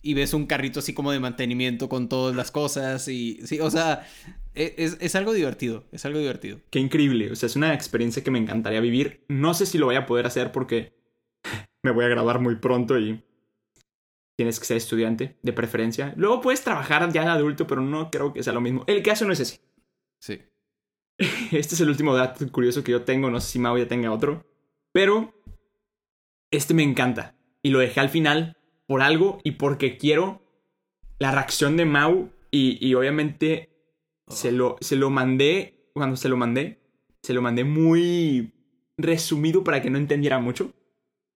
y 0.07 0.13
ves 0.13 0.33
un 0.33 0.45
carrito 0.45 0.79
así 0.79 0.93
como 0.93 1.11
de 1.11 1.19
mantenimiento 1.19 1.89
con 1.89 2.07
todas 2.07 2.33
las 2.33 2.49
cosas 2.49 3.09
y 3.09 3.41
sí, 3.45 3.59
o 3.59 3.69
sea, 3.69 4.07
e, 4.55 4.73
es, 4.77 4.95
es, 5.01 5.15
algo 5.15 5.33
divertido, 5.33 5.83
es 5.91 6.05
algo 6.05 6.17
divertido. 6.17 6.61
Qué 6.69 6.79
increíble, 6.79 7.29
o 7.29 7.35
sea, 7.35 7.47
es 7.47 7.57
una 7.57 7.73
experiencia 7.73 8.23
que 8.23 8.31
me 8.31 8.39
encantaría 8.39 8.79
vivir. 8.79 9.25
No 9.27 9.53
sé 9.53 9.65
si 9.65 9.77
lo 9.77 9.87
voy 9.87 9.97
a 9.97 10.05
poder 10.05 10.25
hacer 10.25 10.53
porque 10.53 10.93
me 11.83 11.91
voy 11.91 12.05
a 12.05 12.07
graduar 12.07 12.39
muy 12.39 12.55
pronto 12.55 12.97
y 12.97 13.21
tienes 14.37 14.61
que 14.61 14.65
ser 14.65 14.77
estudiante, 14.77 15.35
de 15.41 15.51
preferencia. 15.51 16.13
Luego 16.15 16.39
puedes 16.39 16.63
trabajar 16.63 17.11
ya 17.11 17.23
de 17.23 17.31
adulto, 17.31 17.67
pero 17.67 17.81
no 17.81 18.09
creo 18.09 18.31
que 18.31 18.43
sea 18.43 18.53
lo 18.53 18.61
mismo. 18.61 18.85
El 18.87 19.03
caso 19.03 19.25
no 19.25 19.33
es 19.33 19.41
ese. 19.41 19.59
Sí. 20.21 20.41
Este 21.51 21.75
es 21.75 21.81
el 21.81 21.89
último 21.89 22.15
dato 22.15 22.49
curioso 22.49 22.81
que 22.81 22.93
yo 22.93 23.01
tengo, 23.01 23.29
no 23.29 23.41
sé 23.41 23.51
si 23.51 23.59
Mau 23.59 23.77
ya 23.77 23.89
tenga 23.89 24.09
otro, 24.13 24.45
pero 24.93 25.33
este 26.49 26.73
me 26.73 26.83
encanta 26.83 27.35
y 27.61 27.71
lo 27.71 27.79
dejé 27.79 27.99
al 27.99 28.09
final 28.09 28.56
por 28.87 29.01
algo 29.01 29.39
y 29.43 29.51
porque 29.51 29.97
quiero 29.97 30.41
la 31.19 31.31
reacción 31.31 31.77
de 31.77 31.85
Mau 31.85 32.31
y, 32.51 32.85
y 32.85 32.95
obviamente 32.95 33.69
se, 34.27 34.51
lo, 34.51 34.77
se 34.81 34.95
lo 34.95 35.09
mandé, 35.09 35.91
cuando 35.93 36.15
se 36.15 36.29
lo 36.29 36.37
mandé, 36.37 36.79
se 37.21 37.33
lo 37.33 37.41
mandé 37.41 37.63
muy 37.63 38.53
resumido 38.97 39.63
para 39.63 39.81
que 39.81 39.89
no 39.89 39.97
entendiera 39.97 40.39
mucho. 40.39 40.73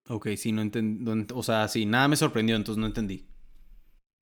Ok, 0.07 0.29
sí, 0.35 0.51
no 0.51 0.61
entendí, 0.61 1.33
o 1.33 1.43
sea, 1.43 1.67
sí, 1.67 1.85
nada 1.85 2.07
me 2.07 2.15
sorprendió, 2.15 2.55
entonces 2.55 2.79
no 2.79 2.87
entendí. 2.87 3.27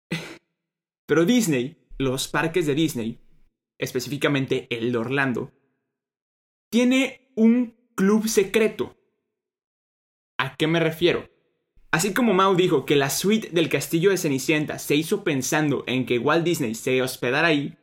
Pero 1.05 1.25
Disney, 1.25 1.77
los 1.97 2.27
parques 2.27 2.65
de 2.65 2.75
Disney, 2.75 3.19
específicamente 3.77 4.67
el 4.69 4.91
de 4.91 4.97
Orlando, 4.97 5.51
tiene 6.71 7.31
un 7.35 7.75
club 7.95 8.27
secreto. 8.27 8.97
¿A 10.37 10.55
qué 10.57 10.67
me 10.67 10.79
refiero? 10.79 11.29
Así 11.95 12.13
como 12.13 12.33
Mao 12.33 12.55
dijo 12.55 12.85
que 12.85 12.97
la 12.97 13.09
suite 13.09 13.51
del 13.53 13.69
castillo 13.69 14.09
de 14.09 14.17
Cenicienta 14.17 14.79
se 14.79 14.97
hizo 14.97 15.23
pensando 15.23 15.85
en 15.87 16.05
que 16.05 16.19
Walt 16.19 16.43
Disney 16.43 16.75
se 16.75 17.01
hospedara 17.01 17.47
ahí, 17.47 17.77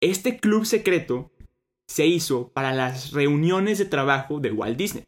este 0.00 0.38
club 0.38 0.64
secreto 0.66 1.32
se 1.88 2.06
hizo 2.06 2.52
para 2.52 2.72
las 2.72 3.10
reuniones 3.10 3.78
de 3.78 3.86
trabajo 3.86 4.38
de 4.38 4.52
Walt 4.52 4.76
Disney. 4.76 5.04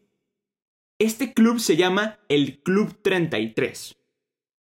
Este 0.99 1.34
club 1.34 1.61
se 1.61 1.76
llama 1.76 2.18
el 2.28 2.61
Club 2.64 2.99
33, 3.01 3.95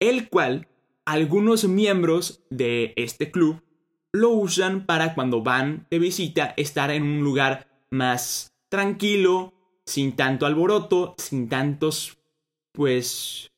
el 0.00 0.30
cual 0.30 0.66
algunos 1.04 1.68
miembros 1.68 2.42
de 2.48 2.94
este 2.96 3.30
club 3.30 3.62
lo 4.10 4.30
usan 4.30 4.86
para 4.86 5.14
cuando 5.14 5.42
van 5.42 5.86
de 5.90 5.98
visita 5.98 6.54
estar 6.56 6.90
en 6.90 7.02
un 7.02 7.22
lugar 7.22 7.68
más 7.90 8.54
tranquilo, 8.70 9.52
sin 9.84 10.16
tanto 10.16 10.46
alboroto, 10.46 11.14
sin 11.18 11.50
tantos, 11.50 12.17
pues, 12.78 13.50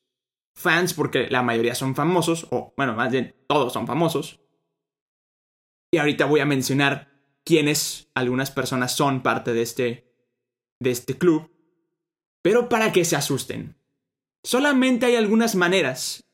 fans, 0.55 0.95
porque 0.95 1.27
la 1.29 1.43
mayoría 1.43 1.75
son 1.75 1.93
famosos, 1.93 2.47
o 2.49 2.73
bueno, 2.75 2.95
más 2.95 3.11
bien 3.11 3.35
todos 3.47 3.71
son 3.71 3.85
famosos. 3.85 4.39
Y 5.91 5.99
ahorita 5.99 6.25
voy 6.25 6.39
a 6.39 6.47
mencionar 6.47 7.11
quiénes 7.45 8.09
algunas 8.15 8.49
personas 8.49 8.95
son 8.95 9.21
parte 9.21 9.53
de 9.53 9.61
este, 9.61 10.11
de 10.79 10.89
este 10.89 11.19
club. 11.19 11.51
Pero 12.41 12.67
para 12.67 12.91
que 12.91 13.05
se 13.05 13.15
asusten, 13.15 13.77
solamente 14.43 15.05
hay 15.05 15.17
algunas 15.17 15.53
maneras, 15.53 16.27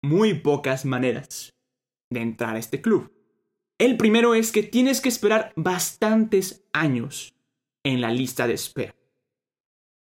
muy 0.00 0.34
pocas 0.34 0.84
maneras, 0.84 1.56
de 2.08 2.20
entrar 2.20 2.54
a 2.54 2.60
este 2.60 2.80
club. 2.80 3.12
El 3.78 3.96
primero 3.96 4.36
es 4.36 4.52
que 4.52 4.62
tienes 4.62 5.00
que 5.00 5.08
esperar 5.08 5.52
bastantes 5.56 6.64
años 6.72 7.34
en 7.82 8.00
la 8.00 8.12
lista 8.12 8.46
de 8.46 8.54
espera. 8.54 8.95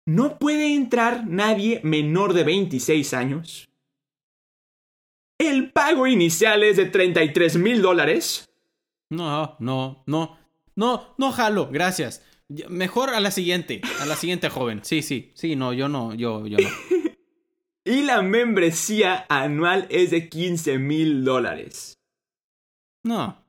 No 0.07 0.39
puede 0.39 0.73
entrar 0.73 1.27
nadie 1.27 1.81
menor 1.83 2.33
de 2.33 2.45
26 2.45 3.13
años. 3.13 3.69
El 5.39 5.73
pago 5.73 6.07
inicial 6.07 6.63
es 6.63 6.77
de 6.77 6.87
33 6.87 7.59
mil 7.59 7.83
dólares. 7.83 8.49
No, 9.11 9.57
no, 9.59 10.05
no, 10.07 10.39
no, 10.77 11.15
no 11.19 11.33
jalo, 11.33 11.69
gracias. 11.71 12.25
Mejor 12.69 13.11
a 13.11 13.21
la 13.21 13.33
siguiente, 13.33 13.81
a 14.01 14.07
la 14.07 14.15
siguiente 14.15 14.49
joven. 14.49 14.81
Sí, 14.85 15.03
sí, 15.03 15.33
sí, 15.35 15.57
no, 15.57 15.73
yo 15.73 15.89
no, 15.89 16.15
yo, 16.15 16.47
yo 16.47 16.59
no. 16.59 16.69
y 17.85 18.03
la 18.03 18.23
membresía 18.23 19.27
anual 19.29 19.89
es 19.91 20.13
de 20.13 20.29
15 20.29 20.79
mil 20.79 21.25
dólares. 21.25 21.99
No. 23.03 23.45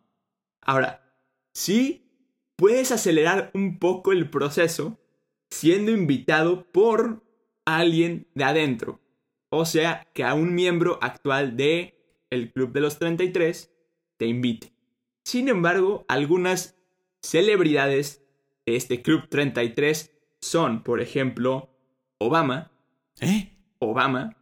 Ahora, 0.62 1.04
sí, 1.54 2.12
puedes 2.56 2.92
acelerar 2.92 3.52
un 3.54 3.78
poco 3.78 4.12
el 4.12 4.30
proceso 4.30 5.00
siendo 5.50 5.92
invitado 5.92 6.72
por 6.72 7.24
alguien 7.66 8.28
de 8.34 8.44
adentro. 8.44 9.00
O 9.50 9.66
sea, 9.66 10.08
que 10.14 10.24
a 10.24 10.34
un 10.34 10.54
miembro 10.56 11.00
actual 11.02 11.56
de 11.56 11.98
el 12.30 12.52
Club 12.52 12.74
de 12.74 12.82
los 12.82 13.00
33 13.00 13.72
te 14.18 14.26
invite. 14.26 14.74
Sin 15.24 15.48
embargo, 15.48 16.06
algunas 16.08 16.78
celebridades 17.22 18.24
de 18.66 18.76
este 18.76 19.02
Club 19.02 19.28
33 19.30 20.14
son, 20.42 20.84
por 20.84 21.02
ejemplo, 21.02 21.70
Obama. 22.20 22.72
¿Eh? 23.20 23.54
Obama. 23.80 24.36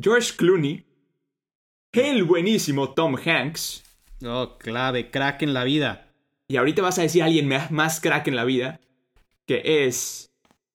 George 0.00 0.34
Clooney. 0.36 0.86
El 1.92 2.24
buenísimo 2.24 2.94
Tom 2.94 3.16
Hanks. 3.16 3.82
Oh, 4.24 4.58
clave, 4.58 5.10
crack 5.10 5.42
en 5.42 5.54
la 5.54 5.64
vida. 5.64 6.12
Y 6.46 6.56
ahorita 6.56 6.82
vas 6.82 6.98
a 6.98 7.02
decir 7.02 7.22
a 7.22 7.26
alguien 7.26 7.48
más 7.70 8.00
crack 8.00 8.28
en 8.28 8.36
la 8.36 8.44
vida, 8.44 8.80
que 9.50 9.84
es 9.84 10.30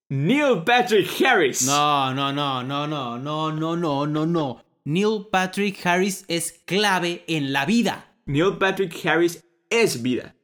Neil 0.10 0.64
Patrick 0.66 1.08
Harris. 1.22 1.66
No, 1.66 2.14
no, 2.14 2.34
no, 2.34 2.62
no, 2.62 2.86
no, 2.86 3.18
no, 3.18 3.50
no, 3.54 3.76
no, 3.78 4.06
no, 4.06 4.26
no. 4.26 4.66
Neil 4.84 5.28
Patrick 5.32 5.86
Harris 5.86 6.26
es 6.28 6.62
clave 6.66 7.24
en 7.28 7.54
la 7.54 7.66
vida. 7.66 8.14
Neil 8.26 8.58
Patrick 8.60 8.94
Harris 9.06 9.42
es 9.70 10.02
vida. 10.02 10.36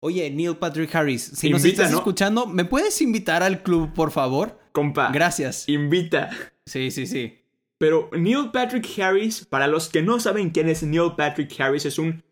Oye, 0.00 0.28
Neil 0.32 0.56
Patrick 0.56 0.92
Harris, 0.92 1.22
si 1.22 1.48
nos 1.48 1.64
estás 1.64 1.92
escuchando, 1.92 2.44
¿me 2.44 2.64
puedes 2.64 3.00
invitar 3.02 3.44
al 3.44 3.62
club, 3.62 3.92
por 3.94 4.10
favor? 4.10 4.58
Compa. 4.72 5.12
Gracias. 5.12 5.68
Invita. 5.68 6.30
Sí, 6.66 6.90
sí, 6.90 7.06
sí. 7.06 7.38
Pero 7.78 8.10
Neil 8.18 8.50
Patrick 8.52 8.98
Harris, 8.98 9.46
para 9.46 9.68
los 9.68 9.90
que 9.90 10.02
no 10.02 10.18
saben 10.18 10.50
quién 10.50 10.68
es 10.68 10.82
Neil 10.82 11.12
Patrick 11.16 11.54
Harris, 11.60 11.86
es 11.86 12.00
un 12.00 12.24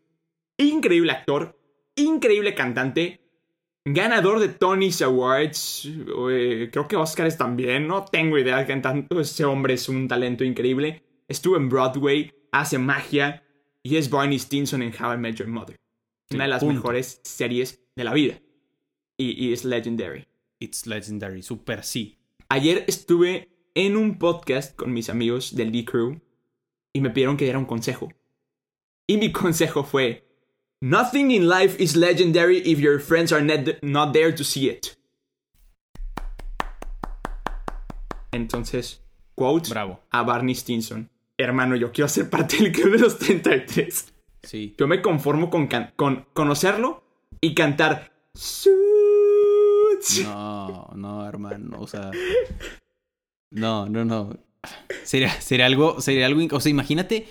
increíble 0.57 1.13
actor, 1.13 1.57
increíble 1.95 2.57
cantante, 2.57 3.21
ganador 3.85 4.41
de 4.41 4.49
Tony's 4.49 5.03
Awards, 5.03 5.87
eh, 5.87 6.69
creo 6.71 6.89
que 6.89 6.97
Oscars 6.97 7.37
también, 7.37 7.87
no 7.87 8.05
tengo 8.05 8.39
idea 8.39 8.65
de 8.65 8.77
tanto 8.81 9.21
ese 9.21 9.45
hombre 9.45 9.75
es 9.75 9.89
un 9.89 10.09
talento 10.09 10.45
increíble. 10.45 11.03
Estuvo 11.27 11.57
en 11.57 11.69
Broadway, 11.69 12.33
hace 12.53 12.79
magia 12.79 13.43
y 13.83 13.97
es 13.97 14.11
Barney 14.11 14.39
Stinson 14.39 14.83
en 14.83 14.93
How 14.93 15.15
I 15.15 15.19
Met 15.19 15.37
Your 15.37 15.49
Mother. 15.49 15.77
Una 16.31 16.45
de 16.45 16.51
las 16.51 16.63
mejores 16.63 17.21
series 17.25 17.83
de 17.97 18.05
la 18.05 18.13
vida. 18.13 18.41
Y, 19.17 19.53
es 19.53 19.65
legendary. 19.65 20.27
It's 20.61 20.87
legendary, 20.87 21.43
super 21.43 21.83
sí. 21.83 22.19
Ayer 22.49 22.85
estuve 22.87 23.49
en 23.75 23.97
un 23.97 24.19
podcast 24.19 24.77
con 24.77 24.93
mis 24.93 25.09
amigos 25.09 25.57
del 25.57 25.73
D-Crew 25.73 26.21
y 26.93 27.01
me 27.01 27.11
pidieron 27.11 27.37
que 27.37 27.45
diera 27.45 27.59
un 27.59 27.65
consejo. 27.65 28.09
Y 29.07 29.17
mi 29.17 29.33
consejo 29.33 29.85
fue, 29.85 30.28
Nothing 30.81 31.33
in 31.33 31.49
life 31.49 31.77
is 31.81 31.97
legendary 31.97 32.59
if 32.59 32.79
your 32.79 33.01
friends 33.01 33.33
are 33.33 33.43
not 33.83 34.13
there 34.13 34.33
to 34.33 34.45
see 34.45 34.69
it. 34.69 34.97
Entonces, 38.31 39.01
quote 39.35 39.69
Bravo. 39.71 39.99
a 40.13 40.23
Barney 40.23 40.55
Stinson. 40.55 41.11
Hermano, 41.37 41.75
yo 41.75 41.91
quiero 41.91 42.09
ser 42.09 42.31
parte 42.31 42.59
del 42.59 42.73
club 42.73 42.93
de 42.93 42.99
los 42.99 43.19
33. 43.19 44.13
Sí. 44.45 44.75
Yo 44.79 44.87
me 44.87 45.03
conformo 45.03 45.51
con, 45.51 45.69
con 45.97 46.27
conocerlo 46.33 47.03
y 47.41 47.55
cantar. 47.55 48.13
No, 50.23 50.91
no, 50.95 51.27
hermano. 51.29 51.81
O 51.81 51.87
sea. 51.89 52.13
No, 53.51 53.89
no, 53.89 54.05
no. 54.05 54.39
Sería, 55.03 55.31
sería 55.41 55.67
algo. 55.67 56.01
Sería 56.01 56.27
algo. 56.27 56.47
O 56.57 56.61
sea, 56.61 56.71
imagínate 56.71 57.27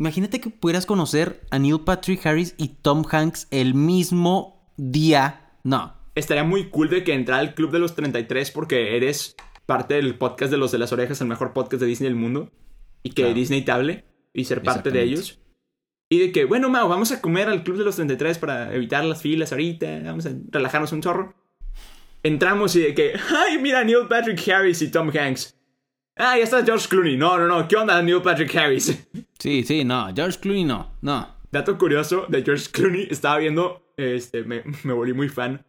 Imagínate 0.00 0.40
que 0.40 0.48
pudieras 0.48 0.86
conocer 0.86 1.42
a 1.50 1.58
Neil 1.58 1.80
Patrick 1.84 2.24
Harris 2.24 2.54
y 2.56 2.68
Tom 2.68 3.04
Hanks 3.08 3.48
el 3.50 3.74
mismo 3.74 4.72
día. 4.78 5.52
No. 5.62 5.94
Estaría 6.14 6.42
muy 6.42 6.70
cool 6.70 6.88
de 6.88 7.04
que 7.04 7.12
entrara 7.12 7.42
al 7.42 7.54
club 7.54 7.70
de 7.70 7.80
los 7.80 7.94
33 7.94 8.50
porque 8.50 8.96
eres 8.96 9.36
parte 9.66 9.96
del 9.96 10.16
podcast 10.16 10.50
de 10.50 10.56
los 10.56 10.72
de 10.72 10.78
las 10.78 10.94
orejas, 10.94 11.20
el 11.20 11.26
mejor 11.26 11.52
podcast 11.52 11.82
de 11.82 11.86
Disney 11.86 12.08
del 12.08 12.18
mundo. 12.18 12.50
Y 13.02 13.10
que 13.10 13.34
Disney 13.34 13.60
te 13.62 13.72
hable 13.72 14.06
y 14.32 14.44
ser 14.44 14.62
parte 14.62 14.90
de 14.90 15.02
ellos. 15.02 15.38
Y 16.08 16.18
de 16.18 16.32
que, 16.32 16.46
bueno, 16.46 16.70
Mao, 16.70 16.88
vamos 16.88 17.12
a 17.12 17.20
comer 17.20 17.50
al 17.50 17.62
club 17.62 17.76
de 17.76 17.84
los 17.84 17.96
33 17.96 18.38
para 18.38 18.74
evitar 18.74 19.04
las 19.04 19.20
filas 19.20 19.52
ahorita. 19.52 20.00
Vamos 20.02 20.24
a 20.24 20.30
relajarnos 20.50 20.92
un 20.92 21.02
chorro. 21.02 21.34
Entramos 22.22 22.74
y 22.74 22.80
de 22.80 22.94
que, 22.94 23.12
ay, 23.36 23.58
mira, 23.58 23.84
Neil 23.84 24.06
Patrick 24.08 24.48
Harris 24.48 24.80
y 24.80 24.90
Tom 24.90 25.10
Hanks. 25.14 25.59
Ah, 26.16 26.36
ya 26.36 26.44
está 26.44 26.64
George 26.64 26.88
Clooney. 26.88 27.16
No, 27.16 27.38
no, 27.38 27.46
no. 27.46 27.66
¿Qué 27.66 27.76
onda, 27.76 28.00
Neil 28.02 28.22
Patrick 28.22 28.54
Harris? 28.56 29.06
Sí, 29.38 29.62
sí, 29.62 29.84
no. 29.84 30.12
George 30.14 30.38
Clooney 30.38 30.64
no. 30.64 30.98
No. 31.00 31.26
Dato 31.50 31.78
curioso 31.78 32.26
de 32.28 32.42
George 32.42 32.66
Clooney. 32.70 33.08
Estaba 33.10 33.38
viendo. 33.38 33.82
Este, 33.96 34.44
me, 34.44 34.62
me 34.84 34.92
volví 34.92 35.14
muy 35.14 35.30
fan 35.30 35.64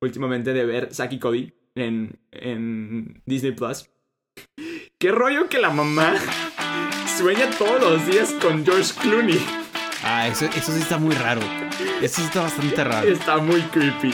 últimamente 0.00 0.52
de 0.52 0.64
ver 0.64 0.94
Saki 0.94 1.18
Cody 1.18 1.52
en, 1.74 2.16
en 2.30 3.20
Disney 3.26 3.52
Plus. 3.52 3.88
Qué 4.98 5.10
rollo 5.10 5.48
que 5.48 5.58
la 5.58 5.70
mamá 5.70 6.14
sueña 7.16 7.50
todos 7.58 7.80
los 7.80 8.06
días 8.06 8.32
con 8.40 8.64
George 8.64 8.92
Clooney. 9.00 9.44
Ah, 10.04 10.28
eso, 10.28 10.44
eso 10.46 10.72
sí 10.72 10.80
está 10.80 10.98
muy 10.98 11.14
raro. 11.16 11.40
Eso 12.00 12.20
sí 12.20 12.26
está 12.26 12.42
bastante 12.42 12.84
raro. 12.84 13.08
Está 13.08 13.38
muy 13.38 13.60
creepy. 13.62 14.12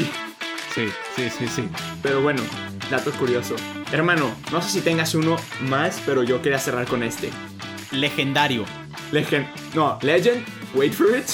Sí, 0.74 0.88
sí, 1.14 1.30
sí, 1.30 1.46
sí. 1.46 1.68
Pero 2.02 2.22
bueno, 2.22 2.42
dato 2.96 3.10
curioso. 3.12 3.56
Hermano, 3.92 4.30
no 4.52 4.62
sé 4.62 4.70
si 4.70 4.80
tengas 4.80 5.14
uno 5.14 5.36
más, 5.62 6.00
pero 6.06 6.22
yo 6.22 6.40
quería 6.40 6.58
cerrar 6.58 6.86
con 6.86 7.02
este. 7.02 7.30
Legendario. 7.90 8.64
Legend. 9.10 9.46
No, 9.74 9.98
Legend. 10.00 10.44
Wait 10.74 10.92
for 10.92 11.16
it. 11.16 11.26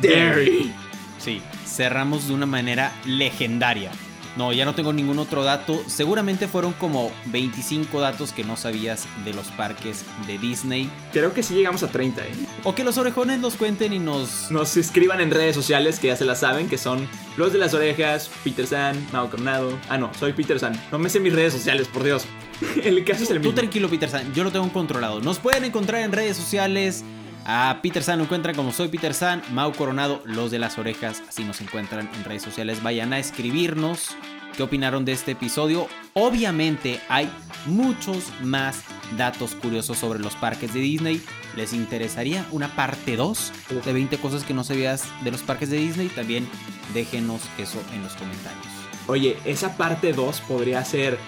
Dairy. 0.00 0.72
Sí, 1.18 1.42
cerramos 1.66 2.28
de 2.28 2.34
una 2.34 2.46
manera 2.46 2.92
legendaria. 3.04 3.90
No, 4.36 4.52
ya 4.52 4.64
no 4.64 4.74
tengo 4.74 4.92
ningún 4.92 5.18
otro 5.18 5.42
dato. 5.44 5.82
Seguramente 5.86 6.46
fueron 6.48 6.72
como 6.74 7.10
25 7.26 8.00
datos 8.00 8.32
que 8.32 8.44
no 8.44 8.56
sabías 8.56 9.06
de 9.24 9.34
los 9.34 9.48
parques 9.48 10.04
de 10.26 10.38
Disney. 10.38 10.90
Creo 11.12 11.34
que 11.34 11.42
sí 11.42 11.54
llegamos 11.54 11.82
a 11.82 11.88
30, 11.88 12.22
¿eh? 12.22 12.30
O 12.64 12.74
que 12.74 12.84
los 12.84 12.96
orejones 12.98 13.40
los 13.40 13.56
cuenten 13.56 13.92
y 13.92 13.98
nos... 13.98 14.50
Nos 14.50 14.76
escriban 14.76 15.20
en 15.20 15.30
redes 15.30 15.54
sociales 15.54 15.98
que 15.98 16.08
ya 16.08 16.16
se 16.16 16.24
las 16.24 16.40
saben, 16.40 16.68
que 16.68 16.78
son 16.78 17.06
los 17.36 17.52
de 17.52 17.58
las 17.58 17.74
orejas, 17.74 18.30
Peter 18.44 18.66
San, 18.66 18.96
Mau 19.12 19.28
Coronado. 19.30 19.78
Ah, 19.88 19.98
no, 19.98 20.10
soy 20.18 20.32
Peter 20.32 20.58
San. 20.60 20.80
No 20.92 20.98
me 20.98 21.08
sé 21.10 21.20
mis 21.20 21.32
redes 21.32 21.52
sociales, 21.52 21.88
por 21.88 22.04
Dios. 22.04 22.24
El 22.84 23.04
caso 23.04 23.24
es 23.24 23.30
el 23.30 23.38
Tú 23.38 23.48
mismo. 23.48 23.54
tranquilo, 23.54 23.88
Peter 23.88 24.08
San, 24.08 24.32
yo 24.34 24.44
lo 24.44 24.52
tengo 24.52 24.70
controlado. 24.72 25.20
Nos 25.20 25.38
pueden 25.38 25.64
encontrar 25.64 26.02
en 26.02 26.12
redes 26.12 26.36
sociales. 26.36 27.02
A 27.46 27.78
Peter 27.82 28.02
San 28.02 28.18
lo 28.18 28.24
encuentran 28.24 28.54
como 28.54 28.72
soy 28.72 28.88
Peter 28.88 29.14
San, 29.14 29.42
Mau 29.52 29.72
Coronado, 29.72 30.22
los 30.24 30.50
de 30.50 30.58
las 30.58 30.78
orejas, 30.78 31.22
así 31.28 31.42
nos 31.44 31.60
encuentran 31.60 32.08
en 32.14 32.24
redes 32.24 32.42
sociales. 32.42 32.82
Vayan 32.82 33.12
a 33.12 33.18
escribirnos 33.18 34.10
qué 34.56 34.62
opinaron 34.62 35.04
de 35.04 35.12
este 35.12 35.32
episodio. 35.32 35.88
Obviamente 36.12 37.00
hay 37.08 37.28
muchos 37.66 38.24
más 38.42 38.82
datos 39.16 39.54
curiosos 39.54 39.98
sobre 39.98 40.20
los 40.20 40.34
parques 40.36 40.72
de 40.74 40.80
Disney. 40.80 41.20
¿Les 41.56 41.72
interesaría 41.72 42.46
una 42.52 42.68
parte 42.76 43.16
2 43.16 43.52
de 43.84 43.92
20 43.92 44.18
cosas 44.18 44.44
que 44.44 44.54
no 44.54 44.62
sabías 44.62 45.04
de 45.24 45.32
los 45.32 45.40
parques 45.42 45.70
de 45.70 45.78
Disney? 45.78 46.08
También 46.08 46.46
déjenos 46.94 47.40
eso 47.58 47.82
en 47.92 48.02
los 48.04 48.12
comentarios. 48.14 48.64
Oye, 49.08 49.36
esa 49.44 49.76
parte 49.76 50.12
2 50.12 50.40
podría 50.42 50.84
ser 50.84 51.18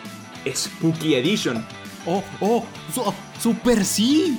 Spooky 0.46 1.14
Edition. 1.16 1.64
Oh, 2.06 2.22
oh, 2.40 2.64
su- 2.94 3.12
super 3.40 3.84
sí. 3.84 4.38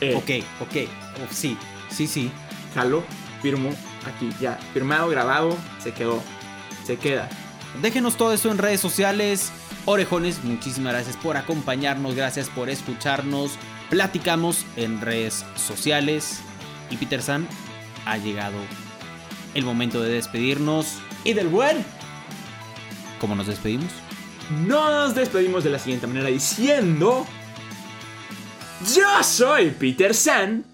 Eh, 0.00 0.14
Ok, 0.14 0.62
ok, 0.62 0.88
oh, 1.22 1.32
sí, 1.32 1.56
sí, 1.90 2.06
sí. 2.06 2.30
Jalo, 2.74 3.02
firmo 3.42 3.70
aquí, 4.06 4.30
ya. 4.40 4.58
Firmado, 4.72 5.08
grabado, 5.08 5.56
se 5.82 5.92
quedó. 5.92 6.22
Se 6.84 6.96
queda. 6.96 7.28
Déjenos 7.82 8.16
todo 8.16 8.32
eso 8.32 8.50
en 8.50 8.58
redes 8.58 8.80
sociales. 8.80 9.50
Orejones, 9.84 10.44
muchísimas 10.44 10.92
gracias 10.92 11.16
por 11.16 11.36
acompañarnos, 11.36 12.14
gracias 12.14 12.48
por 12.48 12.70
escucharnos. 12.70 13.52
Platicamos 13.90 14.64
en 14.76 15.00
redes 15.00 15.44
sociales. 15.56 16.40
Y 16.90 16.96
Peter 16.96 17.22
San, 17.22 17.46
ha 18.06 18.16
llegado 18.16 18.56
el 19.54 19.64
momento 19.64 20.02
de 20.02 20.10
despedirnos. 20.10 20.98
Y 21.24 21.32
del 21.32 21.48
buen, 21.48 21.84
¿Cómo 23.20 23.34
nos 23.34 23.46
despedimos? 23.46 23.90
nos 24.66 25.14
despedimos 25.14 25.64
de 25.64 25.70
la 25.70 25.78
siguiente 25.78 26.06
manera 26.06 26.28
diciendo... 26.28 27.26
Yo 28.84 29.22
soy 29.24 29.70
Peter 29.70 30.14
San. 30.14 30.64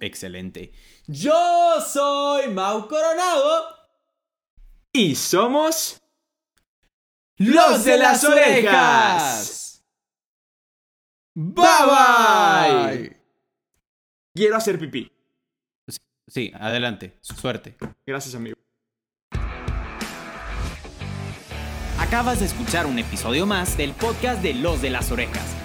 Excelente. 0.00 0.72
Yo 1.06 1.80
soy 1.80 2.48
Mau 2.48 2.88
Coronado. 2.88 3.66
Y 4.92 5.14
somos... 5.14 5.98
Los 7.36 7.84
de 7.84 7.98
las 7.98 8.24
orejas. 8.24 9.84
Bye 11.34 11.64
bye. 11.86 13.16
Quiero 14.34 14.56
hacer 14.56 14.78
pipí. 14.78 15.10
Sí, 16.28 16.52
adelante. 16.54 17.18
Suerte. 17.20 17.76
Gracias, 18.06 18.34
amigo. 18.34 18.56
Acabas 21.98 22.40
de 22.40 22.46
escuchar 22.46 22.86
un 22.86 22.98
episodio 22.98 23.46
más 23.46 23.76
del 23.76 23.92
podcast 23.92 24.42
de 24.42 24.54
Los 24.54 24.82
de 24.82 24.90
las 24.90 25.10
Orejas. 25.10 25.61